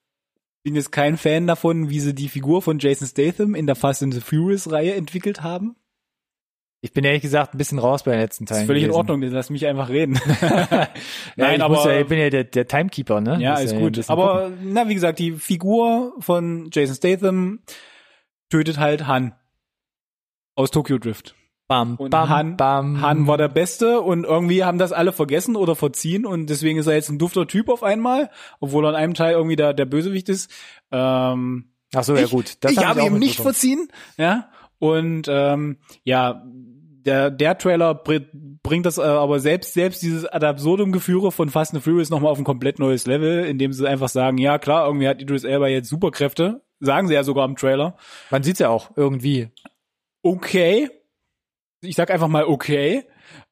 bin 0.62 0.76
jetzt 0.76 0.92
kein 0.92 1.18
Fan 1.18 1.48
davon, 1.48 1.90
wie 1.90 2.00
sie 2.02 2.14
die 2.14 2.28
Figur 2.28 2.62
von 2.62 2.78
Jason 2.80 3.08
Statham 3.08 3.56
in 3.56 3.66
der 3.66 3.76
Fast 3.76 4.04
and 4.04 4.14
the 4.14 4.20
Furious 4.22 4.70
Reihe 4.72 4.94
entwickelt 4.94 5.42
haben. 5.42 5.76
Ich 6.82 6.94
bin 6.94 7.04
ehrlich 7.04 7.22
gesagt 7.22 7.54
ein 7.54 7.58
bisschen 7.58 7.78
raus 7.80 8.04
bei 8.04 8.12
den 8.12 8.22
letzten 8.22 8.46
Das 8.46 8.56
Teilen. 8.56 8.64
ist 8.64 8.68
völlig 8.68 8.84
in 8.84 8.90
gewesen. 8.90 8.98
Ordnung, 9.12 9.22
lass 9.22 9.50
mich 9.50 9.66
einfach 9.68 9.90
reden. 9.90 10.20
Ja, 10.42 10.88
Nein, 11.36 11.56
ich 11.58 11.64
aber 11.64 11.94
ja, 11.94 12.00
ich 12.02 12.08
bin 12.08 12.20
ja 12.20 12.30
der, 12.30 12.46
der 12.46 12.68
Timekeeper, 12.68 13.20
ne? 13.22 13.38
Ja, 13.42 13.56
ist 13.56 13.74
ja 13.74 13.80
gut. 13.80 14.10
Aber 14.10 14.52
na, 14.64 14.88
wie 14.88 14.94
gesagt, 14.94 15.20
die 15.20 15.34
Figur 15.34 16.14
von 16.20 16.70
Jason 16.72 16.96
Statham 16.96 17.60
tötet 18.50 18.78
halt 18.80 19.08
Han 19.08 19.34
aus 20.56 20.72
Tokyo 20.72 20.98
Drift. 20.98 21.36
Bam, 21.68 21.98
Und 21.98 22.10
bam, 22.10 22.30
Han, 22.30 22.58
bam. 22.58 23.02
Han 23.02 23.28
war 23.28 23.38
der 23.38 23.48
Beste 23.48 24.02
und 24.02 24.24
irgendwie 24.24 24.64
haben 24.64 24.80
das 24.80 24.92
alle 24.92 25.12
vergessen 25.12 25.56
oder 25.56 25.76
verziehen 25.76 26.26
und 26.26 26.48
deswegen 26.50 26.80
ist 26.80 26.88
er 26.88 26.96
jetzt 26.96 27.10
ein 27.10 27.20
dufter 27.20 27.46
Typ 27.48 27.70
auf 27.70 27.84
einmal, 27.84 28.32
obwohl 28.60 28.86
er 28.86 28.90
in 28.90 28.96
einem 28.96 29.14
Teil 29.14 29.34
irgendwie 29.34 29.56
der, 29.56 29.74
der 29.76 29.86
Bösewicht 29.86 30.30
ist. 30.30 30.50
Ähm, 30.92 31.72
Ach 31.94 32.04
so, 32.04 32.16
ja 32.16 32.24
ich, 32.24 32.32
gut. 32.32 32.58
Das 32.62 32.72
ich 32.72 32.80
hab 32.80 32.86
habe 32.98 33.02
ihm 33.02 33.20
nicht 33.20 33.40
verziehen, 33.40 33.88
ja. 34.18 34.50
Und 34.80 35.28
ähm, 35.30 35.78
ja, 36.04 36.44
der 37.10 37.32
der 37.32 37.58
Trailer 37.58 37.96
br 37.96 38.20
bringt 38.62 38.86
das 38.86 38.98
äh, 38.98 39.02
aber 39.02 39.40
selbst 39.40 39.74
selbst 39.74 40.02
dieses 40.04 40.26
ad 40.26 40.46
absurdum 40.46 40.92
Geführe 40.92 41.32
von 41.32 41.50
Fast 41.50 41.74
and 41.74 41.84
Furious 41.84 42.10
nochmal 42.10 42.32
auf 42.32 42.38
ein 42.38 42.44
komplett 42.44 42.78
neues 42.78 43.08
Level, 43.08 43.46
indem 43.46 43.74
sie 43.74 43.88
einfach 43.88 44.10
sagen, 44.10 44.38
ja 44.38 44.60
klar, 44.60 44.86
irgendwie 44.86 45.08
hat 45.08 45.22
Idris 45.22 45.44
Elba 45.44 45.68
jetzt 45.68 45.90
Superkräfte, 45.90 46.62
sagen 46.80 47.08
sie 47.08 47.16
ja 47.16 47.24
sogar 47.24 47.46
im 47.46 47.56
Trailer. 47.56 47.98
Man 48.30 48.44
sieht's 48.44 48.60
ja 48.60 48.70
auch 48.70 48.92
irgendwie. 48.96 49.50
Okay, 50.22 50.90
ich 51.82 51.96
sag 51.96 52.12
einfach 52.12 52.28
mal 52.28 52.46
okay, 52.46 53.06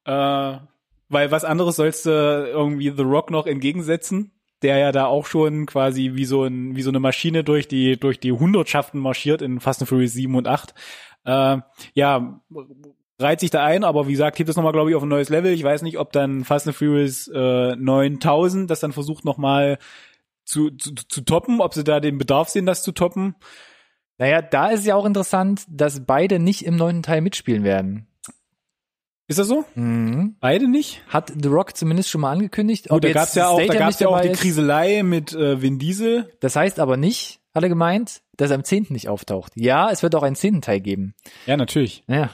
äh, 0.06 0.58
weil 1.10 1.32
was 1.32 1.46
anderes 1.46 1.78
sollst 1.78 2.06
du 2.06 2.10
irgendwie 2.10 2.92
The 2.96 3.04
Rock 3.04 3.32
noch 3.32 3.48
entgegensetzen, 3.48 4.34
der 4.62 4.78
ja 4.78 4.92
da 4.92 5.06
auch 5.06 5.26
schon 5.26 5.66
quasi 5.66 6.12
wie 6.14 6.26
so 6.26 6.44
ein 6.44 6.76
wie 6.76 6.82
so 6.82 6.90
eine 6.92 7.00
Maschine 7.00 7.44
durch 7.44 7.68
die 7.68 7.98
durch 7.98 8.20
die 8.20 8.34
Hundertschaften 8.34 9.00
marschiert 9.00 9.42
in 9.42 9.60
Fast 9.60 9.82
and 9.82 9.90
Furious 9.90 10.14
7 10.14 10.36
und 10.36 10.48
8. 10.48 10.76
Äh, 11.24 11.58
ja, 11.94 12.42
reiht 13.20 13.40
sich 13.40 13.50
da 13.50 13.64
ein, 13.64 13.84
aber 13.84 14.08
wie 14.08 14.12
gesagt, 14.12 14.38
hebt 14.40 14.50
es 14.50 14.56
nochmal, 14.56 14.74
glaube 14.74 14.90
ich, 14.90 14.96
auf 14.96 15.04
ein 15.04 15.10
neues 15.10 15.30
Level. 15.30 15.52
Ich 15.52 15.64
weiß 15.64 15.82
nicht, 15.82 15.98
ob 15.98 16.12
dann 16.12 16.44
Fast 16.44 16.68
and 16.68 16.76
Furious 16.76 17.28
äh, 17.28 17.76
9000 17.76 18.70
das 18.70 18.80
dann 18.80 18.92
versucht 18.94 19.26
nochmal 19.26 19.80
zu, 20.46 20.72
zu, 20.72 20.94
zu 20.94 21.22
toppen, 21.22 21.60
ob 21.60 21.74
sie 21.74 21.84
da 21.84 22.00
den 22.00 22.18
Bedarf 22.18 22.50
sehen, 22.50 22.66
das 22.66 22.84
zu 22.84 22.92
toppen. 22.92 23.36
Naja, 24.18 24.42
da 24.42 24.70
ist 24.70 24.86
ja 24.86 24.96
auch 24.96 25.06
interessant, 25.06 25.64
dass 25.70 26.06
beide 26.06 26.40
nicht 26.40 26.66
im 26.66 26.76
neunten 26.76 27.04
Teil 27.04 27.22
mitspielen 27.22 27.64
werden. 27.64 28.08
Ist 29.28 29.40
das 29.40 29.48
so? 29.48 29.66
Mhm. 29.76 30.38
Beide 30.40 30.70
nicht? 30.70 31.04
Hat 31.10 31.34
The 31.36 31.50
Rock 31.50 31.76
zumindest 31.76 32.10
schon 32.10 32.22
mal 32.22 32.32
angekündigt. 32.32 32.88
Gut, 32.88 33.04
da 33.04 33.10
jetzt 33.10 33.16
gab's 33.16 33.36
ja 33.36 33.50
auch, 33.50 33.62
da 33.62 33.74
gab's 33.76 34.00
ja 34.00 34.08
auch 34.08 34.22
die 34.22 34.30
ist. 34.30 34.42
Kriselei 34.42 35.04
mit 35.04 35.34
äh, 35.34 35.62
Vin 35.62 35.80
Diesel. 35.80 36.34
Das 36.40 36.56
heißt 36.56 36.80
aber 36.80 36.96
nicht, 36.96 37.42
hat 37.54 37.64
er 37.64 37.70
gemeint, 37.70 38.22
dass 38.38 38.52
er 38.52 38.56
am 38.56 38.64
10. 38.64 38.88
nicht 38.90 39.10
auftaucht. 39.10 39.52
Ja, 39.56 39.92
es 39.92 40.02
wird 40.02 40.16
auch 40.16 40.24
einen 40.24 40.38
zehnten 40.38 40.62
Teil 40.62 40.80
geben. 40.80 41.14
Ja, 41.46 41.58
natürlich. 41.58 42.04
Ja. 42.08 42.30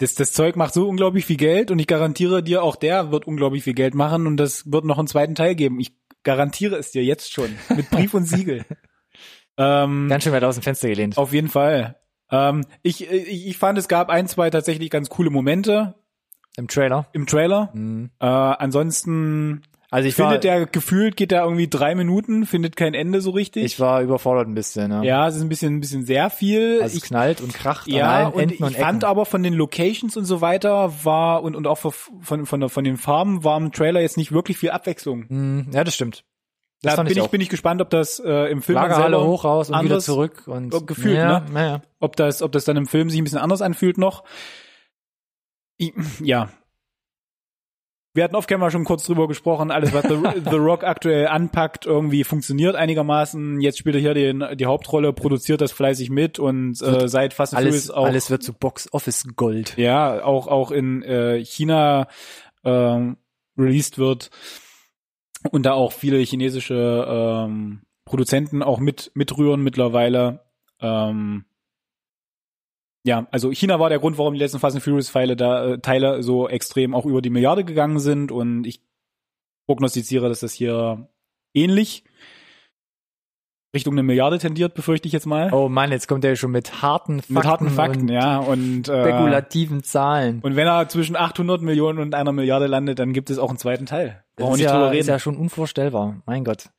Das, 0.00 0.14
das 0.14 0.32
Zeug 0.32 0.56
macht 0.56 0.72
so 0.74 0.88
unglaublich 0.88 1.26
viel 1.26 1.36
Geld 1.36 1.70
und 1.70 1.78
ich 1.78 1.86
garantiere 1.86 2.42
dir, 2.42 2.62
auch 2.62 2.76
der 2.76 3.12
wird 3.12 3.26
unglaublich 3.26 3.62
viel 3.64 3.74
Geld 3.74 3.94
machen 3.94 4.26
und 4.26 4.38
das 4.38 4.72
wird 4.72 4.84
noch 4.86 4.98
einen 4.98 5.08
zweiten 5.08 5.34
Teil 5.34 5.54
geben. 5.54 5.78
Ich 5.78 5.92
garantiere 6.22 6.76
es 6.76 6.90
dir 6.90 7.04
jetzt 7.04 7.32
schon. 7.32 7.54
Mit 7.76 7.90
Brief 7.90 8.14
und 8.14 8.24
Siegel. 8.24 8.64
ähm, 9.58 10.08
Ganz 10.08 10.24
schön 10.24 10.32
weit 10.32 10.44
aus 10.44 10.56
dem 10.56 10.62
Fenster 10.62 10.88
gelehnt. 10.88 11.18
auf 11.18 11.32
jeden 11.34 11.48
Fall. 11.48 11.96
Ähm, 12.30 12.64
ich, 12.82 13.10
ich, 13.10 13.46
ich 13.48 13.58
fand, 13.58 13.78
es 13.78 13.88
gab 13.88 14.08
ein, 14.08 14.26
zwei 14.26 14.48
tatsächlich 14.48 14.88
ganz 14.88 15.10
coole 15.10 15.28
Momente 15.30 15.94
Im 16.56 16.66
Trailer. 16.66 17.06
im 17.12 17.26
Trailer. 17.26 17.70
Mhm. 17.74 18.10
Äh, 18.20 18.26
ansonsten 18.26 19.62
Also 19.92 20.08
ich 20.08 20.14
findet 20.14 20.32
war, 20.34 20.38
der 20.38 20.66
gefühlt, 20.66 21.16
geht 21.16 21.32
da 21.32 21.42
irgendwie 21.42 21.66
drei 21.68 21.96
Minuten, 21.96 22.46
findet 22.46 22.76
kein 22.76 22.94
Ende 22.94 23.20
so 23.20 23.30
richtig. 23.30 23.64
ich 23.64 23.80
war 23.80 24.00
überfordert 24.02 24.46
ein 24.46 24.54
bisschen. 24.54 24.92
Ja. 24.92 25.02
ja, 25.02 25.28
es 25.28 25.34
ist 25.34 25.42
ein 25.42 25.48
bisschen, 25.48 25.76
ein 25.76 25.80
bisschen 25.80 26.04
sehr 26.04 26.30
viel. 26.30 26.80
Also 26.80 26.96
ich 26.96 27.02
es 27.02 27.08
knallt 27.08 27.40
und 27.40 27.52
kracht 27.52 27.88
Ja, 27.88 28.04
an 28.04 28.10
allen 28.10 28.32
und 28.32 28.40
Enden 28.40 28.54
ich 28.54 28.60
und 28.60 28.76
fand 28.76 29.02
Ecken. 29.02 29.10
aber 29.10 29.26
von 29.26 29.42
den 29.42 29.54
Locations 29.54 30.16
und 30.16 30.26
so 30.26 30.40
weiter 30.40 30.92
war 31.02 31.42
und, 31.42 31.56
und 31.56 31.66
auch 31.66 31.78
von, 31.78 32.46
von, 32.46 32.68
von, 32.68 32.84
den 32.84 32.96
Farben 32.98 33.42
war 33.42 33.56
im 33.56 33.72
Trailer 33.72 34.00
jetzt 34.00 34.16
nicht 34.16 34.30
wirklich 34.30 34.58
viel 34.58 34.70
Abwechslung. 34.70 35.26
Mhm. 35.28 35.66
Ja, 35.72 35.82
das 35.82 35.94
stimmt. 35.94 36.24
Das 36.82 36.92
Da 36.92 36.96
fand 36.96 37.08
bin 37.08 37.18
ich, 37.18 37.24
auch. 37.24 37.28
bin 37.28 37.40
ich 37.40 37.48
gespannt, 37.48 37.82
ob 37.82 37.90
das 37.90 38.20
äh, 38.20 38.50
im 38.50 38.62
Film 38.62 38.76
Lagerhalle 38.76 39.16
selber 39.16 39.26
hoch 39.26 39.44
raus 39.44 39.70
und 39.70 39.84
wieder 39.84 39.98
zurück 39.98 40.44
und 40.46 40.72
äh, 40.72 40.80
gefühlt, 40.82 41.16
ja, 41.16 41.40
ne? 41.40 41.46
Naja. 41.52 41.82
ob 41.98 42.14
das, 42.14 42.42
ob 42.42 42.52
das 42.52 42.64
dann 42.64 42.76
im 42.76 42.86
Film 42.86 43.10
sich 43.10 43.20
ein 43.20 43.24
bisschen 43.24 43.40
anders 43.40 43.60
anfühlt 43.60 43.98
noch. 43.98 44.22
Ich, 45.76 45.92
ja. 46.22 46.48
Wir 48.12 48.24
hatten 48.24 48.34
off-camera 48.34 48.72
schon 48.72 48.84
kurz 48.84 49.04
drüber 49.04 49.28
gesprochen, 49.28 49.70
alles, 49.70 49.92
was 49.92 50.02
The, 50.08 50.16
The 50.50 50.56
Rock 50.56 50.82
aktuell 50.82 51.28
anpackt, 51.28 51.86
irgendwie 51.86 52.24
funktioniert 52.24 52.74
einigermaßen. 52.74 53.60
Jetzt 53.60 53.78
spielt 53.78 53.94
er 53.94 54.00
hier 54.00 54.14
den, 54.14 54.44
die 54.54 54.66
Hauptrolle, 54.66 55.12
produziert 55.12 55.60
das 55.60 55.70
fleißig 55.70 56.10
mit 56.10 56.40
und 56.40 56.82
äh, 56.82 57.06
seit 57.06 57.34
Fast 57.34 57.54
and 57.54 57.64
Alles, 57.64 57.90
auch 57.90 58.06
alles 58.06 58.30
wird 58.30 58.42
zu 58.42 58.52
Box 58.52 58.92
Office 58.92 59.26
Gold. 59.36 59.76
ja, 59.76 60.24
auch, 60.24 60.48
auch 60.48 60.72
in 60.72 61.02
äh, 61.02 61.44
China 61.44 62.08
ähm, 62.64 63.16
released 63.56 63.98
wird 63.98 64.30
und 65.52 65.64
da 65.64 65.72
auch 65.72 65.92
viele 65.92 66.18
chinesische 66.18 67.06
ähm, 67.08 67.82
Produzenten 68.04 68.64
auch 68.64 68.80
mit 68.80 69.12
mitrühren 69.14 69.62
mittlerweile. 69.62 70.40
Ähm, 70.80 71.44
ja, 73.04 73.26
also 73.30 73.50
China 73.50 73.80
war 73.80 73.88
der 73.88 73.98
Grund, 73.98 74.18
warum 74.18 74.34
die 74.34 74.40
letzten 74.40 74.58
Fast 74.58 74.76
and 74.76 74.84
Furious 74.84 75.12
Teile 75.12 75.36
da 75.36 75.66
äh, 75.66 75.78
Teile 75.78 76.22
so 76.22 76.48
extrem 76.48 76.94
auch 76.94 77.06
über 77.06 77.22
die 77.22 77.30
Milliarde 77.30 77.64
gegangen 77.64 77.98
sind 77.98 78.30
und 78.30 78.66
ich 78.66 78.82
prognostiziere, 79.66 80.28
dass 80.28 80.40
das 80.40 80.52
hier 80.52 81.08
ähnlich 81.54 82.04
Richtung 83.72 83.94
eine 83.94 84.02
Milliarde 84.02 84.38
tendiert, 84.38 84.74
befürchte 84.74 85.06
ich 85.06 85.12
jetzt 85.12 85.26
mal. 85.26 85.52
Oh 85.52 85.68
Mann, 85.68 85.92
jetzt 85.92 86.08
kommt 86.08 86.24
er 86.24 86.34
schon 86.34 86.50
mit 86.50 86.82
harten 86.82 87.20
Fakten, 87.20 87.34
mit 87.34 87.44
harten 87.44 87.70
Fakten, 87.70 88.00
und 88.00 88.08
ja, 88.08 88.38
und 88.38 88.88
äh, 88.88 89.02
spekulativen 89.04 89.84
Zahlen. 89.84 90.40
und 90.42 90.56
wenn 90.56 90.66
er 90.66 90.88
zwischen 90.88 91.14
800 91.14 91.62
Millionen 91.62 92.00
und 92.00 92.14
einer 92.16 92.32
Milliarde 92.32 92.66
landet, 92.66 92.98
dann 92.98 93.12
gibt 93.12 93.30
es 93.30 93.38
auch 93.38 93.48
einen 93.48 93.58
zweiten 93.58 93.86
Teil. 93.86 94.24
Das 94.34 94.44
Brauchen 94.44 94.54
ist 94.54 94.58
wir 94.58 94.64
nicht 94.64 94.72
ja, 94.72 94.72
drüber 94.72 94.92
ist 94.92 94.94
reden. 94.94 95.08
ja 95.08 95.18
schon 95.20 95.36
unvorstellbar. 95.36 96.20
Mein 96.26 96.44
Gott. 96.44 96.70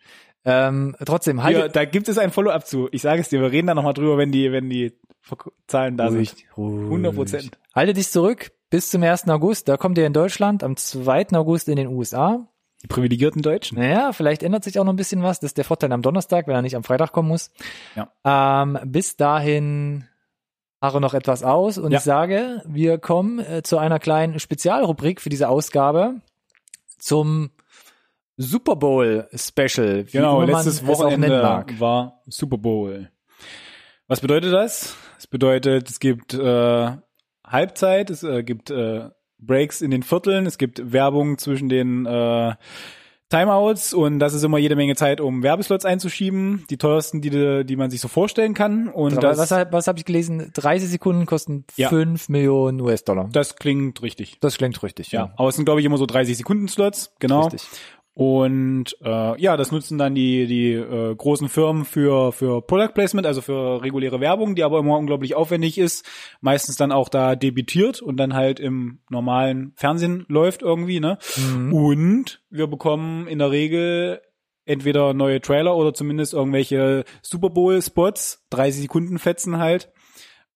Ähm, 0.44 0.96
trotzdem, 1.06 1.44
halt 1.44 1.56
Hier, 1.56 1.70
da 1.70 1.86
gibt 1.86 2.10
es 2.10 2.18
ein 2.18 2.32
Follow-up 2.32 2.68
zu. 2.68 2.90
Ich 2.92 3.04
sage 3.04 3.22
es 3.22 3.30
dir, 3.30 3.40
wir 3.40 3.52
reden 3.52 3.68
da 3.68 3.74
nochmal 3.74 3.94
drüber, 3.94 4.18
wenn 4.18 4.34
die, 4.34 4.52
wenn 4.52 4.70
die 4.70 4.92
Zahlen 5.68 5.98
da 5.98 6.12
sind. 6.12 6.36
100 6.58 7.16
Prozent. 7.16 7.60
Halte 7.74 7.94
dich 7.94 8.10
zurück 8.10 8.52
bis 8.70 8.90
zum 8.90 9.04
1. 9.04 9.28
August. 9.30 9.68
Da 9.68 9.78
kommt 9.78 9.98
er 9.98 10.08
in 10.08 10.14
Deutschland, 10.14 10.64
am 10.64 10.76
2. 10.78 11.30
August 11.34 11.70
in 11.70 11.76
den 11.76 11.88
USA. 11.88 12.48
Die 12.84 12.88
privilegierten 12.88 13.42
Deutschen. 13.44 13.78
Naja, 13.78 14.12
vielleicht 14.12 14.42
ändert 14.42 14.64
sich 14.64 14.80
auch 14.80 14.84
noch 14.84 14.94
ein 14.94 14.98
bisschen 14.98 15.22
was. 15.22 15.40
Das 15.40 15.50
ist 15.52 15.58
der 15.58 15.66
Vorteil 15.66 15.92
am 15.92 16.02
Donnerstag, 16.02 16.48
wenn 16.48 16.56
er 16.56 16.64
nicht 16.64 16.76
am 16.76 16.84
Freitag 16.84 17.12
kommen 17.12 17.28
muss. 17.30 17.52
Ja. 17.96 18.12
Ähm, 18.64 18.80
bis 18.86 19.18
dahin 19.18 20.08
harre 20.82 21.00
noch 21.00 21.14
etwas 21.14 21.44
aus 21.44 21.78
und 21.78 21.92
Ja. 21.92 22.00
ich 22.00 22.04
sage, 22.04 22.64
wir 22.66 22.98
kommen 22.98 23.38
äh, 23.38 23.62
zu 23.62 23.78
einer 23.78 24.00
kleinen 24.00 24.40
Spezialrubrik 24.40 25.22
für 25.22 25.30
diese 25.30 25.48
Ausgabe 25.48 26.16
zum 26.98 27.52
Super 28.38 28.76
Bowl 28.76 29.28
Special. 29.36 30.06
Genau, 30.06 30.42
letztes 30.42 30.86
Wochenende 30.88 31.70
war 31.78 32.22
Super 32.26 32.58
Bowl. 32.58 33.12
Was 34.08 34.22
bedeutet 34.22 34.52
das? 34.54 34.96
Es 35.22 35.28
bedeutet, 35.28 35.88
es 35.88 36.00
gibt 36.00 36.34
äh, 36.34 36.92
Halbzeit, 37.46 38.10
es 38.10 38.24
äh, 38.24 38.42
gibt 38.42 38.72
äh, 38.72 39.10
Breaks 39.38 39.82
in 39.82 39.92
den 39.92 40.02
Vierteln, 40.02 40.48
es 40.48 40.58
gibt 40.58 40.92
Werbung 40.92 41.38
zwischen 41.38 41.70
den 41.70 42.08
äh, 42.08 42.56
Timeouts 43.30 43.94
und 43.94 44.18
das 44.18 44.34
ist 44.34 44.44
immer 44.44 44.58
jede 44.58 44.76
Menge 44.76 44.96
Zeit, 44.96 45.22
um 45.22 45.44
Werbeslots 45.44 45.86
einzuschieben, 45.86 46.66
die 46.72 46.78
teuersten, 46.78 47.22
die, 47.22 47.64
die 47.64 47.76
man 47.76 47.92
sich 47.92 48.02
so 48.02 48.08
vorstellen 48.08 48.56
kann. 48.56 48.88
Und 48.90 49.16
was, 49.18 49.38
das, 49.38 49.52
was, 49.52 49.68
was 49.72 49.88
habe 49.88 50.00
ich 50.00 50.06
gelesen? 50.06 50.50
30 50.56 50.90
Sekunden 50.90 51.28
kosten 51.28 51.66
Ja. 51.76 51.90
5 51.90 52.28
Millionen 52.30 52.82
US-Dollar. 52.82 53.30
das 53.32 53.58
klingt 53.58 54.02
richtig. 54.02 54.40
Das 54.42 54.58
klingt 54.58 54.82
richtig, 54.82 55.12
Ja, 55.12 55.26
ja. 55.26 55.34
aber 55.38 55.50
es 55.50 55.56
sind 55.56 55.66
glaube 55.66 55.82
ich 55.82 55.86
immer 55.86 55.98
so 56.00 56.08
30 56.08 56.36
Sekunden 56.36 56.68
Slots, 56.68 57.14
genau. 57.20 57.44
Richtig. 57.44 57.70
Und 58.22 58.96
äh, 59.04 59.42
ja, 59.42 59.58
das 59.58 59.72
nutzen 59.72 59.98
dann 59.98 60.14
die 60.14 60.46
die 60.46 60.74
äh, 60.74 61.16
großen 61.16 61.50
Firmen 61.50 61.86
für 61.86 62.32
für 62.32 62.62
Product 62.62 62.94
Placement, 62.94 63.26
also 63.26 63.42
für 63.42 63.82
reguläre 63.82 64.20
Werbung, 64.20 64.54
die 64.54 64.64
aber 64.64 64.78
immer 64.78 65.00
unglaublich 65.00 65.34
aufwendig 65.34 65.80
ist, 65.80 66.08
meistens 66.40 66.76
dann 66.76 66.92
auch 66.92 67.10
da 67.10 67.36
debütiert 67.36 68.00
und 68.00 68.18
dann 68.18 68.36
halt 68.36 68.60
im 68.60 69.00
normalen 69.10 69.74
Fernsehen 69.76 70.26
läuft 70.28 70.62
irgendwie, 70.62 71.00
ne? 71.00 71.18
Mhm. 71.36 71.74
Und 71.74 72.44
wir 72.52 72.68
bekommen 72.68 73.26
in 73.26 73.40
der 73.40 73.50
Regel 73.50 74.22
entweder 74.66 75.16
neue 75.16 75.42
Trailer 75.42 75.76
oder 75.76 75.92
zumindest 75.96 76.36
irgendwelche 76.36 77.06
Super 77.24 77.50
Bowl 77.50 77.82
Spots, 77.82 78.46
30 78.52 78.84
Sekunden 78.84 79.18
Fetzen 79.18 79.58
halt 79.58 79.92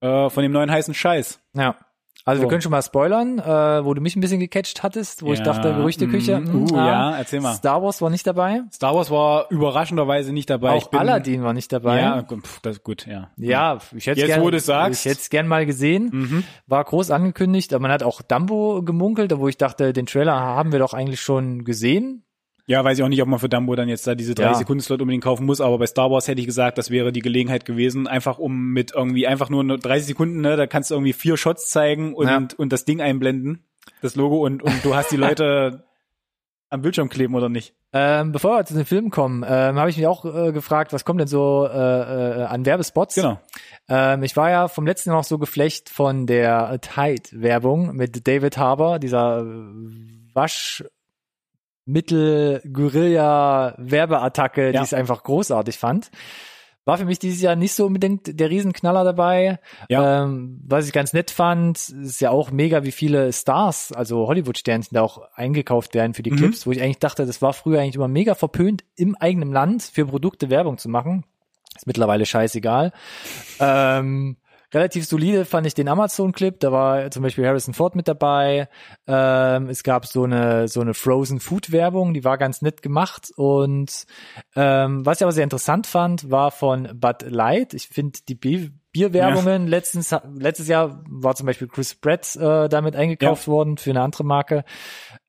äh, 0.01 0.29
von 0.29 0.43
dem 0.43 0.51
neuen 0.51 0.69
heißen 0.69 0.93
Scheiß. 0.93 1.39
Ja. 1.55 1.79
Also 2.27 2.39
So. 2.41 2.45
wir 2.45 2.49
können 2.49 2.61
schon 2.63 2.71
mal 2.71 2.81
spoilern, 2.81 3.37
äh, 3.37 3.85
wo 3.85 3.93
du 3.93 4.01
mich 4.01 4.15
ein 4.15 4.19
bisschen 4.19 4.39
gecatcht 4.39 4.81
hattest, 4.81 5.21
wo 5.21 5.31
ich 5.31 5.39
Ja, 5.39 5.45
dachte, 5.45 5.73
Gerüchteküche. 5.75 6.39
mm, 6.39 6.43
mm, 6.65 6.71
uh, 6.71 6.75
ja, 6.75 7.15
erzähl 7.17 7.39
mal. 7.39 7.53
Star 7.53 7.83
Wars 7.83 8.01
war 8.01 8.09
nicht 8.09 8.25
dabei. 8.25 8.61
Star 8.73 8.95
Wars 8.95 9.11
war 9.11 9.45
überraschenderweise 9.51 10.33
nicht 10.33 10.49
dabei. 10.49 10.75
ich 10.77 10.85
Auch 10.85 10.89
bin, 10.89 10.99
Aladdin 11.01 11.43
war 11.43 11.53
nicht 11.53 11.71
dabei. 11.71 12.01
Ja, 12.01 12.21
gut, 12.21 12.43
pff, 12.47 12.61
das 12.61 12.81
gut, 12.83 13.05
ja. 13.05 13.29
Ja, 13.37 13.77
ich 13.95 14.07
hätte 14.07 14.19
Jetzt, 14.21 14.27
gern, 14.27 14.41
wo 14.41 14.49
du 14.49 14.57
es 14.57 14.65
sagst. 14.65 15.05
ich 15.05 15.11
hätte 15.11 15.21
es 15.21 15.29
gern 15.29 15.47
mal 15.47 15.67
gesehen. 15.67 16.09
Mhm. 16.11 16.43
War 16.65 16.83
groß 16.83 17.11
angekündigt, 17.11 17.71
aber 17.73 17.83
man 17.83 17.91
hat 17.91 18.01
auch 18.01 18.23
Dumbo 18.23 18.81
gemunkelt, 18.83 19.37
wo 19.37 19.47
ich 19.47 19.57
dachte, 19.57 19.93
den 19.93 20.07
Trailer 20.07 20.33
haben 20.39 20.71
wir 20.71 20.79
doch 20.79 20.93
eigentlich 20.95 21.21
schon 21.21 21.63
gesehen. 21.63 22.23
Ja, 22.67 22.83
weiß 22.83 22.97
ich 22.97 23.03
auch 23.03 23.09
nicht, 23.09 23.21
ob 23.21 23.27
man 23.27 23.39
für 23.39 23.47
Dumbo 23.49 23.75
dann 23.75 23.89
jetzt 23.89 24.07
da 24.07 24.15
diese 24.15 24.33
30 24.33 24.51
Ja. 24.53 24.57
Sekunden 24.57 24.81
Slot 24.81 24.99
unbedingt 25.01 25.23
kaufen 25.23 25.45
muss, 25.45 25.61
aber 25.61 25.77
bei 25.77 25.85
Star 25.85 26.09
Wars 26.09 26.27
hätte 26.27 26.41
ich 26.41 26.47
gesagt, 26.47 26.77
das 26.79 26.89
wäre 26.89 27.11
die 27.11 27.21
Gelegenheit 27.21 27.63
gewesen, 27.65 28.07
einfach 28.07 28.39
um 28.39 28.71
mit 28.73 28.93
irgendwie 28.95 29.27
einfach 29.27 29.49
nur 29.51 29.63
30 29.77 30.07
Sekunden, 30.07 30.41
ne, 30.41 30.55
da 30.57 30.65
kannst 30.65 30.89
du 30.89 30.95
irgendwie 30.95 31.13
vier 31.13 31.37
Shots 31.37 31.69
zeigen 31.69 32.13
und, 32.15 32.27
Ja. 32.27 32.47
und 32.57 32.73
das 32.73 32.83
Ding 32.85 33.01
einblenden, 33.01 33.63
das 34.01 34.15
Logo 34.15 34.43
und, 34.43 34.63
und 34.63 34.83
du 34.83 34.95
hast 34.95 35.11
die 35.11 35.17
Leute 35.17 35.83
am 36.71 36.81
Bildschirm 36.81 37.07
kleben 37.09 37.35
oder 37.35 37.49
nicht. 37.49 37.75
Ähm, 37.93 38.31
bevor 38.31 38.57
wir 38.57 38.65
zu 38.65 38.73
den 38.73 38.83
Filmen 38.85 39.11
kommen, 39.11 39.43
ähm, 39.47 39.77
habe 39.77 39.89
ich 39.91 39.95
mich 39.97 40.07
auch 40.07 40.25
äh, 40.25 40.51
gefragt, 40.51 40.91
was 40.91 41.05
kommt 41.05 41.21
denn 41.21 41.27
so 41.27 41.65
äh, 41.71 41.71
äh, 42.41 42.43
an 42.45 42.65
Werbespots? 42.65 43.13
Genau. 43.15 43.39
Ähm, 43.87 44.23
ich 44.23 44.35
war 44.35 44.49
ja 44.49 44.67
vom 44.67 44.85
letzten 44.87 45.11
Jahr 45.11 45.19
noch 45.19 45.23
so 45.23 45.37
geflecht 45.37 45.89
von 45.89 46.25
der 46.25 46.81
Tide-Werbung 46.81 47.95
mit 47.95 48.27
David 48.27 48.57
Harbour, 48.57 48.97
dieser 48.99 49.45
äh, 51.87 51.91
Waschmittel-Guerilla-Werbeattacke, 51.91 54.71
die 54.71 54.75
Ja. 54.75 54.83
ich 54.83 54.95
einfach 54.95 55.23
großartig 55.23 55.77
fand. 55.77 56.09
War 56.87 56.99
für 56.99 57.05
mich 57.05 57.17
dieses 57.17 57.41
Jahr 57.41 57.55
nicht 57.55 57.73
so 57.73 57.87
unbedingt 57.87 58.39
der 58.39 58.51
Riesenknaller 58.51 59.03
dabei. 59.03 59.57
Ja. 59.89 60.23
Ähm, 60.25 60.61
was 60.67 60.85
ich 60.85 60.93
ganz 60.93 61.13
nett 61.13 61.31
fand, 61.31 61.79
ist 61.89 62.21
ja 62.21 62.29
auch 62.29 62.51
mega, 62.51 62.83
wie 62.83 62.91
viele 62.91 63.33
Stars, 63.33 63.91
also 63.91 64.27
Hollywood-Sternchen 64.27 64.93
da 64.93 65.01
auch 65.01 65.23
eingekauft 65.33 65.95
werden 65.95 66.13
für 66.13 66.21
die 66.21 66.29
Mhm. 66.29 66.35
Clips, 66.37 66.67
wo 66.67 66.71
ich 66.71 66.79
eigentlich 66.83 66.99
dachte, 66.99 67.25
das 67.25 67.41
war 67.41 67.53
früher 67.53 67.79
eigentlich 67.81 67.95
immer 67.95 68.07
mega 68.07 68.35
verpönt, 68.35 68.83
im 68.95 69.15
eigenen 69.15 69.51
Land 69.51 69.81
für 69.81 70.05
Produkte 70.05 70.51
Werbung 70.51 70.77
zu 70.77 70.87
machen. 70.89 71.25
Ist 71.75 71.87
mittlerweile 71.87 72.27
scheißegal. 72.27 72.91
Ähm, 73.59 74.37
relativ 74.73 75.05
solide 75.05 75.45
fand 75.45 75.67
ich 75.67 75.73
den 75.73 75.87
Amazon-Clip. 75.87 76.59
Da 76.59 76.71
war 76.71 77.11
zum 77.11 77.23
Beispiel 77.23 77.45
Harrison 77.45 77.73
Ford 77.73 77.95
mit 77.95 78.07
dabei. 78.07 78.67
Ähm, 79.07 79.69
es 79.69 79.83
gab 79.83 80.05
so 80.05 80.23
eine 80.23 80.67
so 80.67 80.81
eine 80.81 80.93
Frozen 80.93 81.39
Food 81.39 81.71
Werbung, 81.71 82.13
die 82.13 82.23
war 82.23 82.37
ganz 82.37 82.61
nett 82.61 82.81
gemacht. 82.81 83.31
Und 83.35 84.05
ähm, 84.55 85.05
was 85.05 85.19
ich 85.19 85.23
aber 85.23 85.31
sehr 85.31 85.43
interessant 85.43 85.87
fand, 85.87 86.29
war 86.29 86.51
von 86.51 86.89
Bud 86.93 87.23
Light. 87.23 87.73
Ich 87.73 87.87
finde 87.87 88.19
die 88.27 88.35
Bier 88.35 88.71
Bierwerbungen 88.91 89.67
letztens 89.67 90.15
letztes 90.37 90.69
Jahr 90.69 91.03
war 91.09 91.35
zum 91.35 91.47
Beispiel 91.47 91.67
Chris 91.67 91.95
Pratt 91.95 92.33
äh, 92.37 92.69
damit 92.69 92.95
eingekauft 92.95 93.47
worden 93.47 93.77
für 93.77 93.89
eine 93.89 94.01
andere 94.01 94.23
Marke. 94.23 94.63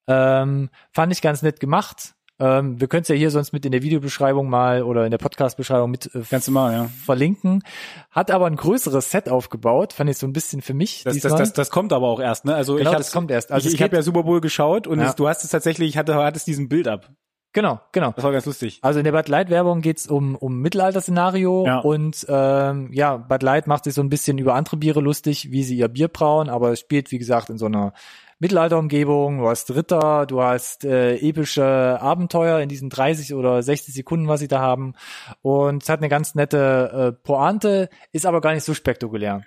Ähm, 0.07 0.71
fand 0.93 1.13
ich 1.13 1.21
ganz 1.21 1.43
nett 1.43 1.59
gemacht. 1.59 2.16
Ähm, 2.39 2.81
wir 2.81 2.89
können 2.89 3.03
es 3.03 3.09
ja 3.09 3.15
hier 3.15 3.31
sonst 3.31 3.53
mit 3.53 3.65
in 3.65 3.73
der 3.73 3.83
Videobeschreibung 3.83 4.49
mal 4.51 4.83
oder 4.83 5.05
in 5.05 5.11
der 5.11 5.19
Podcast-Beschreibung 5.19 5.91
mit 5.91 6.11
äh, 6.15 6.51
mal, 6.51 6.73
ja. 6.73 6.89
verlinken. 7.05 7.63
Hat 8.11 8.31
aber 8.31 8.47
ein 8.47 8.57
größeres 8.57 9.11
Set 9.11 9.29
aufgebaut, 9.29 9.93
fand 9.95 10.11
ich 10.11 10.19
so 10.19 10.27
ein 10.27 10.33
bisschen 10.35 10.61
für 10.61 10.75
mich. 10.75 11.03
Das, 11.05 11.19
das, 11.21 11.35
das, 11.35 11.53
das 11.55 11.71
kommt 11.71 11.93
aber 11.95 12.09
auch 12.09 12.21
erst, 12.21 12.45
ne? 12.45 12.55
Also 12.55 12.77
Genau, 12.77 12.91
ich 12.91 12.97
das 12.99 13.13
kommt 13.13 13.31
erst. 13.31 13.53
Also 13.53 13.69
ich 13.69 13.75
ich 13.75 13.83
habe 13.83 13.97
ja 13.97 14.03
Super 14.03 14.23
Bowl 14.23 14.41
geschaut 14.41 14.87
und 14.87 14.99
Ja. 15.01 15.07
es, 15.09 15.15
du 15.15 15.29
hast 15.29 15.45
es 15.45 15.51
tatsächlich, 15.51 15.89
ich 15.89 15.97
hatte, 15.97 16.15
hattest 16.17 16.47
diesen 16.47 16.69
Bild 16.69 16.89
ab. 16.89 17.11
genau, 17.55 17.81
genau. 17.93 18.13
Das 18.15 18.23
war 18.23 18.33
ganz 18.33 18.45
lustig. 18.45 18.81
Also 18.83 18.99
in 19.01 19.05
der 19.05 19.13
Bud 19.13 19.29
Light 19.29 19.49
Werbung 19.49 19.81
geht's 19.81 20.07
um 20.07 20.35
um 20.37 20.61
Mittelalter-Szenario 20.61 21.65
Ja. 21.67 21.79
und 21.79 22.27
ähm, 22.29 22.91
ja, 22.93 23.17
Bud 23.17 23.43
Light 23.43 23.67
macht 23.67 23.85
sich 23.85 23.95
so 23.95 24.03
ein 24.03 24.11
bisschen 24.11 24.37
über 24.37 24.55
andere 24.55 24.77
Biere 24.77 25.01
lustig, 25.01 25.51
wie 25.51 25.63
sie 25.63 25.77
ihr 25.79 25.89
Bier 25.89 26.09
brauen, 26.09 26.51
aber 26.51 26.73
es 26.73 26.81
spielt 26.81 27.11
wie 27.13 27.19
gesagt 27.19 27.49
in 27.49 27.57
so 27.57 27.65
einer 27.67 27.95
Mittelalterumgebung. 28.39 29.39
Du 29.39 29.49
hast 29.49 29.75
Ritter, 29.75 30.27
du 30.27 30.43
hast 30.43 30.85
äh, 30.85 31.17
epische 31.17 31.65
Abenteuer 31.65 32.61
in 32.61 32.69
diesen 32.69 32.91
30 32.91 33.35
oder 33.35 33.63
60 33.63 33.95
Sekunden, 33.95 34.29
was 34.29 34.41
sie 34.41 34.49
da 34.49 34.61
haben 34.61 34.95
und 35.43 35.83
es 35.83 35.89
hat 35.89 36.01
eine 36.01 36.09
ganz 36.09 36.35
nette 36.35 37.15
äh, 37.17 37.23
Pointe, 37.25 37.89
ist 38.13 38.27
aber 38.27 38.41
gar 38.41 38.53
nicht 38.53 38.65
so 38.65 38.75
spektakulär. 38.75 39.43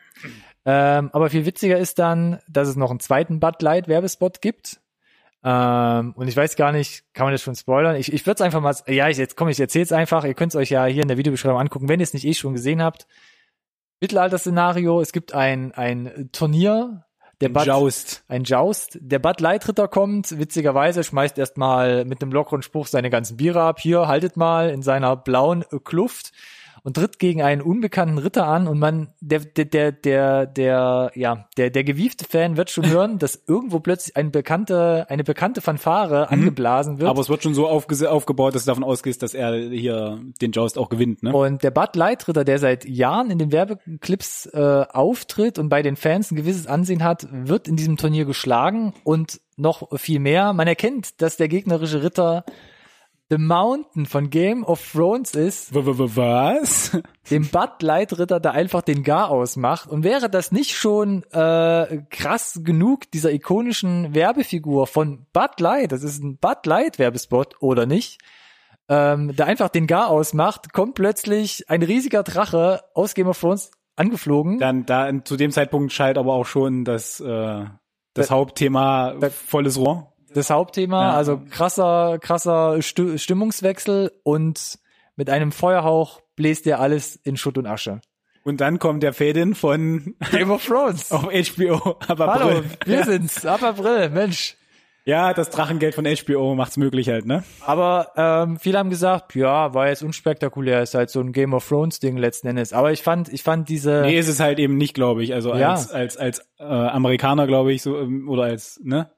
Ähm, 0.66 1.10
aber 1.14 1.30
viel 1.30 1.46
witziger 1.46 1.78
ist 1.78 2.00
dann, 2.00 2.40
dass 2.48 2.68
es 2.68 2.76
noch 2.76 2.90
einen 2.90 3.00
zweiten 3.00 3.40
Bud 3.40 3.62
Light 3.62 3.88
Werbespot 3.88 4.42
gibt. 4.42 4.80
Ähm, 5.44 6.14
und 6.16 6.28
ich 6.28 6.36
weiß 6.36 6.56
gar 6.56 6.72
nicht, 6.72 7.06
kann 7.14 7.26
man 7.26 7.34
das 7.34 7.42
schon 7.42 7.56
spoilern? 7.56 7.96
Ich, 7.96 8.12
ich 8.12 8.26
würde 8.26 8.36
es 8.36 8.42
einfach 8.42 8.60
mal, 8.60 8.76
ja, 8.88 9.08
ich, 9.08 9.18
jetzt 9.18 9.38
komm, 9.38 9.48
ich 9.48 9.60
erzähl's 9.60 9.92
einfach. 9.92 10.26
Ihr 10.26 10.34
könnt 10.34 10.52
es 10.52 10.56
euch 10.56 10.70
ja 10.70 10.86
hier 10.86 11.02
in 11.02 11.08
der 11.08 11.18
Videobeschreibung 11.18 11.60
angucken, 11.60 11.88
wenn 11.88 12.00
ihr 12.00 12.04
es 12.04 12.14
nicht 12.14 12.26
eh 12.26 12.34
schon 12.34 12.54
gesehen 12.54 12.84
habt. 12.84 13.08
Mittelalter-Szenario, 14.02 15.02
es 15.02 15.12
gibt 15.12 15.34
ein, 15.34 15.72
ein 15.74 16.30
Turnier, 16.32 17.06
der 17.42 17.50
Bud, 17.50 17.66
Joust. 17.66 18.24
ein 18.28 18.44
Joust. 18.44 18.98
Der 19.02 19.20
Bud 19.20 19.40
Light 19.40 19.68
Ritter 19.68 19.88
kommt, 19.88 20.38
witzigerweise 20.38 21.04
schmeißt 21.04 21.38
erstmal 21.38 22.06
mit 22.06 22.22
einem 22.22 22.32
lockeren 22.32 22.62
Spruch 22.62 22.88
seine 22.88 23.10
ganzen 23.10 23.38
Biere 23.38 23.62
ab. 23.62 23.80
Hier, 23.80 24.08
haltet 24.08 24.38
mal 24.38 24.70
in 24.70 24.82
seiner 24.82 25.16
blauen 25.16 25.64
Kluft 25.84 26.32
und 26.90 26.96
tritt 26.96 27.20
gegen 27.20 27.44
einen 27.44 27.62
unbekannten 27.62 28.18
Ritter 28.18 28.48
an 28.48 28.68
und 28.68 28.80
man, 28.80 29.10
der, 29.20 29.42
der, 29.42 29.66
der, 29.66 29.92
der, 29.92 30.48
der, 30.48 31.12
ja, 31.14 31.48
der, 31.56 31.70
der 31.70 31.84
gewiefte 31.84 32.26
Fan 32.26 32.58
wird 32.58 32.72
schon 32.72 32.90
hören, 32.90 33.20
dass 33.20 33.44
irgendwo 33.46 33.80
plötzlich 33.80 34.18
eine 34.18 34.32
bekannte, 34.32 35.06
eine 35.08 35.24
bekannte 35.24 35.62
Fanfare 35.62 36.32
angeblasen 36.32 36.98
wird. 36.98 37.08
Aber 37.08 37.22
es 37.22 37.30
wird 37.30 37.44
schon 37.44 37.54
so 37.54 37.68
aufge 37.68 38.10
aufgebaut, 38.10 38.56
dass 38.56 38.64
du 38.64 38.72
davon 38.72 38.84
ausgehst, 38.84 39.22
dass 39.22 39.36
er 39.36 39.54
hier 39.70 40.20
den 40.42 40.52
Joust 40.52 40.80
auch 40.80 40.90
gewinnt, 40.90 41.22
ne? 41.22 41.32
Und 41.32 41.62
der 41.62 41.70
Bud 41.70 41.96
Light 41.96 42.28
Ritter, 42.28 42.44
der 42.44 42.58
seit 42.58 42.86
Jahren 42.86 43.30
in 43.30 43.38
den 43.38 43.52
Werbeclips 43.52 44.48
äh, 44.48 44.86
auftritt 44.92 45.60
und 45.60 45.70
bei 45.70 45.84
den 45.84 45.96
Fans 45.96 46.32
ein 46.32 46.38
gewisses 46.38 46.66
Ansehen 46.66 47.04
hat, 47.04 47.28
wird 47.32 47.68
in 47.68 47.76
diesem 47.76 47.98
Turnier 47.98 48.26
geschlagen 48.26 48.94
und 49.04 49.40
noch 49.58 49.96
viel 50.00 50.20
mehr. 50.20 50.54
Man 50.54 50.68
erkennt, 50.68 51.22
dass 51.22 51.38
der 51.38 51.50
gegnerische 51.50 52.02
Ritter 52.02 52.46
The 53.32 53.38
Mountain 53.38 54.08
von 54.08 54.32
Game 54.32 54.64
of 54.64 54.92
Thrones 54.92 55.36
ist, 55.36 55.76
W 55.76 55.82
Was? 56.16 56.98
dem 57.30 57.48
Bud 57.48 57.82
Light 57.82 58.18
Ritter 58.18 58.40
da 58.40 58.52
einfach 58.52 58.82
den 58.82 59.04
Gar 59.04 59.30
ausmacht. 59.30 59.88
Und 59.88 60.04
wäre 60.04 60.32
das 60.32 60.52
nicht 60.52 60.76
schon 60.76 61.22
äh, 61.32 62.02
krass 62.10 62.62
genug 62.64 63.12
dieser 63.12 63.32
ikonischen 63.32 64.16
Werbefigur 64.16 64.88
von 64.88 65.28
Bud 65.32 65.60
Light, 65.60 65.92
das 65.92 66.02
ist 66.02 66.24
ein 66.24 66.38
Bud 66.38 66.66
Light 66.66 66.98
Werbespot 66.98 67.56
oder 67.60 67.86
nicht, 67.86 68.20
ähm, 68.88 69.36
der 69.36 69.46
einfach 69.46 69.70
den 69.70 69.86
Gar 69.86 70.08
ausmacht, 70.10 70.74
kommt 70.74 70.96
plötzlich 70.96 71.70
ein 71.70 71.84
riesiger 71.84 72.24
Drache 72.24 72.82
aus 72.96 73.14
Game 73.14 73.28
of 73.28 73.40
Thrones 73.40 73.70
angeflogen. 73.96 74.58
Dann 74.58 74.88
da 74.88 75.08
zu 75.24 75.38
dem 75.38 75.52
Zeitpunkt 75.52 75.94
schallt 75.94 76.18
aber 76.18 76.34
auch 76.34 76.48
schon 76.48 76.84
das 76.84 77.20
äh, 77.20 77.66
das 78.16 78.32
Hauptthema 78.32 79.16
volles 79.30 79.78
Rohr. 79.78 80.14
Das 80.34 80.50
Hauptthema, 80.50 81.10
Ja. 81.10 81.14
also 81.16 81.42
krasser, 81.50 82.18
krasser 82.20 82.76
Sti- 82.82 83.18
Stimmungswechsel 83.18 84.12
und 84.24 84.80
mit 85.16 85.30
einem 85.30 85.52
Feuerhauch 85.52 86.22
bläst 86.36 86.66
er 86.68 86.80
alles 86.80 87.16
in 87.16 87.36
Schutt 87.38 87.58
und 87.58 87.66
Asche. 87.68 88.02
Und 88.44 88.62
dann 88.62 88.80
kommt 88.80 89.04
der 89.04 89.14
Fade-In 89.14 89.54
von 89.54 90.16
Game 90.32 90.50
of 90.50 90.66
Thrones. 90.66 91.12
auf 91.12 91.24
HBO. 91.26 91.98
Hallo, 92.08 92.24
April. 92.24 92.64
wir 92.86 93.04
sind's. 93.04 93.46
Ab 93.46 93.62
April, 93.64 94.10
Mensch. 94.10 94.56
Ja, 95.06 95.34
das 95.34 95.50
Drachengeld 95.50 95.96
von 95.96 96.06
HBO 96.06 96.54
macht's 96.56 96.78
möglich 96.78 97.10
halt, 97.10 97.26
ne? 97.26 97.44
Aber 97.66 98.12
ähm, 98.16 98.60
viele 98.60 98.78
haben 98.78 98.90
gesagt, 98.92 99.34
ja, 99.34 99.74
war 99.74 99.88
jetzt 99.88 100.04
unspektakulär, 100.04 100.84
ist 100.84 100.94
halt 100.94 101.10
so 101.10 101.20
ein 101.20 101.32
Game 101.32 101.54
of 101.54 101.68
Thrones 101.68 102.00
Ding 102.00 102.16
letzten 102.18 102.48
Endes. 102.48 102.74
Aber 102.74 102.92
ich 102.92 103.02
fand, 103.02 103.28
ich 103.34 103.42
fand 103.42 103.70
diese, 103.70 104.02
Nee, 104.02 104.20
ist 104.20 104.28
es 104.28 104.40
halt 104.40 104.60
eben 104.60 104.78
nicht, 104.78 104.94
glaube 104.94 105.24
ich. 105.24 105.34
Also 105.34 105.56
Ja. 105.56 105.72
als 105.72 105.92
als 105.92 106.16
als 106.18 106.40
äh, 106.60 106.64
Amerikaner, 106.64 107.48
glaube 107.48 107.74
ich, 107.74 107.82
so 107.82 107.98
ähm, 107.98 108.30
oder 108.30 108.44
als 108.44 108.80
ne 108.84 109.10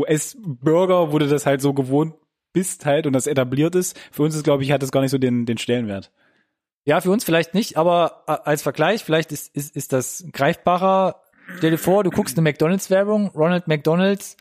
US-Bürger, 0.00 1.12
wo 1.12 1.18
du 1.18 1.28
das 1.28 1.46
halt 1.46 1.60
so 1.60 1.72
gewohnt 1.74 2.14
bist 2.52 2.84
halt 2.86 3.06
und 3.06 3.12
das 3.12 3.26
etabliert 3.26 3.74
ist. 3.74 3.98
Für 4.10 4.24
uns 4.24 4.34
ist, 4.34 4.44
glaube 4.44 4.62
ich, 4.62 4.72
hat 4.72 4.82
das 4.82 4.92
gar 4.92 5.00
nicht 5.00 5.12
so 5.12 5.18
den 5.18 5.46
den 5.46 5.58
Stellenwert. 5.58 6.10
ja, 6.84 7.00
für 7.00 7.10
uns 7.10 7.24
vielleicht 7.24 7.54
nicht, 7.54 7.76
aber 7.76 8.24
äh, 8.26 8.36
als 8.44 8.62
Vergleich, 8.62 9.04
vielleicht 9.04 9.32
ist, 9.32 9.54
ist, 9.54 9.76
ist 9.76 9.92
das 9.92 10.24
greifbarer. 10.32 11.22
Stell 11.58 11.70
dir 11.70 11.78
vor, 11.78 12.04
du 12.04 12.10
guckst 12.10 12.36
eine 12.36 12.42
McDonalds-Werbung, 12.42 13.28
Ronald 13.28 13.68
McDonalds, 13.68 14.36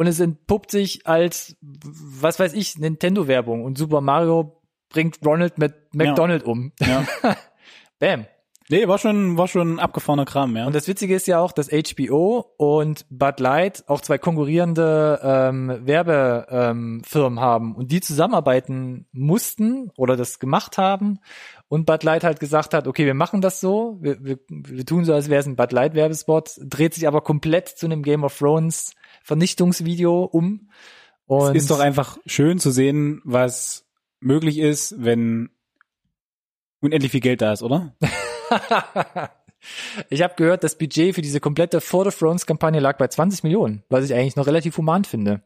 und 0.00 0.06
es 0.06 0.18
entpuppt 0.18 0.70
sich 0.70 1.06
als, 1.06 1.56
was 1.60 2.40
weiß 2.40 2.54
ich, 2.54 2.78
Nintendo-Werbung 2.78 3.64
und 3.64 3.76
Super 3.76 4.00
Mario 4.00 4.62
bringt 4.88 5.18
Ronald 5.24 5.58
mit 5.58 5.94
McDonald 5.94 6.44
um. 6.44 6.72
Ja. 6.80 7.06
Bam. 7.98 8.26
Nee, 8.70 8.86
war 8.86 8.98
schon, 8.98 9.36
war 9.36 9.48
schon 9.48 9.80
abgefahrener 9.80 10.26
Kram, 10.26 10.56
ja. 10.56 10.64
Und 10.64 10.76
das 10.76 10.86
Witzige 10.86 11.16
ist 11.16 11.26
ja 11.26 11.40
auch, 11.40 11.50
dass 11.50 11.70
HBO 11.70 12.54
und 12.56 13.04
Bud 13.10 13.40
Light 13.40 13.82
auch 13.88 14.00
zwei 14.00 14.16
konkurrierende 14.16 15.18
ähm, 15.24 15.80
Werbefirmen 15.82 17.02
ähm, 17.38 17.40
haben 17.40 17.74
und 17.74 17.90
die 17.90 18.00
zusammenarbeiten 18.00 19.08
mussten 19.10 19.90
oder 19.96 20.16
das 20.16 20.38
gemacht 20.38 20.78
haben 20.78 21.18
und 21.66 21.84
Bud 21.84 22.04
Light 22.04 22.22
halt 22.22 22.38
gesagt 22.38 22.72
hat, 22.72 22.86
okay, 22.86 23.06
wir 23.06 23.14
machen 23.14 23.40
das 23.40 23.60
so, 23.60 23.98
wir, 24.00 24.24
wir, 24.24 24.38
wir 24.48 24.86
tun 24.86 25.04
so, 25.04 25.14
als 25.14 25.28
wäre 25.28 25.40
es 25.40 25.46
ein 25.46 25.56
Bud 25.56 25.72
Light 25.72 25.94
Werbespot, 25.94 26.52
dreht 26.62 26.94
sich 26.94 27.08
aber 27.08 27.22
komplett 27.22 27.68
zu 27.68 27.86
einem 27.86 28.04
Game 28.04 28.22
of 28.22 28.38
Thrones 28.38 28.94
Vernichtungsvideo 29.24 30.22
um. 30.22 30.70
Und 31.26 31.56
es 31.56 31.64
ist 31.64 31.70
doch 31.72 31.80
einfach 31.80 32.18
schön 32.24 32.60
zu 32.60 32.70
sehen, 32.70 33.20
was 33.24 33.84
möglich 34.20 34.58
ist, 34.58 34.94
wenn 34.96 35.50
unendlich 36.80 37.10
viel 37.10 37.20
Geld 37.20 37.42
da 37.42 37.52
ist, 37.52 37.64
oder? 37.64 37.96
ich 40.10 40.22
habe 40.22 40.34
gehört, 40.36 40.64
das 40.64 40.76
Budget 40.76 41.14
für 41.14 41.22
diese 41.22 41.40
komplette 41.40 41.80
For 41.80 42.10
the 42.10 42.16
Thrones 42.16 42.46
Kampagne 42.46 42.80
lag 42.80 42.98
bei 42.98 43.08
20 43.08 43.42
Millionen, 43.44 43.82
was 43.88 44.04
ich 44.04 44.14
eigentlich 44.14 44.36
noch 44.36 44.46
relativ 44.46 44.76
human 44.76 45.04
finde. 45.04 45.42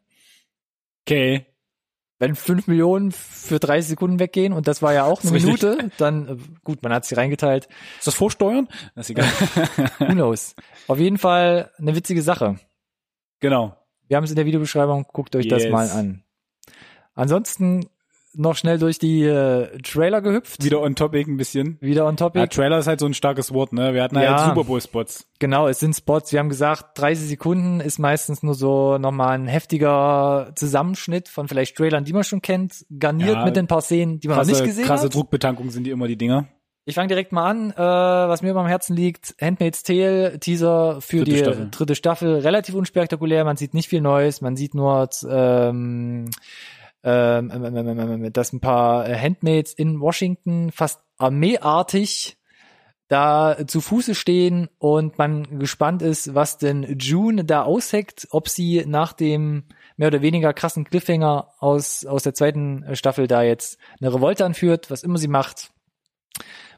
Okay. 1.06 1.46
Wenn 2.18 2.36
5 2.36 2.68
Millionen 2.68 3.10
für 3.10 3.58
30 3.58 3.88
Sekunden 3.88 4.20
weggehen 4.20 4.52
und 4.52 4.68
das 4.68 4.82
war 4.82 4.94
ja 4.94 5.04
auch 5.04 5.22
eine 5.22 5.32
Minute, 5.32 5.90
dann 5.98 6.28
äh, 6.28 6.36
gut, 6.62 6.82
man 6.82 6.92
hat 6.92 7.04
sie 7.04 7.16
reingeteilt. 7.16 7.68
Ist 7.98 8.06
das 8.06 8.14
Vorsteuern? 8.14 8.68
Das 8.94 9.10
ist 9.10 9.10
egal. 9.10 9.26
Who 9.98 10.06
knows? 10.12 10.54
Auf 10.86 10.98
jeden 10.98 11.18
Fall 11.18 11.70
eine 11.76 11.96
witzige 11.96 12.22
Sache. 12.22 12.60
Genau. 13.40 13.76
Wir 14.06 14.16
haben 14.16 14.24
es 14.24 14.30
in 14.30 14.36
der 14.36 14.46
Videobeschreibung, 14.46 15.06
guckt 15.12 15.34
euch 15.34 15.46
yes. 15.46 15.64
das 15.64 15.72
mal 15.72 15.90
an. 15.90 16.22
Ansonsten 17.14 17.86
noch 18.36 18.56
schnell 18.56 18.78
durch 18.78 18.98
die 18.98 19.22
äh, 19.22 19.78
Trailer 19.82 20.20
gehüpft. 20.20 20.64
Wieder 20.64 20.80
on 20.80 20.94
topic 20.94 21.30
ein 21.30 21.36
bisschen. 21.36 21.78
Wieder 21.80 22.06
on 22.06 22.16
topic. 22.16 22.40
Ja, 22.40 22.46
Trailer 22.46 22.78
ist 22.78 22.86
halt 22.86 23.00
so 23.00 23.06
ein 23.06 23.14
starkes 23.14 23.52
Wort, 23.52 23.72
ne? 23.72 23.94
Wir 23.94 24.02
hatten 24.02 24.16
halt 24.16 24.28
ja, 24.28 24.36
halt 24.38 24.54
Super 24.54 24.64
Bowl 24.64 24.80
Spots. 24.80 25.26
Genau, 25.38 25.68
es 25.68 25.80
sind 25.80 25.94
Spots. 25.94 26.32
Wir 26.32 26.40
haben 26.40 26.48
gesagt, 26.48 26.98
30 26.98 27.28
Sekunden 27.28 27.80
ist 27.80 27.98
meistens 27.98 28.42
nur 28.42 28.54
so 28.54 28.98
nochmal 28.98 29.38
ein 29.38 29.46
heftiger 29.46 30.52
Zusammenschnitt 30.54 31.28
von 31.28 31.48
vielleicht 31.48 31.76
Trailern, 31.76 32.04
die 32.04 32.12
man 32.12 32.24
schon 32.24 32.42
kennt, 32.42 32.84
garniert 32.98 33.36
ja, 33.36 33.44
mit 33.44 33.58
ein 33.58 33.66
paar 33.66 33.82
Szenen, 33.82 34.20
die 34.20 34.28
man 34.28 34.36
krasse, 34.36 34.52
noch 34.52 34.58
nicht 34.58 34.66
gesehen 34.66 34.84
krasse 34.84 35.04
hat. 35.04 35.10
Krasse 35.10 35.18
Druckbetankung 35.18 35.70
sind 35.70 35.84
die 35.84 35.90
immer 35.90 36.08
die 36.08 36.16
Dinger. 36.16 36.48
Ich 36.86 36.96
fange 36.96 37.08
direkt 37.08 37.32
mal 37.32 37.48
an, 37.48 37.70
äh, 37.70 37.76
was 37.76 38.42
mir 38.42 38.52
beim 38.52 38.66
Herzen 38.66 38.94
liegt. 38.94 39.34
Handmaid's 39.40 39.82
Tale, 39.84 40.38
Teaser 40.38 41.00
für 41.00 41.18
dritte 41.18 41.30
die 41.30 41.38
Staffel. 41.38 41.68
dritte 41.70 41.94
Staffel. 41.94 42.38
Relativ 42.40 42.74
unspektakulär, 42.74 43.44
man 43.44 43.56
sieht 43.56 43.72
nicht 43.72 43.88
viel 43.88 44.02
Neues, 44.02 44.42
man 44.42 44.54
sieht 44.54 44.74
nur 44.74 45.08
ähm, 45.30 46.28
ähm, 47.04 47.50
ähm, 47.52 47.98
ähm, 47.98 48.32
dass 48.32 48.52
ein 48.52 48.60
paar 48.60 49.06
Handmaids 49.06 49.74
in 49.74 50.00
Washington 50.00 50.72
fast 50.72 51.00
armeeartig 51.18 52.38
da 53.08 53.66
zu 53.66 53.82
Fuße 53.82 54.14
stehen 54.14 54.68
und 54.78 55.18
man 55.18 55.58
gespannt 55.58 56.00
ist, 56.00 56.34
was 56.34 56.56
denn 56.56 56.96
June 56.98 57.44
da 57.44 57.62
ausheckt, 57.62 58.28
ob 58.30 58.48
sie 58.48 58.84
nach 58.86 59.12
dem 59.12 59.64
mehr 59.96 60.08
oder 60.08 60.22
weniger 60.22 60.54
krassen 60.54 60.84
Cliffhanger 60.84 61.52
aus, 61.58 62.06
aus 62.06 62.22
der 62.22 62.34
zweiten 62.34 62.96
Staffel 62.96 63.26
da 63.26 63.42
jetzt 63.42 63.78
eine 64.00 64.12
Revolte 64.12 64.44
anführt, 64.44 64.90
was 64.90 65.02
immer 65.02 65.18
sie 65.18 65.28
macht, 65.28 65.72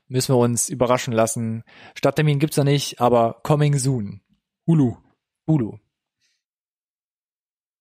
müssen 0.09 0.35
wir 0.35 0.39
uns 0.39 0.68
überraschen 0.68 1.12
lassen. 1.12 1.62
Stadttermin 1.95 2.41
gibt's 2.41 2.57
noch 2.57 2.64
nicht, 2.64 3.01
aber 3.01 3.41
coming 3.45 3.79
soon. 3.79 4.20
Hulu. 4.66 4.97
Hulu. 5.47 5.79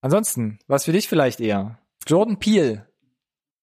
Ansonsten, 0.01 0.59
was 0.67 0.85
für 0.85 0.91
dich 0.91 1.09
vielleicht 1.09 1.39
eher? 1.39 1.79
Jordan 2.05 2.37
Peele. 2.37 2.87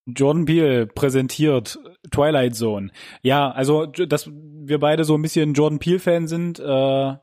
Jordan 0.07 0.45
Peele 0.45 0.86
präsentiert 0.86 1.78
Twilight 2.11 2.57
Zone. 2.57 2.90
Ja, 3.22 3.51
also 3.51 3.86
dass 3.86 4.28
wir 4.28 4.78
beide 4.80 5.05
so 5.05 5.14
ein 5.14 5.22
bisschen 5.22 5.55
Jordan 5.55 5.78
Peele 5.78 6.01
Fan 6.01 6.26
sind, 6.26 6.59
äh, 6.59 7.16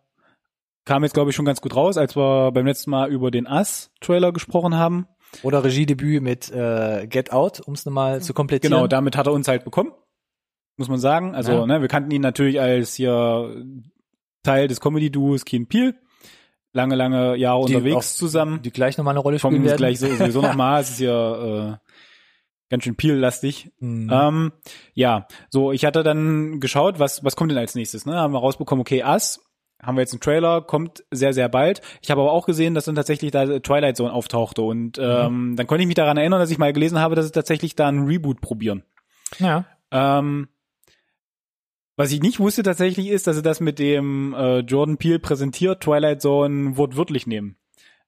kam 0.85 1.03
jetzt 1.03 1.13
glaube 1.13 1.29
ich 1.29 1.35
schon 1.35 1.45
ganz 1.45 1.61
gut 1.61 1.75
raus, 1.75 1.97
als 1.97 2.15
wir 2.15 2.51
beim 2.51 2.65
letzten 2.65 2.91
Mal 2.91 3.09
über 3.09 3.31
den 3.31 3.47
Us 3.47 3.91
Trailer 3.99 4.31
gesprochen 4.31 4.75
haben. 4.75 5.07
Oder 5.43 5.63
Regiedebüt 5.63 6.23
mit 6.23 6.49
äh, 6.49 7.05
Get 7.07 7.31
Out, 7.31 7.59
um 7.59 7.75
es 7.75 7.85
nochmal 7.85 8.19
zu 8.21 8.33
komplettieren. 8.33 8.75
Genau, 8.75 8.87
damit 8.87 9.15
hat 9.15 9.27
er 9.27 9.33
uns 9.33 9.47
halt 9.47 9.63
bekommen, 9.63 9.91
muss 10.77 10.89
man 10.89 10.99
sagen. 10.99 11.35
Also 11.35 11.51
ja. 11.51 11.65
ne, 11.67 11.81
wir 11.81 11.87
kannten 11.87 12.09
ihn 12.09 12.21
natürlich 12.21 12.59
als 12.59 12.95
hier 12.95 13.63
Teil 14.41 14.67
des 14.67 14.81
Comedy-Duos 14.81 15.45
Keen 15.45 15.67
Peele 15.67 15.95
lange, 16.73 16.95
lange 16.95 17.35
Jahre 17.35 17.65
die 17.65 17.75
unterwegs 17.75 18.15
zusammen. 18.15 18.61
Die 18.61 18.71
gleich 18.71 18.97
nochmal 18.97 19.13
eine 19.13 19.21
Rolle 19.21 19.39
spielen 19.39 19.63
werden. 19.63 19.77
gleich 19.77 19.99
sowieso 19.99 20.41
nochmal. 20.41 20.81
Es 20.81 20.91
ist 20.91 20.99
ja 20.99 21.71
äh, 21.71 21.77
ganz 22.69 22.83
schön 22.83 22.95
Peel-lastig. 22.95 23.71
Mhm. 23.79 24.09
Ähm, 24.11 24.51
ja, 24.93 25.27
so, 25.49 25.71
ich 25.71 25.85
hatte 25.85 26.03
dann 26.03 26.59
geschaut, 26.59 26.99
was, 26.99 27.23
was 27.23 27.35
kommt 27.35 27.51
denn 27.51 27.57
als 27.57 27.75
nächstes? 27.75 28.05
Ne? 28.05 28.15
Haben 28.15 28.33
wir 28.33 28.39
rausbekommen, 28.39 28.81
okay, 28.81 29.03
Ass, 29.03 29.43
haben 29.81 29.95
wir 29.95 30.01
jetzt 30.01 30.13
einen 30.13 30.21
Trailer, 30.21 30.61
kommt 30.61 31.03
sehr, 31.09 31.33
sehr 31.33 31.49
bald. 31.49 31.81
Ich 32.01 32.11
habe 32.11 32.21
aber 32.21 32.31
auch 32.31 32.45
gesehen, 32.45 32.75
dass 32.75 32.85
dann 32.85 32.95
tatsächlich 32.95 33.31
da 33.31 33.59
Twilight 33.59 33.97
Zone 33.97 34.13
auftauchte. 34.13 34.61
Und 34.61 34.97
mhm. 34.97 35.03
ähm, 35.03 35.55
dann 35.55 35.67
konnte 35.67 35.81
ich 35.81 35.87
mich 35.87 35.95
daran 35.95 36.17
erinnern, 36.17 36.39
dass 36.39 36.51
ich 36.51 36.57
mal 36.57 36.73
gelesen 36.73 36.99
habe, 36.99 37.15
dass 37.15 37.25
sie 37.25 37.31
tatsächlich 37.31 37.75
da 37.75 37.87
einen 37.87 38.05
Reboot 38.05 38.41
probieren. 38.41 38.83
Ja. 39.39 39.65
Ähm, 39.91 40.49
was 41.99 42.13
ich 42.13 42.21
nicht 42.21 42.39
wusste 42.39 42.63
tatsächlich 42.63 43.09
ist, 43.09 43.27
dass 43.27 43.35
sie 43.35 43.41
das 43.41 43.59
mit 43.59 43.77
dem 43.77 44.33
äh, 44.33 44.59
Jordan 44.59 44.95
Peele 44.95 45.19
präsentiert 45.19 45.83
Twilight 45.83 46.21
Zone 46.21 46.77
wortwörtlich 46.77 47.27
nehmen. 47.27 47.57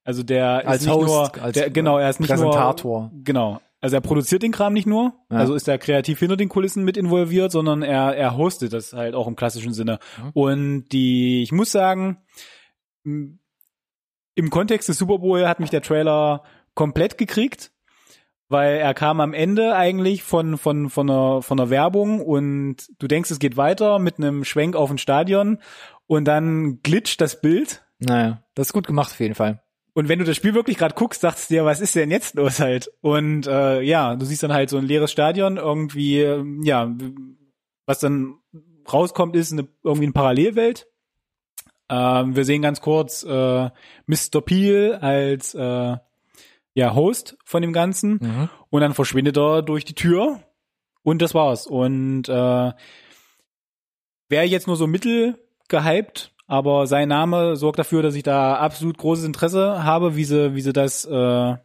Also 0.05 0.23
der 0.23 0.65
als 0.65 0.83
ist 0.83 0.87
nicht 0.87 0.95
Host, 0.95 1.35
nur, 1.35 1.51
der, 1.51 1.69
genau, 1.71 1.97
er 1.97 2.09
ist 2.09 2.21
nicht 2.21 2.29
Präsentator. 2.29 3.11
nur, 3.11 3.23
genau. 3.25 3.59
Also 3.81 3.97
er 3.97 4.01
produziert 4.01 4.43
den 4.43 4.53
Kram 4.53 4.71
nicht 4.71 4.87
nur, 4.87 5.11
ja. 5.29 5.39
also 5.39 5.55
ist 5.55 5.67
er 5.67 5.77
kreativ 5.77 6.19
hinter 6.19 6.37
den 6.37 6.47
Kulissen 6.47 6.85
mit 6.85 6.95
involviert, 6.95 7.51
sondern 7.51 7.81
er, 7.81 8.15
er 8.15 8.37
hostet 8.37 8.71
das 8.71 8.93
halt 8.93 9.13
auch 9.13 9.27
im 9.27 9.35
klassischen 9.35 9.73
Sinne. 9.73 9.99
Mhm. 10.23 10.29
Und 10.35 10.89
die, 10.93 11.43
ich 11.43 11.51
muss 11.51 11.73
sagen, 11.73 12.15
im 13.03 14.49
Kontext 14.51 14.87
des 14.87 14.99
Super 14.99 15.17
Bowl 15.17 15.45
hat 15.49 15.59
mich 15.59 15.69
der 15.69 15.81
Trailer 15.81 16.43
komplett 16.75 17.17
gekriegt 17.17 17.73
weil 18.51 18.77
er 18.77 18.93
kam 18.93 19.21
am 19.21 19.33
Ende 19.33 19.75
eigentlich 19.75 20.23
von 20.23 20.57
von 20.57 20.89
von 20.89 21.09
einer 21.09 21.41
von 21.41 21.59
einer 21.59 21.69
Werbung 21.69 22.21
und 22.21 22.75
du 22.99 23.07
denkst, 23.07 23.31
es 23.31 23.39
geht 23.39 23.57
weiter 23.57 23.97
mit 23.99 24.17
einem 24.17 24.43
Schwenk 24.43 24.75
auf 24.75 24.91
ein 24.91 24.97
Stadion 24.97 25.59
und 26.07 26.25
dann 26.25 26.81
glitscht 26.83 27.21
das 27.21 27.41
Bild. 27.41 27.83
Naja, 27.99 28.43
das 28.53 28.67
ist 28.67 28.73
gut 28.73 28.87
gemacht 28.87 29.11
auf 29.11 29.19
jeden 29.19 29.35
Fall. 29.35 29.63
Und 29.93 30.07
wenn 30.07 30.19
du 30.19 30.25
das 30.25 30.37
Spiel 30.37 30.53
wirklich 30.53 30.77
gerade 30.77 30.95
guckst, 30.95 31.21
sagst 31.21 31.49
du 31.49 31.55
dir, 31.55 31.65
was 31.65 31.81
ist 31.81 31.95
denn 31.95 32.11
jetzt 32.11 32.35
los 32.35 32.59
halt? 32.59 32.91
Und 33.01 33.47
äh, 33.47 33.81
ja, 33.81 34.15
du 34.15 34.25
siehst 34.25 34.43
dann 34.43 34.53
halt 34.53 34.69
so 34.69 34.77
ein 34.77 34.85
leeres 34.85 35.11
Stadion 35.11 35.57
irgendwie, 35.57 36.21
äh, 36.21 36.43
ja, 36.63 36.93
was 37.85 37.99
dann 37.99 38.35
rauskommt, 38.91 39.35
ist 39.35 39.51
eine, 39.51 39.67
irgendwie 39.83 40.05
eine 40.05 40.13
Parallelwelt. 40.13 40.87
Ähm, 41.89 42.35
wir 42.35 42.45
sehen 42.45 42.61
ganz 42.61 42.79
kurz 42.79 43.23
äh, 43.23 43.69
Mr. 44.05 44.41
Peel 44.45 44.95
als 44.95 45.53
äh, 45.53 45.97
ja, 46.73 46.95
Host 46.95 47.37
von 47.43 47.61
dem 47.61 47.73
Ganzen 47.73 48.19
mhm. 48.21 48.49
und 48.69 48.81
dann 48.81 48.93
verschwindet 48.93 49.37
er 49.37 49.61
durch 49.61 49.85
die 49.85 49.95
Tür 49.95 50.41
und 51.03 51.21
das 51.21 51.33
war's. 51.33 51.67
Und 51.67 52.29
äh, 52.29 52.71
wäre 54.29 54.45
jetzt 54.45 54.67
nur 54.67 54.77
so 54.77 54.87
mittel 54.87 55.37
gehypt, 55.67 56.33
aber 56.47 56.87
sein 56.87 57.09
Name 57.09 57.55
sorgt 57.55 57.79
dafür, 57.79 58.01
dass 58.03 58.15
ich 58.15 58.23
da 58.23 58.55
absolut 58.55 58.97
großes 58.97 59.25
Interesse 59.25 59.83
habe, 59.83 60.15
wie 60.15 60.25
sie, 60.25 60.55
wie 60.55 60.61
sie 60.61 60.73
das 60.73 61.05
äh, 61.05 61.55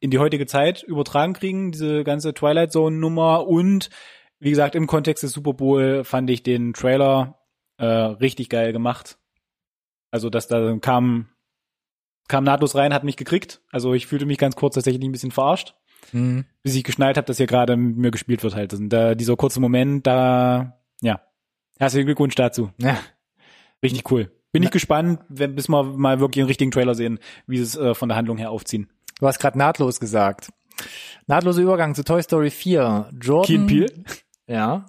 in 0.00 0.10
die 0.10 0.18
heutige 0.18 0.46
Zeit 0.46 0.82
übertragen 0.82 1.34
kriegen, 1.34 1.72
diese 1.72 2.04
ganze 2.04 2.34
Twilight 2.34 2.72
Zone 2.72 2.96
Nummer 2.96 3.46
und 3.46 3.90
wie 4.38 4.50
gesagt, 4.50 4.74
im 4.74 4.86
Kontext 4.86 5.22
des 5.22 5.32
Super 5.32 5.52
Bowl 5.52 6.02
fand 6.04 6.30
ich 6.30 6.42
den 6.42 6.72
Trailer 6.72 7.38
äh, 7.76 7.84
richtig 7.84 8.48
geil 8.48 8.72
gemacht. 8.72 9.18
Also, 10.10 10.30
dass 10.30 10.48
da 10.48 10.76
kam 10.78 11.28
kam 12.30 12.44
nahtlos 12.44 12.74
rein, 12.74 12.94
hat 12.94 13.04
mich 13.04 13.16
gekriegt. 13.16 13.60
Also 13.70 13.92
ich 13.92 14.06
fühlte 14.06 14.24
mich 14.24 14.38
ganz 14.38 14.56
kurz 14.56 14.74
tatsächlich 14.74 15.04
ein 15.04 15.12
bisschen 15.12 15.32
verarscht, 15.32 15.74
mhm. 16.12 16.46
bis 16.62 16.74
ich 16.74 16.84
geschnallt 16.84 17.16
habe, 17.16 17.26
dass 17.26 17.36
hier 17.36 17.46
gerade 17.46 17.76
mit 17.76 17.96
mir 17.96 18.10
gespielt 18.10 18.42
wird 18.42 18.54
halt. 18.54 18.72
Und 18.72 18.88
da, 18.88 19.14
dieser 19.14 19.36
kurze 19.36 19.60
Moment, 19.60 20.06
da, 20.06 20.78
ja, 21.02 21.20
herzlichen 21.78 22.06
Glückwunsch 22.06 22.34
dazu. 22.34 22.70
Ja. 22.78 22.98
Richtig 23.82 24.10
cool. 24.10 24.30
Bin 24.52 24.62
ich 24.62 24.70
gespannt, 24.70 25.20
wenn, 25.28 25.54
bis 25.54 25.68
wir 25.68 25.82
mal 25.84 26.18
wirklich 26.20 26.42
einen 26.42 26.48
richtigen 26.48 26.70
Trailer 26.70 26.94
sehen, 26.94 27.18
wie 27.46 27.58
sie 27.58 27.62
es 27.62 27.76
äh, 27.76 27.94
von 27.94 28.08
der 28.08 28.16
Handlung 28.16 28.36
her 28.36 28.50
aufziehen. 28.50 28.88
Du 29.20 29.26
hast 29.26 29.38
gerade 29.38 29.58
nahtlos 29.58 30.00
gesagt. 30.00 30.50
Nahtloser 31.26 31.62
Übergang 31.62 31.94
zu 31.94 32.04
Toy 32.04 32.22
Story 32.22 32.50
4. 32.50 33.10
Jordan. 33.20 33.46
Keen 33.46 33.66
Peel? 33.66 34.04
Ja. 34.46 34.86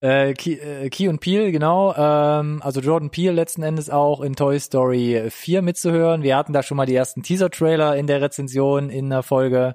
Äh, 0.00 0.32
Key, 0.34 0.54
äh, 0.54 0.88
Key 0.88 1.08
und 1.08 1.20
Peel, 1.20 1.52
genau. 1.52 1.94
Ähm, 1.94 2.62
also 2.64 2.80
Jordan 2.80 3.10
Peel 3.10 3.32
letzten 3.32 3.62
Endes 3.62 3.90
auch 3.90 4.22
in 4.22 4.34
Toy 4.34 4.58
Story 4.58 5.24
4 5.28 5.62
mitzuhören. 5.62 6.22
Wir 6.22 6.36
hatten 6.36 6.52
da 6.52 6.62
schon 6.62 6.76
mal 6.76 6.86
die 6.86 6.94
ersten 6.94 7.22
Teaser-Trailer 7.22 7.96
in 7.96 8.06
der 8.06 8.22
Rezension 8.22 8.88
in 8.88 9.10
der 9.10 9.22
Folge. 9.22 9.74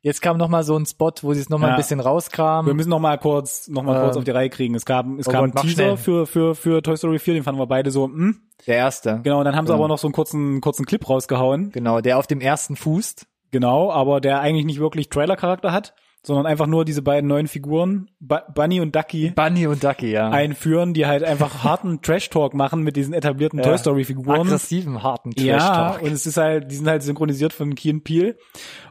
Jetzt 0.00 0.22
kam 0.22 0.38
noch 0.38 0.48
mal 0.48 0.62
so 0.62 0.76
ein 0.76 0.86
Spot, 0.86 1.12
wo 1.22 1.34
sie 1.34 1.40
es 1.40 1.50
noch 1.50 1.58
mal 1.58 1.68
ja. 1.68 1.74
ein 1.74 1.76
bisschen 1.76 2.00
rauskramen. 2.00 2.66
Wir 2.66 2.74
müssen 2.74 2.88
noch 2.88 3.00
mal 3.00 3.18
kurz, 3.18 3.68
noch 3.68 3.82
mal 3.82 3.96
ähm, 3.96 4.02
kurz 4.04 4.16
auf 4.16 4.24
die 4.24 4.30
Reihe 4.30 4.48
kriegen. 4.48 4.74
Es 4.74 4.84
gab, 4.84 5.06
es 5.18 5.28
oh 5.28 5.32
gab 5.32 5.42
einen 5.42 5.54
Teaser 5.54 5.96
für, 5.96 6.26
für, 6.26 6.54
für 6.54 6.82
Toy 6.82 6.96
Story 6.96 7.18
4, 7.18 7.34
den 7.34 7.42
fanden 7.42 7.60
wir 7.60 7.66
beide 7.66 7.90
so, 7.90 8.04
hm. 8.04 8.40
Der 8.66 8.76
erste. 8.76 9.20
Genau, 9.22 9.38
und 9.38 9.44
dann 9.44 9.56
haben 9.56 9.66
sie 9.66 9.72
ja. 9.72 9.78
aber 9.78 9.88
noch 9.88 9.98
so 9.98 10.06
einen 10.06 10.14
kurzen, 10.14 10.60
kurzen 10.60 10.84
Clip 10.86 11.08
rausgehauen. 11.08 11.72
Genau, 11.72 12.00
der 12.00 12.18
auf 12.18 12.26
dem 12.26 12.40
ersten 12.40 12.76
fußt. 12.76 13.26
Genau, 13.50 13.90
aber 13.90 14.20
der 14.20 14.40
eigentlich 14.40 14.66
nicht 14.66 14.80
wirklich 14.80 15.08
Trailer-Charakter 15.08 15.72
hat. 15.72 15.94
Sondern 16.22 16.46
einfach 16.46 16.66
nur 16.66 16.84
diese 16.84 17.02
beiden 17.02 17.28
neuen 17.28 17.46
Figuren, 17.46 18.10
Bu 18.20 18.36
Bunny 18.54 18.80
und 18.80 18.94
Ducky, 18.94 19.30
Bunny 19.30 19.66
und 19.66 19.82
Ducky, 19.82 20.10
ja. 20.10 20.30
einführen, 20.30 20.94
die 20.94 21.06
halt 21.06 21.22
einfach 21.24 21.64
harten 21.64 22.02
Trash-Talk 22.02 22.54
machen 22.54 22.82
mit 22.82 22.96
diesen 22.96 23.14
etablierten 23.14 23.62
Toy 23.62 23.78
Story-Figuren. 23.78 24.40
Aggressiven, 24.40 25.02
harten 25.02 25.30
Ja, 25.36 25.58
Trash-Talk. 25.58 26.02
und 26.02 26.12
es 26.12 26.26
ist 26.26 26.36
halt, 26.36 26.70
die 26.70 26.76
sind 26.76 26.88
halt 26.88 27.02
synchronisiert 27.02 27.52
von 27.52 27.74
Keen 27.74 28.02
Peel. 28.02 28.36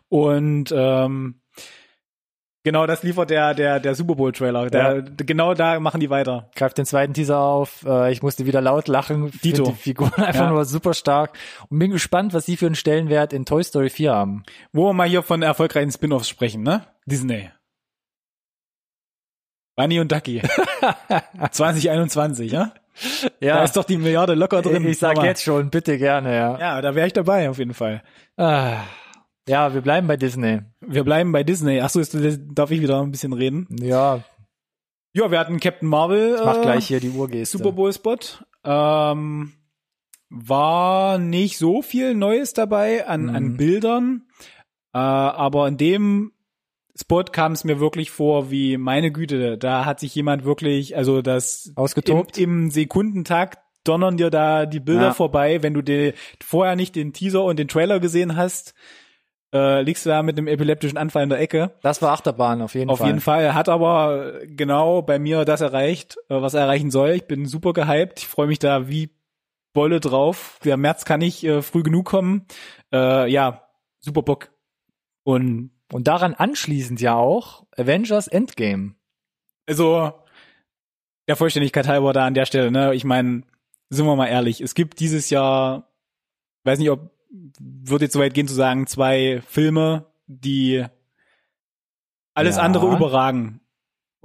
Und 0.10 0.74
ähm, 0.76 1.42
genau 2.68 2.86
das 2.86 3.02
liefert 3.04 3.30
der, 3.30 3.54
der, 3.54 3.80
der 3.80 3.96
Super 3.96 4.16
Bowl-Trailer. 4.16 4.70
Der, 4.70 5.02
Genau 5.02 5.54
da 5.54 5.80
machen 5.80 6.00
die 6.02 6.10
weiter. 6.10 6.50
Greif 6.56 6.74
den 6.74 6.86
zweiten 6.86 7.14
Teaser 7.14 7.40
auf. 7.40 7.86
Äh, 7.88 8.12
ich 8.12 8.22
musste 8.22 8.46
wieder 8.46 8.60
laut 8.62 8.88
lachen. 8.90 9.30
Find 9.32 9.44
Dito. 9.44 9.64
Die 9.64 9.74
Figuren 9.74 10.14
einfach 10.24 10.42
Ja. 10.46 10.50
nur 10.50 10.66
super 10.66 10.94
stark. 10.94 11.32
Und 11.70 11.80
bin 11.80 11.92
gespannt, 11.92 12.34
was 12.34 12.46
sie 12.46 12.58
für 12.58 12.66
einen 12.66 12.76
Stellenwert 12.76 13.32
in 13.32 13.46
Toy 13.46 13.64
Story 13.64 13.90
4 13.90 14.14
haben. 14.14 14.44
Wo 14.74 14.88
wir 14.90 14.94
mal 14.94 15.08
hier 15.08 15.24
von 15.24 15.42
erfolgreichen 15.42 15.92
Spin-offs 15.92 16.28
sprechen, 16.30 16.64
ne? 16.64 16.86
Disney. 17.06 17.50
Bunny 19.78 20.00
und 20.00 20.12
Ducky. 20.12 20.42
2021, 21.52 22.52
ja? 22.52 22.74
Da 23.40 23.64
ist 23.64 23.78
doch 23.78 23.84
die 23.86 23.98
Milliarde 23.98 24.34
locker 24.34 24.62
drin. 24.62 24.86
ich 24.88 24.98
sag 24.98 25.16
Mama. 25.16 25.28
jetzt 25.28 25.44
schon, 25.44 25.70
bitte 25.70 25.98
gerne, 25.98 26.36
ja. 26.36 26.60
Ja, 26.60 26.82
da 26.82 26.96
wäre 26.96 27.06
ich 27.08 27.14
dabei 27.14 27.50
auf 27.50 27.60
jeden 27.60 27.76
Fall. 27.76 28.02
Ah. 28.38 28.78
Ja, 29.48 29.74
wir 29.74 29.82
bleiben 29.82 30.08
bei 30.08 30.18
Disney. 30.18 30.62
Wir 30.82 31.04
bleiben 31.04 31.32
bei 31.32 31.44
Disney. 31.44 31.80
Achso, 31.82 32.00
ist, 32.00 32.16
darf 32.54 32.72
ich 32.72 32.82
wieder 32.82 33.02
ein 33.02 33.12
bisschen 33.12 33.34
reden? 33.34 33.68
Ja, 33.82 34.24
Ja, 35.14 35.32
wir 35.32 35.40
hatten 35.40 35.60
Captain 35.60 35.88
Marvel. 35.90 36.36
ich 36.38 36.46
mach 36.46 36.58
äh, 36.60 36.62
gleich 36.62 36.88
hier 36.88 37.00
die 37.00 37.10
Uhrgeste. 37.10 37.58
Super 37.58 37.72
Bowl 37.72 37.92
Spot. 37.94 38.18
Ähm, 38.64 39.54
war 40.30 41.18
nicht 41.18 41.58
so 41.58 41.82
viel 41.82 42.14
Neues 42.14 42.54
dabei 42.54 43.08
an, 43.08 43.24
Mhm. 43.24 43.36
an 43.36 43.58
Bildern, 43.58 44.28
äh, 44.94 44.98
aber 44.98 45.68
in 45.68 45.78
dem 45.78 46.32
Spot 47.00 47.24
kam 47.24 47.54
es 47.54 47.64
mir 47.64 47.80
wirklich 47.80 48.12
vor 48.12 48.50
wie 48.52 48.78
meine 48.78 49.12
Güte, 49.12 49.58
da 49.58 49.86
hat 49.86 50.00
sich 50.00 50.14
jemand 50.16 50.44
wirklich, 50.44 50.98
also 50.98 51.22
das 51.22 51.68
im, 51.68 51.78
Ausgetobt? 51.78 52.38
im 52.38 52.72
Sekundentakt 52.72 53.60
donnern 53.84 54.18
dir 54.18 54.30
da 54.30 54.66
die 54.66 54.80
Bilder 54.82 55.08
Ja. 55.08 55.14
vorbei, 55.14 55.64
wenn 55.64 55.74
du 55.74 55.82
die, 55.82 56.14
vorher 56.44 56.76
nicht 56.76 56.96
den 56.96 57.14
Teaser 57.14 57.44
und 57.46 57.58
den 57.60 57.68
Trailer 57.70 58.00
gesehen 58.02 58.36
hast, 58.36 58.74
äh, 59.54 59.82
liegst 59.82 60.06
du 60.06 60.10
da 60.10 60.24
mit 60.24 60.38
einem 60.38 60.48
epileptischen 60.48 60.98
Anfall 60.98 61.24
in 61.24 61.30
der 61.30 61.40
Ecke. 61.40 61.72
Das 61.82 62.02
war 62.02 62.12
Achterbahn, 62.12 62.62
auf 62.62 62.76
jeden 62.76 62.90
Auf 62.90 63.00
Fall. 63.00 63.08
jeden 63.08 63.22
Fall. 63.22 63.54
Hat 63.54 63.70
aber 63.70 64.42
genau 64.46 65.02
bei 65.02 65.20
mir 65.20 65.46
das 65.46 65.62
erreicht, 65.62 66.18
äh, 66.30 66.42
was 66.42 66.54
er 66.54 66.62
erreichen 66.62 66.92
soll. 66.92 67.12
Ich 67.12 67.26
bin 67.26 67.46
super 67.46 67.74
gehypt. 67.74 68.20
Ich 68.20 68.28
freue 68.28 68.48
mich 68.48 68.60
da 68.60 68.88
wie 68.88 69.10
Bolle 69.74 70.00
drauf. 70.00 70.60
Der 70.64 70.76
März 70.78 71.06
kann 71.06 71.20
nicht 71.20 71.44
äh, 71.44 71.62
früh 71.62 71.84
genug 71.84 72.06
kommen. 72.06 72.46
Äh, 72.92 73.30
ja, 73.32 73.64
super 74.00 74.22
Bock. 74.24 74.50
Und 75.24 75.72
Und 75.92 76.08
daran 76.08 76.34
anschließend 76.34 77.00
ja 77.00 77.16
auch 77.16 77.66
Avengers 77.78 78.28
Endgame. 78.28 78.96
also 79.68 80.12
der 81.28 81.36
Vollständigkeit 81.36 81.88
halber 81.88 82.14
da 82.14 82.26
an 82.26 82.34
der 82.34 82.46
Stelle, 82.46 82.72
ne? 82.72 82.94
Ich 82.96 83.04
meine, 83.04 83.44
sind 83.90 84.06
wir 84.06 84.16
mal 84.16 84.28
ehrlich, 84.28 84.62
es 84.62 84.76
gibt 84.76 85.00
dieses 85.02 85.30
Jahr, 85.30 85.92
weiß 86.64 86.80
nicht, 86.80 86.90
ob 86.90 87.12
wird 87.30 88.02
jetzt 88.02 88.14
so 88.14 88.20
weit 88.20 88.34
gehen 88.34 88.48
zu 88.48 88.54
sagen, 88.54 88.88
zwei 88.88 89.42
Filme, 89.48 90.06
die 90.28 90.86
alles 92.34 92.58
Ja. 92.58 92.62
andere 92.64 92.94
überragen. 92.96 93.62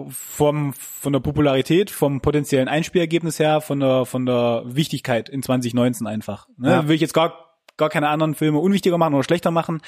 Vom, 0.09 0.73
von 0.73 1.13
der 1.13 1.21
Popularität, 1.21 1.91
vom 1.91 2.21
potenziellen 2.23 2.67
Einspielergebnis 2.67 3.39
her, 3.39 3.61
von 3.61 3.79
der, 3.79 4.07
von 4.07 4.25
der 4.27 4.63
Wichtigkeit 4.65 5.29
in 5.29 5.43
2019 5.43 6.07
einfach. 6.07 6.49
Ne? 6.57 6.71
Ja. 6.71 6.89
Will 6.89 6.95
ich 6.95 7.01
jetzt 7.03 7.13
gar, 7.15 7.59
gar 7.77 7.91
keine 7.91 8.09
anderen 8.09 8.35
Filme 8.35 8.59
unwichtiger 8.59 8.99
machen 8.99 9.15
oder 9.15 9.23
schlechter 9.23 9.51
machen. 9.51 9.81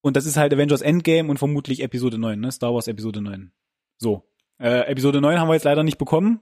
Und 0.00 0.16
das 0.16 0.26
ist 0.26 0.36
halt 0.36 0.52
Avengers 0.52 0.82
Endgame 0.82 1.30
und 1.30 1.38
vermutlich 1.38 1.82
Episode 1.82 2.18
9, 2.18 2.38
ne? 2.38 2.52
Star 2.52 2.74
Wars 2.74 2.88
Episode 2.88 3.20
9. 3.22 3.52
So. 3.96 4.28
Äh, 4.60 4.90
Episode 4.90 5.20
9 5.20 5.38
haben 5.38 5.48
wir 5.48 5.54
jetzt 5.54 5.64
leider 5.64 5.84
nicht 5.84 5.98
bekommen. 5.98 6.40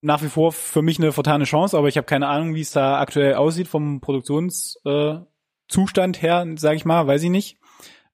Nach 0.00 0.22
wie 0.22 0.28
vor 0.28 0.52
für 0.52 0.82
mich 0.82 0.98
eine 0.98 1.10
vertane 1.12 1.44
Chance, 1.44 1.76
aber 1.76 1.88
ich 1.88 1.96
habe 1.96 2.06
keine 2.06 2.28
Ahnung, 2.28 2.54
wie 2.54 2.60
es 2.60 2.70
da 2.70 3.00
aktuell 3.00 3.34
aussieht 3.34 3.66
vom 3.66 4.00
Produktionszustand 4.00 5.26
äh, 6.16 6.20
her, 6.20 6.46
sage 6.56 6.76
ich 6.76 6.84
mal, 6.84 7.06
weiß 7.06 7.22
ich 7.24 7.30
nicht. 7.30 7.58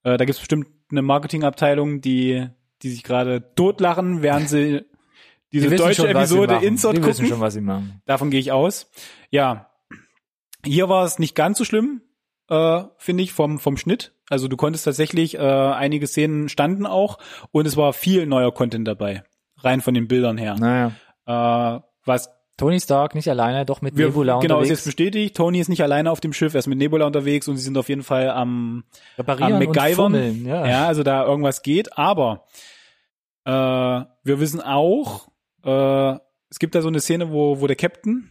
Äh, 0.02 0.16
da 0.16 0.24
gibt 0.24 0.30
es 0.30 0.38
bestimmt 0.38 0.68
eine 0.90 1.02
Marketingabteilung, 1.02 2.00
die, 2.00 2.46
die 2.82 2.90
sich 2.90 3.02
gerade 3.02 3.52
totlachen, 3.54 4.22
während 4.22 4.48
sie 4.48 4.84
diese 5.52 5.66
Die 5.66 5.72
wissen 5.72 5.84
deutsche 5.84 6.02
schon, 6.02 6.10
Episode. 6.10 6.56
Insert 6.62 6.96
Die 6.96 7.02
wissen 7.02 7.24
gucken. 7.24 7.28
schon, 7.28 7.40
was 7.40 7.54
sie 7.54 7.60
machen. 7.60 8.00
Davon 8.06 8.30
gehe 8.30 8.40
ich 8.40 8.50
aus. 8.52 8.90
Ja, 9.30 9.70
hier 10.64 10.88
war 10.88 11.04
es 11.04 11.18
nicht 11.18 11.34
ganz 11.34 11.58
so 11.58 11.64
schlimm, 11.64 12.00
äh, 12.48 12.82
finde 12.96 13.22
ich, 13.22 13.32
vom, 13.32 13.58
vom 13.58 13.76
Schnitt. 13.76 14.14
Also 14.30 14.48
du 14.48 14.56
konntest 14.56 14.84
tatsächlich, 14.86 15.34
äh, 15.34 15.38
einige 15.38 16.06
Szenen 16.06 16.48
standen 16.48 16.86
auch 16.86 17.18
und 17.50 17.66
es 17.66 17.76
war 17.76 17.92
viel 17.92 18.26
neuer 18.26 18.52
Content 18.54 18.88
dabei. 18.88 19.22
Rein 19.58 19.80
von 19.80 19.94
den 19.94 20.08
Bildern 20.08 20.38
her. 20.38 20.56
Naja. 20.58 20.92
Äh, 21.26 21.80
was 22.04 22.30
Tony 22.56 22.80
Stark 22.80 23.14
nicht 23.14 23.28
alleine, 23.28 23.64
doch 23.64 23.82
mit 23.82 23.96
wir, 23.96 24.06
Nebula 24.06 24.34
genau, 24.34 24.42
ist 24.42 24.44
unterwegs. 24.44 24.68
jetzt 24.70 24.84
bestätigt. 24.84 25.36
Tony 25.36 25.58
ist 25.58 25.68
nicht 25.68 25.82
alleine 25.82 26.10
auf 26.10 26.20
dem 26.20 26.32
Schiff, 26.32 26.54
er 26.54 26.60
ist 26.60 26.68
mit 26.68 26.78
Nebula 26.78 27.06
unterwegs 27.06 27.48
und 27.48 27.56
sie 27.56 27.64
sind 27.64 27.76
auf 27.76 27.88
jeden 27.88 28.04
Fall 28.04 28.30
am, 28.30 28.84
Reparieren 29.18 29.54
am 29.54 29.58
MacGyvern. 29.58 30.46
ja. 30.46 30.66
Ja, 30.66 30.86
also 30.86 31.02
da 31.02 31.24
irgendwas 31.24 31.62
geht, 31.62 31.98
aber 31.98 32.44
äh, 33.44 33.50
wir 33.50 34.40
wissen 34.40 34.60
auch, 34.60 35.28
äh, 35.64 36.16
es 36.48 36.60
gibt 36.60 36.76
da 36.76 36.82
so 36.82 36.88
eine 36.88 37.00
Szene, 37.00 37.32
wo, 37.32 37.60
wo 37.60 37.66
der 37.66 37.76
Captain 37.76 38.30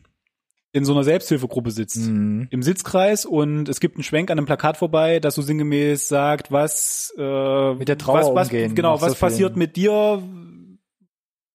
in 0.71 0.85
so 0.85 0.93
einer 0.93 1.03
Selbsthilfegruppe 1.03 1.69
sitzt. 1.69 2.09
Mhm. 2.09 2.47
Im 2.49 2.63
Sitzkreis 2.63 3.25
und 3.25 3.69
es 3.69 3.79
gibt 3.79 3.95
einen 3.95 4.03
Schwenk 4.03 4.31
an 4.31 4.39
einem 4.39 4.47
Plakat 4.47 4.77
vorbei, 4.77 5.19
das 5.19 5.35
so 5.35 5.41
sinngemäß 5.41 6.07
sagt, 6.07 6.51
was 6.51 7.13
äh, 7.17 7.73
Mit 7.75 7.89
der 7.89 7.97
Trauer 7.97 8.19
was, 8.19 8.35
was, 8.35 8.47
umgehen, 8.47 8.73
Genau, 8.73 8.93
nach 8.93 9.01
so 9.01 9.05
was 9.07 9.15
passiert 9.15 9.55
mit 9.55 9.75
dir, 9.75 10.23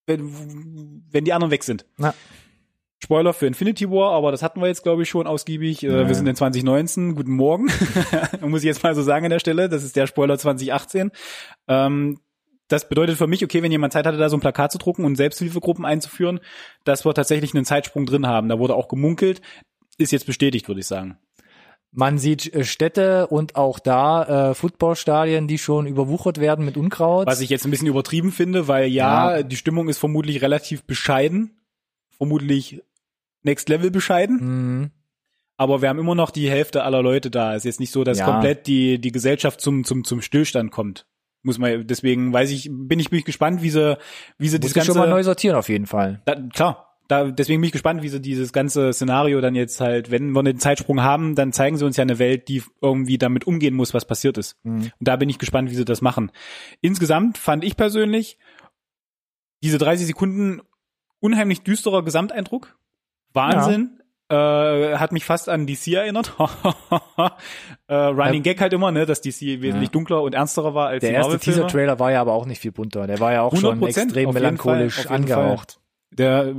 wenn, 0.09 1.03
wenn 1.11 1.23
die 1.23 1.31
anderen 1.31 1.51
weg 1.51 1.63
sind. 1.63 1.85
Na. 1.97 2.13
Spoiler 3.01 3.33
für 3.33 3.47
Infinity 3.47 3.89
War, 3.89 4.11
aber 4.11 4.31
das 4.31 4.43
hatten 4.43 4.59
wir 4.59 4.67
jetzt, 4.67 4.83
glaube 4.83 5.03
ich, 5.03 5.09
schon 5.09 5.25
ausgiebig. 5.25 5.83
Äh, 5.83 5.87
Ja. 5.87 6.07
Wir 6.07 6.15
sind 6.15 6.27
in 6.27 6.35
2019. 6.35 7.15
Guten 7.15 7.31
Morgen. 7.31 7.67
Muss 8.41 8.59
ich 8.61 8.65
jetzt 8.65 8.83
mal 8.83 8.93
so 8.93 9.01
sagen 9.01 9.25
an 9.25 9.31
der 9.31 9.39
Stelle. 9.39 9.69
Das 9.69 9.83
ist 9.83 9.95
der 9.95 10.05
Spoiler 10.05 10.37
2018. 10.37 11.11
Ähm, 11.69 12.19
das 12.67 12.89
bedeutet 12.89 13.17
für 13.17 13.25
mich, 13.27 13.43
okay, 13.43 13.63
wenn 13.63 13.71
jemand 13.71 13.93
Zeit 13.93 14.05
hatte, 14.05 14.17
da 14.17 14.29
so 14.29 14.37
ein 14.37 14.41
Plakat 14.41 14.71
zu 14.71 14.77
drucken 14.77 15.05
und 15.05 15.15
Selbsthilfegruppen 15.15 15.85
einzuführen, 15.85 16.39
dass 16.83 17.05
wir 17.05 17.13
tatsächlich 17.13 17.55
einen 17.55 17.65
Zeitsprung 17.65 18.05
drin 18.05 18.27
haben. 18.27 18.49
Da 18.49 18.59
wurde 18.59 18.75
auch 18.75 18.89
gemunkelt. 18.89 19.41
Ist 19.97 20.11
jetzt 20.11 20.25
bestätigt, 20.25 20.67
würde 20.67 20.81
ich 20.81 20.87
sagen. 20.87 21.17
Man 21.91 22.19
sieht 22.19 22.53
äh, 22.53 22.63
Städte 22.63 23.27
und 23.27 23.55
auch 23.55 23.79
da 23.79 24.51
äh, 24.51 24.53
Footballstadien, 24.53 25.47
die 25.47 25.57
schon 25.57 25.87
überwuchert 25.87 26.39
werden 26.39 26.63
mit 26.65 26.77
Unkraut. 26.77 27.25
Was 27.25 27.41
ich 27.41 27.49
jetzt 27.49 27.65
ein 27.65 27.71
bisschen 27.71 27.87
übertrieben 27.87 28.31
finde, 28.31 28.67
weil 28.67 28.87
ja, 28.87 29.37
Ja. 29.37 29.43
die 29.43 29.55
Stimmung 29.57 29.89
ist 29.89 29.97
vermutlich 29.97 30.41
relativ 30.41 30.83
bescheiden. 30.83 31.51
Vermutlich 32.17 32.81
Next 33.43 33.69
Level 33.69 33.89
bescheiden. 33.91 34.37
Mhm. 34.81 34.91
Aber 35.57 35.81
wir 35.81 35.89
haben 35.89 35.99
immer 35.99 36.15
noch 36.15 36.29
die 36.31 36.49
Hälfte 36.49 36.83
aller 36.83 37.01
Leute 37.01 37.31
da. 37.31 37.51
Es 37.53 37.59
ist 37.59 37.65
jetzt 37.65 37.79
nicht 37.79 37.91
so, 37.91 38.03
dass 38.03 38.19
Ja. 38.19 38.25
komplett 38.25 38.67
die, 38.67 38.99
die 38.99 39.11
Gesellschaft 39.11 39.59
zum, 39.59 39.83
zum, 39.83 40.03
zum 40.03 40.21
Stillstand 40.21 40.71
kommt. 40.71 41.05
Muss 41.41 41.57
man, 41.57 41.87
deswegen 41.87 42.31
weiß 42.33 42.51
ich, 42.51 42.69
bin 42.71 42.99
ich, 42.99 43.09
bin 43.09 43.19
ich 43.19 43.25
gespannt, 43.25 43.61
wie 43.61 43.69
sie, 43.69 43.97
wie 44.37 44.49
sie 44.49 44.57
Muss 44.57 44.73
das 44.73 44.83
ich 44.83 44.85
schon 44.85 44.95
mal 44.95 45.03
ganze, 45.03 45.15
neu 45.15 45.23
sortieren 45.23 45.55
auf 45.55 45.69
jeden 45.69 45.85
Fall. 45.85 46.21
da, 46.25 46.35
klar, 46.53 46.88
da, 47.09 47.31
deswegen 47.31 47.59
bin 47.59 47.65
ich 47.65 47.71
gespannt, 47.71 48.03
wie 48.03 48.07
sie 48.07 48.21
dieses 48.21 48.53
ganze 48.53 48.93
Szenario 48.93 49.41
dann 49.41 49.55
jetzt 49.55 49.81
halt, 49.81 50.11
wenn 50.11 50.31
wir 50.31 50.41
einen 50.41 50.59
Zeitsprung 50.59 51.01
haben, 51.01 51.33
dann 51.33 51.51
zeigen 51.51 51.75
sie 51.75 51.83
uns 51.83 51.97
ja 51.97 52.03
eine 52.03 52.19
Welt, 52.19 52.47
die 52.47 52.61
irgendwie 52.81 53.17
damit 53.17 53.47
umgehen 53.47 53.73
muss, 53.73 53.95
was 53.95 54.05
passiert 54.05 54.37
ist. 54.37 54.57
Mhm. 54.63 54.83
Und 54.83 54.91
da 54.99 55.15
bin 55.15 55.27
ich 55.27 55.39
gespannt, 55.39 55.71
wie 55.71 55.75
sie 55.75 55.85
das 55.85 56.01
machen. 56.01 56.31
Insgesamt 56.81 57.39
fand 57.39 57.63
ich 57.63 57.75
persönlich 57.75 58.37
diese 59.63 59.79
30 59.79 60.05
Sekunden 60.05 60.61
unheimlich 61.19 61.63
düsterer 61.63 62.03
Gesamteindruck. 62.03 62.77
Wahnsinn. 63.33 63.99
Äh, 64.31 64.97
hat 64.97 65.11
mich 65.11 65.25
fast 65.25 65.49
an 65.49 65.65
DC 65.65 65.87
erinnert. 65.87 66.35
äh, 67.87 67.95
Running 67.95 68.43
Gag 68.43 68.61
halt 68.61 68.73
immer, 68.73 68.91
ne, 68.91 69.07
dass 69.07 69.21
DC 69.21 69.61
wesentlich 69.61 69.89
Ja. 69.89 69.91
dunkler 69.91 70.21
und 70.21 70.35
ernsterer 70.35 70.75
war 70.75 70.89
als 70.89 71.01
Der 71.01 71.13
erste. 71.13 71.39
Teaser-Trailer 71.39 71.97
war 71.97 72.11
ja 72.11 72.21
aber 72.21 72.33
auch 72.33 72.45
nicht 72.45 72.61
viel 72.61 72.71
bunter. 72.71 73.07
Der 73.07 73.19
war 73.19 73.33
ja 73.33 73.41
auch 73.41 73.55
schon 73.55 73.81
100%, 73.81 73.87
extrem 73.87 74.31
melancholisch 74.31 75.01
Fall, 75.01 75.15
angehaucht. 75.15 75.79
Der, 76.11 76.55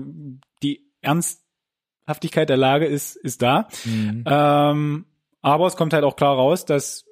die 0.62 0.92
Ernsthaftigkeit 1.00 2.48
der 2.48 2.56
Lage 2.56 2.86
ist, 2.86 3.16
ist 3.16 3.42
da. 3.42 3.68
Mhm. 3.84 4.24
Ähm, 4.26 5.06
aber 5.42 5.66
es 5.66 5.76
kommt 5.76 5.92
halt 5.92 6.04
auch 6.04 6.16
klar 6.16 6.36
raus, 6.36 6.64
dass 6.64 7.06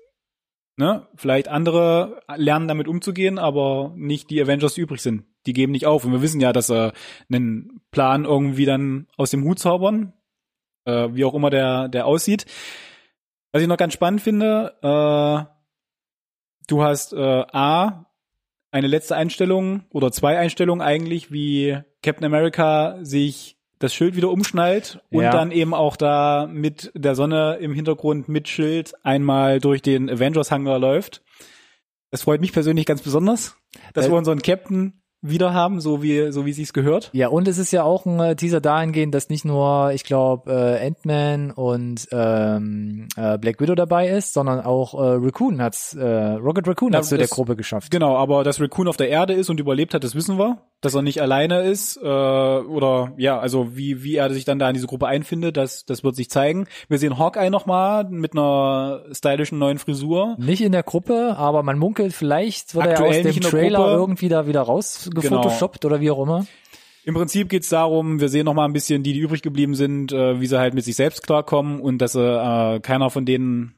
ne, 0.76 1.07
vielleicht 1.16 1.49
andere 1.49 2.22
lernen 2.36 2.68
damit 2.68 2.89
umzugehen, 2.89 3.39
aber 3.39 3.93
nicht 3.97 4.30
die 4.30 4.41
Avengers, 4.41 4.74
die 4.74 4.82
übrig 4.82 5.03
sind. 5.03 5.24
Die 5.47 5.53
geben 5.53 5.72
nicht 5.72 5.86
auf. 5.86 6.05
Und 6.05 6.12
wir 6.12 6.22
wissen 6.22 6.41
ja, 6.41 6.53
dass 6.53 6.68
sie 6.68 6.93
einen 7.30 7.80
Plan 7.91 8.24
irgendwie 8.24 8.64
dann 8.64 9.09
aus 9.16 9.30
dem 9.30 9.45
Hut 9.45 9.59
zaubern, 9.59 10.12
äh, 10.84 11.09
wie 11.12 11.24
auch 11.24 11.34
immer 11.34 11.51
der, 11.51 11.89
der 11.89 12.07
aussieht. 12.07 12.47
Was 13.53 13.62
ich 13.62 13.68
noch 13.68 13.76
ganz 13.76 13.95
spannend 13.95 14.20
finde, 14.20 14.74
äh, 14.82 15.51
du 16.68 16.82
hast 16.82 17.12
äh, 17.12 17.45
A, 17.53 18.07
eine 18.70 18.86
letzte 18.86 19.16
Einstellung 19.16 19.84
oder 19.91 20.12
zwei 20.12 20.39
Einstellungen 20.39 20.86
eigentlich, 20.86 21.32
wie 21.32 21.78
Captain 22.03 22.24
America 22.24 22.99
sich 23.03 23.57
das 23.78 23.94
Schild 23.94 24.16
wieder 24.16 24.30
umschnallt 24.30 25.01
und 25.11 25.22
Ja. 25.22 25.30
dann 25.30 25.53
eben 25.53 25.72
auch 25.72 25.96
da 25.96 26.49
mit 26.51 26.90
der 26.94 27.14
Sonne 27.14 27.59
im 27.61 27.72
Hintergrund 27.72 28.28
mit 28.28 28.49
Schild 28.49 28.92
einmal 29.05 29.61
durch 29.61 29.82
den 29.82 30.11
Avengers 30.11 30.51
Hangar 30.51 30.78
läuft. 30.78 31.22
Das 32.11 32.22
freut 32.22 32.40
mich 32.40 32.53
persönlich 32.53 32.86
ganz 32.86 33.03
besonders, 33.03 33.57
dass 33.94 34.05
Weil- 34.07 34.12
wir 34.12 34.18
unseren 34.18 34.42
Captain 34.42 35.03
wieder 35.20 35.52
haben, 35.52 35.80
so 35.80 36.02
wie 36.02 36.30
so 36.30 36.46
wie 36.46 36.52
sie 36.52 36.62
es 36.62 36.72
gehört. 36.72 37.10
Ja, 37.12 37.28
und 37.28 37.48
es 37.48 37.58
ist 37.58 37.72
ja 37.72 37.82
auch 37.82 38.06
ein 38.06 38.20
äh, 38.20 38.36
Teaser 38.36 38.60
dahingehend, 38.60 39.14
dass 39.14 39.28
nicht 39.28 39.44
nur, 39.44 39.90
ich 39.92 40.04
glaube, 40.04 40.52
äh, 40.52 40.86
Ant-Man 40.86 41.50
und 41.50 42.06
ähm, 42.12 43.08
äh, 43.16 43.36
Black 43.38 43.60
Widow 43.60 43.74
dabei 43.74 44.08
ist, 44.08 44.32
sondern 44.32 44.60
auch 44.60 44.94
äh, 44.94 45.16
Raccoon 45.20 45.60
hat's, 45.60 45.94
äh, 45.94 46.04
Rocket 46.04 46.68
Raccoon 46.68 46.94
hat's 46.94 47.08
zu 47.08 47.18
der 47.18 47.26
Gruppe 47.26 47.56
geschafft. 47.56 47.90
Genau, 47.90 48.16
aber 48.16 48.44
dass 48.44 48.60
Raccoon 48.60 48.86
auf 48.88 48.96
der 48.96 49.08
Erde 49.08 49.32
ist 49.32 49.50
und 49.50 49.58
überlebt 49.58 49.94
hat, 49.94 50.04
das 50.04 50.14
wissen 50.14 50.38
wir. 50.38 50.58
Dass 50.80 50.94
er 50.94 51.02
nicht 51.02 51.20
alleine 51.20 51.62
ist 51.62 51.96
äh, 51.96 52.06
oder 52.06 53.12
ja, 53.16 53.40
also 53.40 53.76
wie 53.76 54.04
wie 54.04 54.14
er 54.14 54.30
sich 54.32 54.44
dann 54.44 54.60
da 54.60 54.68
in 54.68 54.74
diese 54.74 54.86
Gruppe 54.86 55.08
einfindet, 55.08 55.56
das 55.56 55.84
das 55.84 56.04
wird 56.04 56.14
sich 56.14 56.30
zeigen. 56.30 56.68
Wir 56.88 56.98
sehen 56.98 57.18
Hawkeye 57.18 57.50
noch 57.50 57.66
mal 57.66 58.04
mit 58.08 58.32
einer 58.34 59.02
stylischen 59.10 59.58
neuen 59.58 59.78
Frisur. 59.78 60.36
Nicht 60.38 60.62
in 60.62 60.70
der 60.70 60.84
Gruppe, 60.84 61.34
aber 61.36 61.64
man 61.64 61.78
munkelt, 61.78 62.12
vielleicht 62.12 62.76
wird 62.76 62.86
er 62.86 62.92
Aktuell 62.92 63.18
aus 63.18 63.24
nicht 63.24 63.44
dem 63.44 63.50
Trailer 63.50 63.78
Gruppe. 63.78 63.90
irgendwie 63.90 64.28
da 64.28 64.46
wieder 64.46 64.60
rausgefotoshoppt 65.16 65.84
oder 65.84 66.00
wie 66.00 66.11
auch 66.11 66.22
immer. 66.22 66.46
Im 67.04 67.14
Prinzip 67.14 67.48
geht's 67.48 67.70
darum, 67.70 68.20
wir 68.20 68.28
sehen 68.28 68.44
noch 68.44 68.54
mal 68.54 68.66
ein 68.66 68.72
bisschen 68.72 69.02
die, 69.02 69.14
die 69.14 69.20
übrig 69.20 69.42
geblieben 69.42 69.74
sind, 69.74 70.12
äh, 70.12 70.40
wie 70.40 70.46
sie 70.46 70.59
halt 70.59 70.74
mit 70.74 70.84
sich 70.84 70.96
selbst 70.96 71.22
klarkommen 71.22 71.80
und 71.80 71.98
dass 71.98 72.14
äh, 72.14 72.80
keiner 72.80 73.09
von 73.11 73.24
denen 73.24 73.74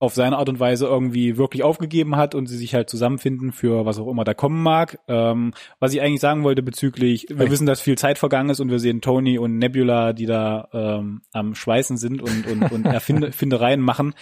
auf 0.00 0.14
seine 0.14 0.38
Art 0.38 0.48
und 0.48 0.60
Weise 0.60 0.86
irgendwie 0.86 1.36
wirklich 1.36 1.64
aufgegeben 1.64 2.16
hat 2.16 2.34
und 2.34 2.46
sie 2.46 2.56
sich 2.56 2.74
halt 2.74 2.88
zusammenfinden 2.88 3.52
für 3.52 3.84
was 3.84 3.98
auch 3.98 4.08
immer 4.08 4.24
da 4.24 4.32
kommen 4.32 4.62
mag. 4.62 5.00
Ähm, 5.08 5.52
was 5.80 5.92
ich 5.92 6.00
eigentlich 6.00 6.20
sagen 6.20 6.44
wollte 6.44 6.62
bezüglich, 6.62 7.26
wir 7.28 7.46
Oi. 7.46 7.50
wissen, 7.50 7.66
dass 7.66 7.80
viel 7.80 7.98
Zeit 7.98 8.16
vergangen 8.16 8.50
ist 8.50 8.60
und 8.60 8.70
wir 8.70 8.78
sehen 8.78 9.00
Tony 9.00 9.38
und 9.38 9.58
Nebula, 9.58 10.12
die 10.12 10.26
da 10.26 10.68
ähm, 10.72 11.22
am 11.32 11.54
Schweißen 11.54 11.96
sind 11.96 12.22
und, 12.22 12.46
und, 12.46 12.70
und 12.70 12.84
Erfinde, 12.86 13.32
Findereien 13.32 13.80
machen. 13.80 14.14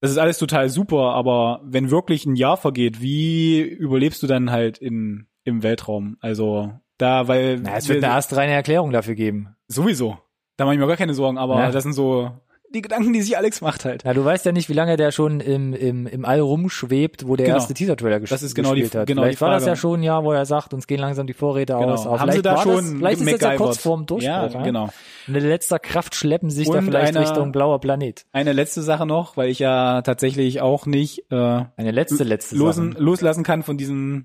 Das 0.00 0.10
ist 0.10 0.18
alles 0.18 0.38
total 0.38 0.68
super, 0.68 1.14
aber 1.14 1.60
wenn 1.64 1.90
wirklich 1.90 2.24
ein 2.24 2.36
Jahr 2.36 2.56
vergeht, 2.56 3.00
wie 3.00 3.60
überlebst 3.60 4.22
du 4.22 4.26
dann 4.26 4.50
halt 4.50 4.78
in, 4.78 5.26
im 5.44 5.62
Weltraum? 5.62 6.16
Also 6.20 6.72
da, 6.98 7.28
weil 7.28 7.58
Na, 7.60 7.76
es 7.76 7.88
wir- 7.88 7.96
wird 7.96 8.04
eine 8.04 8.14
astreine 8.14 8.52
Erklärung 8.52 8.92
dafür 8.92 9.14
geben. 9.14 9.56
Sowieso. 9.68 10.18
Da 10.56 10.64
mache 10.64 10.74
ich 10.74 10.80
mir 10.80 10.86
gar 10.86 10.96
keine 10.96 11.14
Sorgen, 11.14 11.38
aber 11.38 11.58
Ja. 11.60 11.70
das 11.70 11.82
sind 11.82 11.94
so 11.94 12.30
die 12.74 12.80
Gedanken, 12.80 13.12
die 13.12 13.20
sich 13.20 13.36
Alex 13.36 13.60
macht 13.60 13.84
halt. 13.84 14.02
Ja, 14.04 14.14
du 14.14 14.24
weißt 14.24 14.46
ja 14.46 14.52
nicht, 14.52 14.70
wie 14.70 14.72
lange 14.72 14.96
der 14.96 15.10
schon 15.12 15.40
im, 15.40 15.74
im, 15.74 16.06
im 16.06 16.24
All 16.24 16.40
rumschwebt, 16.40 17.28
wo 17.28 17.36
der 17.36 17.44
Genau. 17.46 17.58
erste 17.58 17.74
Teaser-Trailer 17.74 18.18
ges 18.18 18.30
Das 18.30 18.42
ist 18.42 18.54
genau 18.54 18.72
die- 18.74 18.80
gespielt 18.80 19.00
hat. 19.02 19.06
genau 19.06 19.22
vielleicht 19.22 19.38
die 19.38 19.42
war 19.42 19.50
das 19.50 19.64
Frage. 19.64 19.72
ja 19.72 19.76
schon 19.76 20.00
ein 20.00 20.02
Jahr, 20.02 20.24
wo 20.24 20.32
er 20.32 20.46
sagt, 20.46 20.72
uns 20.72 20.86
gehen 20.86 20.98
langsam 20.98 21.26
die 21.26 21.34
Vorräte 21.34 21.74
Genau. 21.74 21.88
aus. 21.92 22.06
Aber 22.06 22.18
Haben 22.20 22.30
sie 22.32 22.38
vielleicht 22.40 22.46
da 22.58 22.62
schon 22.62 22.76
das, 22.76 22.90
vielleicht 22.94 23.20
ist 23.20 23.32
das 23.32 23.40
ja 23.42 23.56
kurz 23.56 23.76
vorm 23.78 24.06
Durchbruch. 24.06 24.24
Ja, 24.54 24.62
genau. 24.62 24.88
Und 25.28 25.34
in 25.34 25.44
letzter 25.44 25.78
Kraft 25.78 26.14
schleppen 26.14 26.48
sich 26.48 26.66
da 26.70 26.78
Und 26.78 26.84
vielleicht 26.86 27.14
eine- 27.14 27.26
Richtung 27.28 27.52
blauer 27.52 27.78
Planet. 27.78 28.24
Eine 28.32 28.54
letzte 28.54 28.80
Sache 28.80 29.04
noch, 29.04 29.36
weil 29.36 29.50
ich 29.50 29.58
ja 29.58 30.00
tatsächlich 30.00 30.62
auch 30.62 30.86
nicht 30.86 31.30
äh, 31.30 31.34
Eine 31.76 31.90
letzte, 31.90 32.24
letzte 32.24 32.56
losen, 32.56 32.92
Sache. 32.92 33.02
loslassen 33.02 33.44
kann 33.44 33.62
von 33.64 33.76
diesem 33.76 34.24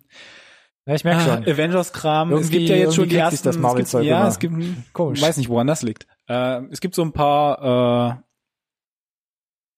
Ja, 0.88 0.96
ich 0.96 1.04
merke 1.04 1.22
schon. 1.22 1.44
Avengers-Kram. 1.54 2.32
Es 2.34 2.50
gibt 2.50 2.70
ja 2.70 2.78
jetzt 2.78 2.96
schon 2.96 3.10
die 3.10 3.18
ersten. 3.18 3.46
das 3.46 3.58
es 3.58 3.92
gibt, 3.92 4.06
ja, 4.06 4.28
es 4.28 4.40
gibt, 4.40 4.56
Komisch. 4.94 5.22
weiß 5.22 5.36
nicht, 5.38 5.50
woran 5.50 5.68
das 5.68 5.82
liegt. 5.84 6.08
Äh, 6.28 6.62
es 6.72 6.80
gibt 6.80 6.96
so 6.96 7.02
ein 7.04 7.12
paar, 7.12 8.22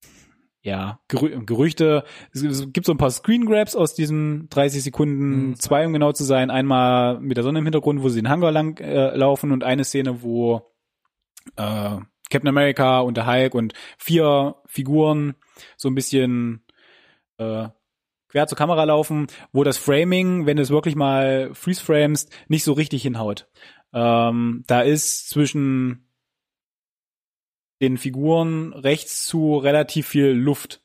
äh, 0.04 0.10
ja, 0.62 1.00
Gerü 1.08 1.44
Gerüchte. 1.46 2.04
Es, 2.32 2.44
es 2.44 2.72
gibt 2.74 2.86
so 2.86 2.94
ein 2.94 2.98
paar 2.98 3.10
Screen 3.12 3.46
Grabs 3.46 3.76
aus 3.76 3.96
diesen 3.96 4.50
30 4.50 4.84
Sekunden, 4.84 5.48
Mhm. 5.50 5.56
zwei 5.56 5.86
um 5.88 5.94
genau 5.94 6.12
zu 6.12 6.24
sein. 6.24 6.52
Einmal 6.52 7.20
mit 7.20 7.38
der 7.38 7.44
Sonne 7.44 7.60
im 7.60 7.66
Hintergrund, 7.66 8.04
wo 8.04 8.10
sie 8.10 8.22
den 8.22 8.30
Hangar 8.30 8.52
lang 8.52 8.80
äh, 8.80 9.16
laufen 9.16 9.52
und 9.52 9.64
eine 9.64 9.86
Szene, 9.86 10.22
wo 10.22 10.74
äh, 11.56 11.98
Captain 12.30 12.48
America 12.50 13.00
und 13.00 13.18
der 13.18 13.26
Hulk 13.26 13.56
und 13.56 13.74
vier 13.98 14.58
Figuren 14.68 15.34
so 15.76 15.90
ein 15.90 15.96
bisschen 15.96 16.64
äh, 17.38 17.70
quer 18.30 18.48
zur 18.48 18.58
Kamera 18.58 18.84
laufen, 18.86 19.28
wo 19.52 19.64
das 19.64 19.78
Framing, 19.78 20.46
wenn 20.46 20.58
du 20.58 20.64
es 20.64 20.70
wirklich 20.70 20.96
mal 20.96 21.52
freeze 21.54 21.84
framest, 21.84 22.32
nicht 22.48 22.64
so 22.64 22.74
richtig 22.74 23.02
hinhaut. 23.02 23.48
Ähm, 23.94 24.64
da 24.68 24.82
ist 24.82 25.30
zwischen 25.30 26.08
den 27.82 27.98
Figuren 27.98 28.74
rechts 28.74 29.26
zu 29.26 29.58
relativ 29.58 30.08
viel 30.08 30.28
Luft. 30.28 30.82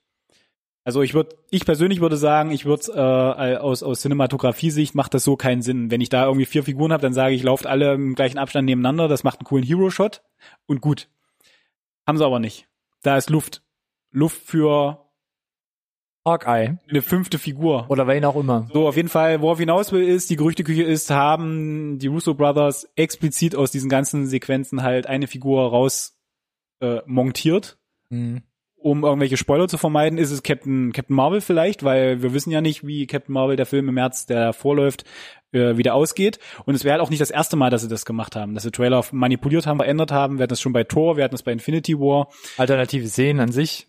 Also 0.85 1.01
ich 1.03 1.15
würde, 1.15 1.37
ich 1.51 1.65
persönlich 1.65 2.01
würde 2.01 2.17
sagen, 2.17 2.51
ich 2.51 2.67
würde 2.67 2.93
äh, 2.93 3.57
aus 3.57 3.83
aus 3.83 4.03
Cinematografie-Sicht 4.03 4.95
macht 4.95 5.15
das 5.15 5.25
so 5.25 5.35
keinen 5.35 5.63
Sinn. 5.63 5.91
Wenn 5.91 6.03
ich 6.03 6.11
da 6.11 6.27
irgendwie 6.27 6.45
vier 6.45 6.63
Figuren 6.63 6.93
habe, 6.93 7.01
dann 7.01 7.15
sage 7.15 7.35
ich, 7.35 7.43
lauft 7.43 7.67
alle 7.67 7.95
im 7.95 8.15
gleichen 8.15 8.39
Abstand 8.39 8.67
nebeneinander. 8.67 9.09
Das 9.09 9.25
macht 9.25 9.41
einen 9.41 9.47
coolen 9.47 9.65
Hero-Shot 9.65 10.23
und 10.67 10.83
gut. 10.83 11.09
Haben 12.07 12.19
sie 12.19 12.25
aber 12.25 12.39
nicht. 12.39 12.69
Da 13.03 13.17
ist 13.17 13.31
Luft, 13.31 13.63
Luft 14.11 14.43
für 14.43 15.04
Hawkeye. 16.25 16.79
eine 16.89 17.03
fünfte 17.03 17.39
Figur. 17.39 17.87
Oder 17.89 18.07
wen 18.07 18.25
auch 18.25 18.37
immer. 18.37 18.66
So, 18.72 18.89
auf 18.89 18.97
jeden 18.97 19.09
Fall, 19.09 19.41
worauf 19.43 19.59
hinaus 19.59 19.93
will, 19.93 20.03
ist, 20.03 20.31
die 20.31 20.37
Gerüchteküche 20.37 20.83
ist, 20.83 21.11
haben 21.11 21.99
die 21.99 22.07
Russo 22.07 22.35
Brothers 22.35 22.89
explizit 22.97 23.55
aus 23.55 23.70
diesen 23.70 23.91
ganzen 23.91 24.27
Sequenzen 24.27 24.83
halt 24.83 25.07
eine 25.07 25.27
Figur 25.27 25.68
raus 25.68 26.18
äh, 26.81 27.01
montiert, 27.07 27.77
Mhm. 28.11 28.43
um 28.77 29.03
irgendwelche 29.05 29.37
Spoiler 29.37 29.68
zu 29.68 29.79
vermeiden. 29.79 30.18
Ist 30.18 30.31
es 30.31 30.43
Captain, 30.43 30.93
Captain 30.93 31.16
Marvel 31.16 31.41
vielleicht, 31.41 31.83
weil 31.85 32.22
wir 32.22 32.33
wissen 32.35 32.51
ja 32.51 32.61
nicht, 32.61 32.87
wie 32.87 33.07
Captain 33.07 33.33
Marvel, 33.33 33.57
der 33.57 33.66
Film 33.66 33.89
im 33.89 33.95
März, 33.95 34.27
der 34.27 34.53
vorläuft, 34.53 35.05
äh, 35.53 35.77
wieder 35.77 35.95
ausgeht. 35.95 36.39
Und 36.64 36.75
es 36.75 36.85
wäre 36.85 36.95
halt 36.95 37.03
auch 37.03 37.11
nicht 37.11 37.22
das 37.22 37.31
erste 37.31 37.57
Mal, 37.57 37.70
dass 37.70 37.83
sie 37.83 37.89
das 37.89 38.05
gemacht 38.05 38.35
haben, 38.37 38.55
dass 38.55 38.62
sie 38.64 38.70
Trailer 38.72 39.05
manipuliert 39.12 39.66
haben, 39.66 39.79
verändert 39.79 40.11
haben. 40.12 40.39
Wir 40.39 40.43
hatten 40.45 40.51
das 40.51 40.61
schon 40.61 40.72
bei 40.72 40.85
Thor, 40.85 41.16
wir 41.16 41.25
hatten 41.25 41.35
das 41.35 41.43
bei 41.45 41.53
Infinity 41.53 41.99
War. 41.99 42.29
Alternative 42.57 43.07
Szenen 43.09 43.41
an 43.41 43.53
sich. 43.53 43.87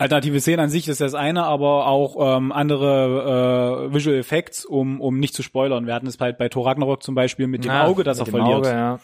Alternative 0.00 0.40
Szenen 0.40 0.60
an 0.60 0.70
sich 0.70 0.88
ist 0.88 1.00
das 1.00 1.14
eine, 1.14 1.44
aber 1.44 1.86
auch 1.86 2.36
ähm, 2.38 2.52
andere 2.52 3.88
äh, 3.90 3.94
Visual 3.94 4.16
Effects, 4.16 4.64
um, 4.64 5.00
um 5.00 5.18
nicht 5.20 5.34
zu 5.34 5.42
spoilern. 5.42 5.86
Wir 5.86 5.94
hatten 5.94 6.06
es 6.06 6.18
halt 6.18 6.38
bei 6.38 6.48
Thor 6.48 6.66
Ragnarok 6.66 7.02
zum 7.02 7.14
Beispiel 7.14 7.46
mit 7.46 7.64
dem 7.64 7.68
Ja, 7.70 7.86
Auge, 7.86 8.02
das 8.02 8.18
er 8.18 8.26
verliert. 8.26 8.66
Auge, 8.66 8.68
ja. 8.70 8.98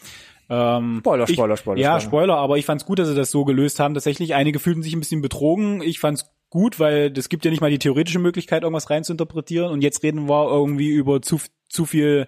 Ähm, 0.49 0.99
Spoiler, 1.01 1.25
ich- 1.29 1.35
Spoiler, 1.35 1.57
Spoiler, 1.57 1.81
Ja, 1.81 2.01
Spoiler. 2.01 2.01
Spoiler, 2.01 2.37
aber 2.39 2.57
ich 2.57 2.65
fand's 2.65 2.87
gut, 2.87 2.99
dass 2.99 3.09
sie 3.09 3.15
das 3.15 3.31
so 3.31 3.45
gelöst 3.45 3.79
haben. 3.79 3.95
Tatsächlich, 3.95 4.35
einige 4.35 4.59
fühlten 4.59 4.83
sich 4.83 4.95
ein 4.95 5.01
bisschen 5.01 5.21
betrogen. 5.21 5.83
Ich 5.83 5.99
fand's 6.01 6.31
gut, 6.49 6.81
weil 6.81 7.13
es 7.17 7.29
gibt 7.29 7.45
ja 7.45 7.51
nicht 7.51 7.61
mal 7.61 7.71
die 7.71 7.79
theoretische 7.79 8.19
Möglichkeit, 8.21 8.63
irgendwas 8.63 8.89
reinzuinterpretieren. 8.89 9.71
Und 9.71 9.83
jetzt 9.83 10.03
reden 10.03 10.29
wir 10.29 10.49
irgendwie 10.49 10.89
über 10.89 11.21
zu, 11.21 11.39
zu 11.69 11.85
viel 11.85 12.27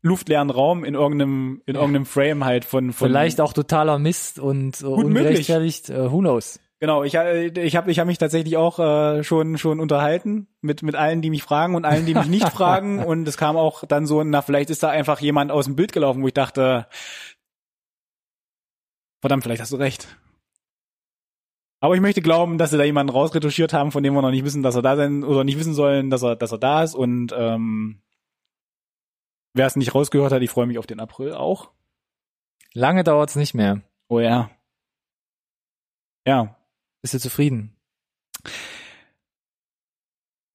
luftleeren 0.00 0.50
Raum 0.50 0.84
in 0.84 0.94
irgendeinem, 0.94 1.60
in 1.66 1.74
irgendeinem 1.74 2.06
Frame 2.06 2.44
halt 2.44 2.64
von, 2.64 2.92
von 2.92 3.08
Vielleicht 3.08 3.40
auch 3.40 3.52
totaler 3.52 3.98
Mist 3.98 4.38
und 4.38 4.78
Gut 4.80 5.04
ungerechtfertigt. 5.04 5.90
Äh, 5.90 6.10
who 6.10 6.20
knows? 6.20 6.60
Genau, 6.78 7.04
ich, 7.04 7.14
äh, 7.14 7.46
ich 7.46 7.74
habe 7.74 7.90
ich 7.90 7.98
hab 7.98 8.06
mich 8.06 8.18
tatsächlich 8.18 8.56
auch 8.58 8.78
äh, 8.78 9.24
schon 9.24 9.56
schon 9.56 9.80
unterhalten 9.80 10.46
mit 10.60 10.82
mit 10.82 10.94
allen, 10.94 11.22
die 11.22 11.30
mich 11.30 11.42
fragen 11.42 11.74
und 11.74 11.86
allen, 11.86 12.04
die 12.04 12.14
mich 12.14 12.26
nicht 12.26 12.48
fragen 12.52 13.02
und 13.02 13.26
es 13.26 13.38
kam 13.38 13.56
auch 13.56 13.84
dann 13.86 14.06
so, 14.06 14.22
na 14.22 14.42
vielleicht 14.42 14.68
ist 14.68 14.82
da 14.82 14.90
einfach 14.90 15.20
jemand 15.20 15.50
aus 15.50 15.64
dem 15.64 15.76
Bild 15.76 15.92
gelaufen, 15.92 16.22
wo 16.22 16.26
ich 16.26 16.34
dachte, 16.34 16.86
verdammt, 19.22 19.42
vielleicht 19.42 19.62
hast 19.62 19.72
du 19.72 19.76
recht. 19.76 20.16
Aber 21.80 21.94
ich 21.94 22.00
möchte 22.00 22.20
glauben, 22.22 22.58
dass 22.58 22.70
sie 22.70 22.78
da 22.78 22.84
jemanden 22.84 23.12
rausretuschiert 23.12 23.72
haben, 23.72 23.92
von 23.92 24.02
dem 24.02 24.14
wir 24.14 24.22
noch 24.22 24.30
nicht 24.30 24.44
wissen, 24.44 24.62
dass 24.62 24.74
er 24.74 24.82
da 24.82 24.96
sein 24.96 25.24
oder 25.24 25.44
nicht 25.44 25.58
wissen 25.58 25.74
sollen, 25.74 26.10
dass 26.10 26.22
er 26.22 26.36
dass 26.36 26.52
er 26.52 26.58
da 26.58 26.82
ist 26.82 26.94
und 26.94 27.32
ähm, 27.34 28.02
wer 29.54 29.66
es 29.66 29.76
nicht 29.76 29.94
rausgehört 29.94 30.32
hat, 30.32 30.42
ich 30.42 30.50
freue 30.50 30.66
mich 30.66 30.78
auf 30.78 30.86
den 30.86 31.00
April 31.00 31.32
auch. 31.32 31.70
Lange 32.74 33.02
dauert's 33.02 33.36
nicht 33.36 33.54
mehr. 33.54 33.80
Oh 34.08 34.20
ja. 34.20 34.50
Ja, 36.26 36.56
Bist 37.06 37.14
du 37.14 37.18
zufrieden? 37.20 37.76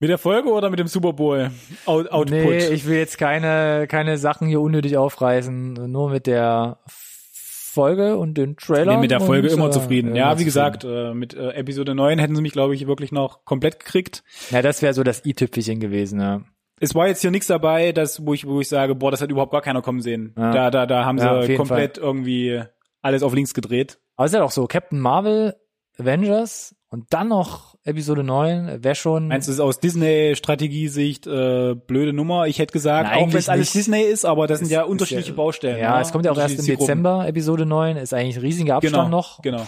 Mit 0.02 0.10
der 0.10 0.18
Folge 0.18 0.50
oder 0.50 0.70
mit 0.70 0.80
dem 0.80 0.88
Super 0.88 1.14
Bowl 1.14 1.50
Out 1.86 2.12
Output? 2.12 2.30
Nee, 2.30 2.68
ich 2.68 2.86
will 2.86 2.98
jetzt 2.98 3.18
keine, 3.18 3.88
keine 3.88 4.18
Sachen 4.18 4.50
hier 4.50 4.60
unnötig 4.60 4.98
aufreißen. 4.98 5.90
Nur 5.90 6.10
mit 6.10 6.28
der 6.28 6.80
Folge 6.86 8.18
und 8.18 8.34
den 8.38 8.58
Trailer. 8.58 8.92
bin 8.92 9.00
mit 9.00 9.12
der 9.12 9.22
Folge 9.22 9.48
und, 9.48 9.54
immer 9.54 9.68
äh, 9.68 9.72
zufrieden. 9.72 10.10
immer 10.10 10.18
Ja, 10.18 10.40
wie 10.40 10.44
gesagt, 10.44 10.84
äh, 10.84 11.14
mit 11.14 11.34
äh, 11.36 11.52
Episode 11.52 11.96
9 11.96 12.20
hätten 12.20 12.36
sie 12.36 12.42
mich, 12.42 12.52
glaube 12.52 12.76
ich, 12.76 12.86
wirklich 12.86 13.14
noch 13.14 13.46
komplett 13.46 13.80
gekriegt. 13.80 14.22
Ja, 14.50 14.62
das 14.62 14.82
wäre 14.82 14.94
so 14.94 15.04
das 15.04 15.26
i-Tüpfelchen 15.26 15.80
gewesen, 15.80 16.20
ja. 16.20 16.42
Es 16.82 16.94
war 16.96 17.08
jetzt 17.08 17.22
hier 17.22 17.32
nichts 17.32 17.48
dabei, 17.48 17.94
das, 17.94 18.26
wo 18.26 18.34
ich, 18.34 18.46
wo 18.46 18.60
ich 18.60 18.68
sage, 18.68 18.94
boah, 18.94 19.10
das 19.10 19.22
hat 19.22 19.32
überhaupt 19.32 19.54
gar 19.54 19.62
keiner 19.62 19.82
kommen 19.82 20.02
sehen. 20.02 20.36
Ja. 20.38 20.52
Da, 20.52 20.70
da, 20.70 20.86
da 20.86 21.06
haben 21.06 21.18
Ja, 21.18 21.44
sie 21.44 21.56
komplett 21.56 21.98
irgendwie 21.98 22.62
alles 23.02 23.24
auf 23.24 23.34
links 23.34 23.54
gedreht. 23.54 24.00
Aber 24.18 24.26
es 24.26 24.34
ist 24.34 24.36
ja 24.36 24.42
doch 24.42 24.52
so, 24.52 24.68
Captain 24.68 25.00
Marvel, 25.00 25.56
Avengers 26.00 26.76
und 26.90 27.06
dann 27.14 27.28
noch 27.30 27.76
Episode 27.84 28.24
9 28.24 28.84
wäre 28.84 28.96
schon. 28.96 29.28
Meinst 29.28 29.48
du, 29.48 29.52
es 29.52 29.58
ist 29.58 29.62
aus 29.62 29.80
Disney-Strategiesicht 29.80 31.28
äh, 31.28 31.76
blöde 31.76 32.14
Nummer? 32.14 32.48
Ich 32.48 32.60
hätte 32.60 32.74
gesagt, 32.74 33.10
Na, 33.12 33.18
auch 33.18 33.28
wenn 33.30 33.38
es 33.38 33.50
alles. 33.50 33.72
Disney 33.74 34.02
ist, 34.02 34.26
aber 34.26 34.48
das 34.48 34.60
sind 34.60 34.66
Ist- 34.68 34.72
ja 34.74 34.84
unterschiedliche 34.84 35.30
ja- 35.32 35.36
Baustellen. 35.36 35.80
ja, 35.80 35.96
ne? 35.96 36.02
es 36.02 36.12
kommt 36.12 36.26
ja 36.26 36.32
auch 36.32 36.38
erst 36.38 36.60
im. 36.60 36.66
Dezember, 36.66 37.28
Episode 37.28 37.66
9, 37.66 37.98
ist 37.98 38.14
eigentlich 38.14 38.38
ein 38.38 38.42
riesiger 38.42 38.76
Abstand 38.76 38.96
Genau, 39.06 39.10
noch. 39.10 39.42
genau. 39.42 39.66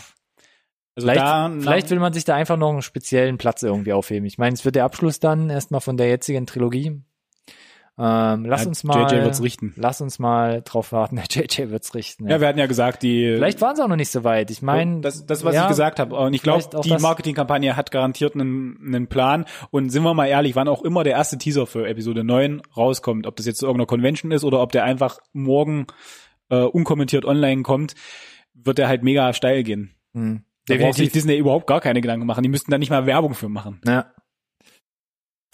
Also 0.96 1.08
Vielleicht, 1.08 1.22
da, 1.22 1.52
vielleicht 1.60 1.90
will 1.90 2.00
man 2.00 2.14
sich 2.14 2.24
da 2.24 2.36
einfach 2.36 2.56
noch 2.58 2.70
einen 2.70 2.84
speziellen 2.84 3.38
Platz 3.40 3.64
irgendwie 3.64 3.94
aufheben. 3.94 4.26
Ich 4.28 4.38
meine, 4.38 4.54
es 4.54 4.64
wird 4.64 4.76
der 4.76 4.84
Abschluss 4.86 5.20
dann 5.20 5.50
erstmal 5.50 5.82
von 5.82 5.98
der 5.98 6.08
jetzigen 6.08 6.46
Trilogie. 6.46 7.02
Ähm, 7.96 8.46
lass 8.46 8.64
Ja, 8.64 8.68
uns 8.70 8.84
mal, 8.84 9.04
JJ 9.12 9.24
wird's 9.24 9.42
richten. 9.44 9.74
lass 9.76 10.02
uns 10.02 10.18
mal 10.18 10.64
drauf 10.64 10.92
warten. 10.92 11.18
JJ 11.30 11.70
wird's 11.70 11.94
richten. 11.94 12.28
Ja, 12.28 12.42
wir 12.42 12.48
hatten 12.48 12.58
ja 12.58 12.66
gesagt, 12.66 13.04
die 13.04 13.34
Vielleicht 13.36 13.62
waren 13.62 13.76
sie 13.76 13.84
auch 13.84 13.88
noch 13.88 13.96
nicht 13.96 14.10
so 14.10 14.24
weit. 14.24 14.50
Ich 14.50 14.62
meine, 14.64 15.02
das, 15.02 15.26
das, 15.28 15.44
was 15.46 15.54
ja, 15.54 15.64
ich 15.64 15.68
gesagt 15.68 16.00
habe. 16.00 16.16
Und 16.16 16.34
ich 16.34 16.42
glaube, 16.42 16.64
die 16.84 16.90
Marketingkampagne 16.98 17.76
hat 17.78 17.92
garantiert 17.92 18.34
einen, 18.34 18.80
einen 18.84 19.08
Plan. 19.08 19.46
Und 19.70 19.90
sind 19.92 20.02
wir 20.04 20.14
mal 20.16 20.26
ehrlich, 20.26 20.56
wann 20.56 20.68
auch 20.68 20.82
immer 20.82 21.04
der 21.04 21.14
erste 21.14 21.38
Teaser 21.38 21.68
für 21.68 21.88
Episode 21.88 22.24
9 22.24 22.62
rauskommt, 22.76 23.28
ob 23.28 23.36
das 23.36 23.46
jetzt 23.46 23.60
zu 23.60 23.66
irgendeiner 23.68 23.86
Convention 23.88 24.32
ist 24.32 24.44
oder 24.44 24.62
ob 24.62 24.72
der 24.72 24.86
einfach 24.86 25.20
morgen 25.34 25.86
äh, 26.50 26.64
unkommentiert 26.64 27.26
online 27.26 27.62
kommt, 27.62 27.94
wird 28.56 28.80
der 28.80 28.88
halt 28.88 29.04
mega 29.04 29.34
steil 29.34 29.62
gehen. 29.64 29.92
Hm, 30.14 30.44
Da 30.68 30.76
braucht 30.78 30.96
sich. 30.96 31.12
Disney 31.12 31.38
überhaupt 31.38 31.68
gar 31.68 31.80
keine 31.82 32.02
Gedanken 32.02 32.26
machen. 32.26 32.42
Die 32.44 32.50
müssten 32.50 32.72
da 32.72 32.78
nicht 32.80 32.90
mal 32.90 33.06
Werbung 33.06 33.34
für 33.36 33.50
machen. 33.50 33.82
Ja. 33.86 34.13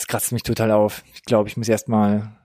Kratzt 0.10 0.32
mich 0.32 0.44
total 0.44 0.72
auf. 0.72 1.04
Ich 1.14 1.24
glaube, 1.24 1.48
ich 1.48 1.56
muss 1.56 1.70
erst 1.70 1.88
mal 1.88 2.36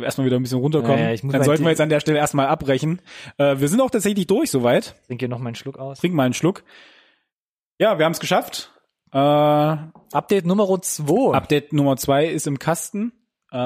Erstmal 0.00 0.26
wieder 0.26 0.36
ein 0.36 0.42
bisschen 0.42 0.58
runterkommen. 0.58 0.98
Ja, 0.98 1.10
ich 1.12 1.22
muss 1.22 1.32
Dann 1.32 1.40
mal 1.40 1.44
sollten 1.44 1.64
wir 1.64 1.70
jetzt 1.70 1.80
an 1.82 1.90
der 1.90 2.00
Stelle 2.00 2.16
erstmal 2.16 2.46
abbrechen. 2.46 3.02
Äh, 3.36 3.58
wir 3.58 3.68
sind 3.68 3.78
auch 3.82 3.90
tatsächlich 3.90 4.26
durch 4.26 4.50
soweit. 4.50 4.94
trinke 5.06 5.24
hier 5.24 5.28
noch 5.28 5.38
mal 5.38 5.48
einen 5.48 5.54
Schluck 5.54 5.76
aus. 5.78 5.98
Trink 5.98 6.14
mal 6.14 6.24
einen 6.24 6.32
Schluck. 6.32 6.64
Ja, 7.78 7.98
wir 7.98 8.06
haben 8.06 8.12
es 8.12 8.20
geschafft. 8.20 8.72
Äh, 9.12 9.18
Update 9.18 10.46
Nummer 10.46 10.80
2. 10.80 11.34
Update 11.34 11.74
Nummer 11.74 11.98
zwei 11.98 12.26
ist 12.26 12.46
im 12.46 12.58
Kasten. 12.58 13.12
Äh, 13.50 13.56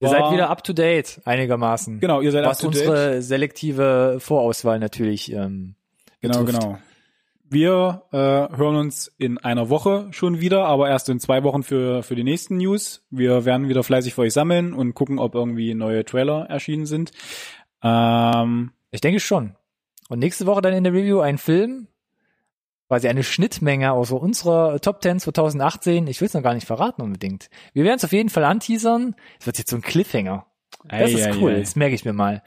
Ihr 0.00 0.08
seid 0.08 0.32
wieder 0.32 0.48
up 0.50 0.62
to 0.64 0.72
date 0.72 1.20
einigermaßen. 1.24 2.00
Genau, 2.00 2.20
ihr 2.20 2.30
seid 2.32 2.44
Was 2.44 2.64
up 2.64 2.72
to 2.72 2.78
date. 2.78 2.88
unsere 2.88 3.22
selektive 3.22 4.18
Vorauswahl 4.20 4.78
natürlich 4.80 5.32
ähm, 5.32 5.74
Genau, 6.20 6.40
betrifft. 6.44 6.60
genau. 6.62 6.78
Wir 7.50 8.02
äh, 8.12 8.16
hören 8.56 8.76
uns 8.76 9.08
in 9.16 9.38
einer 9.38 9.70
Woche 9.70 10.08
schon 10.10 10.40
wieder, 10.40 10.66
aber 10.66 10.88
erst 10.88 11.08
in 11.08 11.18
zwei 11.18 11.42
Wochen 11.44 11.62
für, 11.62 12.02
für 12.02 12.14
die 12.14 12.24
nächsten 12.24 12.58
News. 12.58 13.06
Wir 13.10 13.44
werden 13.44 13.68
wieder 13.68 13.82
fleißig 13.82 14.14
für 14.14 14.22
euch 14.22 14.34
sammeln 14.34 14.74
und 14.74 14.94
gucken, 14.94 15.18
ob 15.18 15.34
irgendwie 15.34 15.74
neue 15.74 16.04
Trailer 16.04 16.46
erschienen 16.50 16.84
sind. 16.84 17.12
Ähm, 17.82 18.72
Ich 18.90 19.00
denke 19.00 19.20
schon. 19.20 19.54
Und 20.08 20.18
nächste 20.18 20.46
Woche 20.46 20.60
dann 20.62 20.74
in 20.74 20.84
der 20.84 20.92
Review 20.92 21.20
ein 21.20 21.38
Film, 21.38 21.86
quasi 22.88 23.08
eine 23.08 23.22
Schnittmenge 23.22 23.92
aus 23.92 24.10
unserer 24.10 24.80
Top 24.80 25.02
10 25.02 25.20
2018. 25.20 26.06
Ich 26.06 26.20
will 26.20 26.26
es 26.26 26.34
noch 26.34 26.42
gar 26.42 26.54
nicht 26.54 26.66
verraten 26.66 27.02
unbedingt. 27.02 27.50
Wir 27.72 27.84
werden 27.84 27.96
es 27.96 28.04
auf 28.04 28.12
jeden 28.12 28.30
Fall 28.30 28.44
anteasern. 28.44 29.14
Es 29.40 29.46
wird 29.46 29.58
jetzt 29.58 29.70
so 29.70 29.76
ein 29.76 29.82
Cliffhanger. 29.82 30.46
Das 30.88 31.12
ist 31.12 31.26
ei, 31.26 31.34
cool. 31.40 31.52
ei. 31.52 31.60
Das 31.60 31.76
merke 31.76 31.94
ich 31.94 32.04
mir 32.04 32.12
mal. 32.12 32.42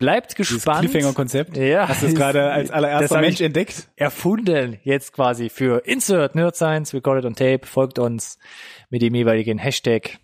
Bleibt 0.00 0.34
gespannt. 0.34 0.80
Cliffhanger-Konzept. 0.90 1.56
Ja. 1.56 1.86
Hast 1.86 2.02
du 2.02 2.06
es 2.06 2.14
gerade 2.14 2.50
als 2.50 2.68
Das 2.68 2.76
allererster 2.76 3.20
Mensch 3.20 3.40
entdeckt? 3.40 3.86
erfunden 3.96 4.78
jetzt 4.82 5.12
quasi 5.12 5.48
für 5.50 5.86
Insert 5.86 6.34
Nerd 6.34 6.56
Science 6.56 6.92
Recorded 6.94 7.26
on 7.26 7.34
Tape. 7.36 7.60
Folgt 7.66 7.98
uns 7.98 8.38
mit 8.88 9.02
dem 9.02 9.14
jeweiligen 9.14 9.58
Hashtag 9.58 10.18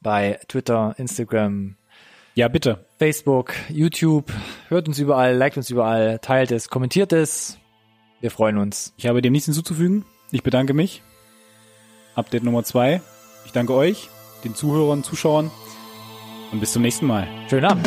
bei 0.00 0.40
Twitter, 0.48 0.94
Instagram, 0.96 1.76
Ja, 2.34 2.48
bitte. 2.48 2.86
Facebook, 2.98 3.52
YouTube. 3.68 4.32
Hört 4.68 4.88
uns 4.88 4.98
überall, 4.98 5.36
liked 5.36 5.58
uns 5.58 5.68
überall, 5.70 6.18
teilt 6.20 6.50
es, 6.50 6.68
kommentiert 6.70 7.12
es. 7.12 7.58
Wir 8.20 8.30
freuen 8.30 8.56
uns. 8.56 8.94
Ich 8.96 9.06
habe 9.06 9.20
dem 9.20 9.32
nichts 9.32 9.44
hinzuzufügen. 9.46 10.04
Ich 10.32 10.42
bedanke 10.42 10.72
mich. 10.72 11.02
Update 12.14 12.42
Nummer 12.42 12.64
zwei. 12.64 13.02
Ich 13.44 13.52
danke 13.52 13.74
euch, 13.74 14.08
den 14.44 14.54
Zuhörern, 14.54 15.04
Zuschauern 15.04 15.50
und 16.52 16.60
bis 16.60 16.72
zum 16.72 16.80
nächsten 16.80 17.06
Mal. 17.06 17.28
Schönen 17.50 17.66
Abend. 17.66 17.86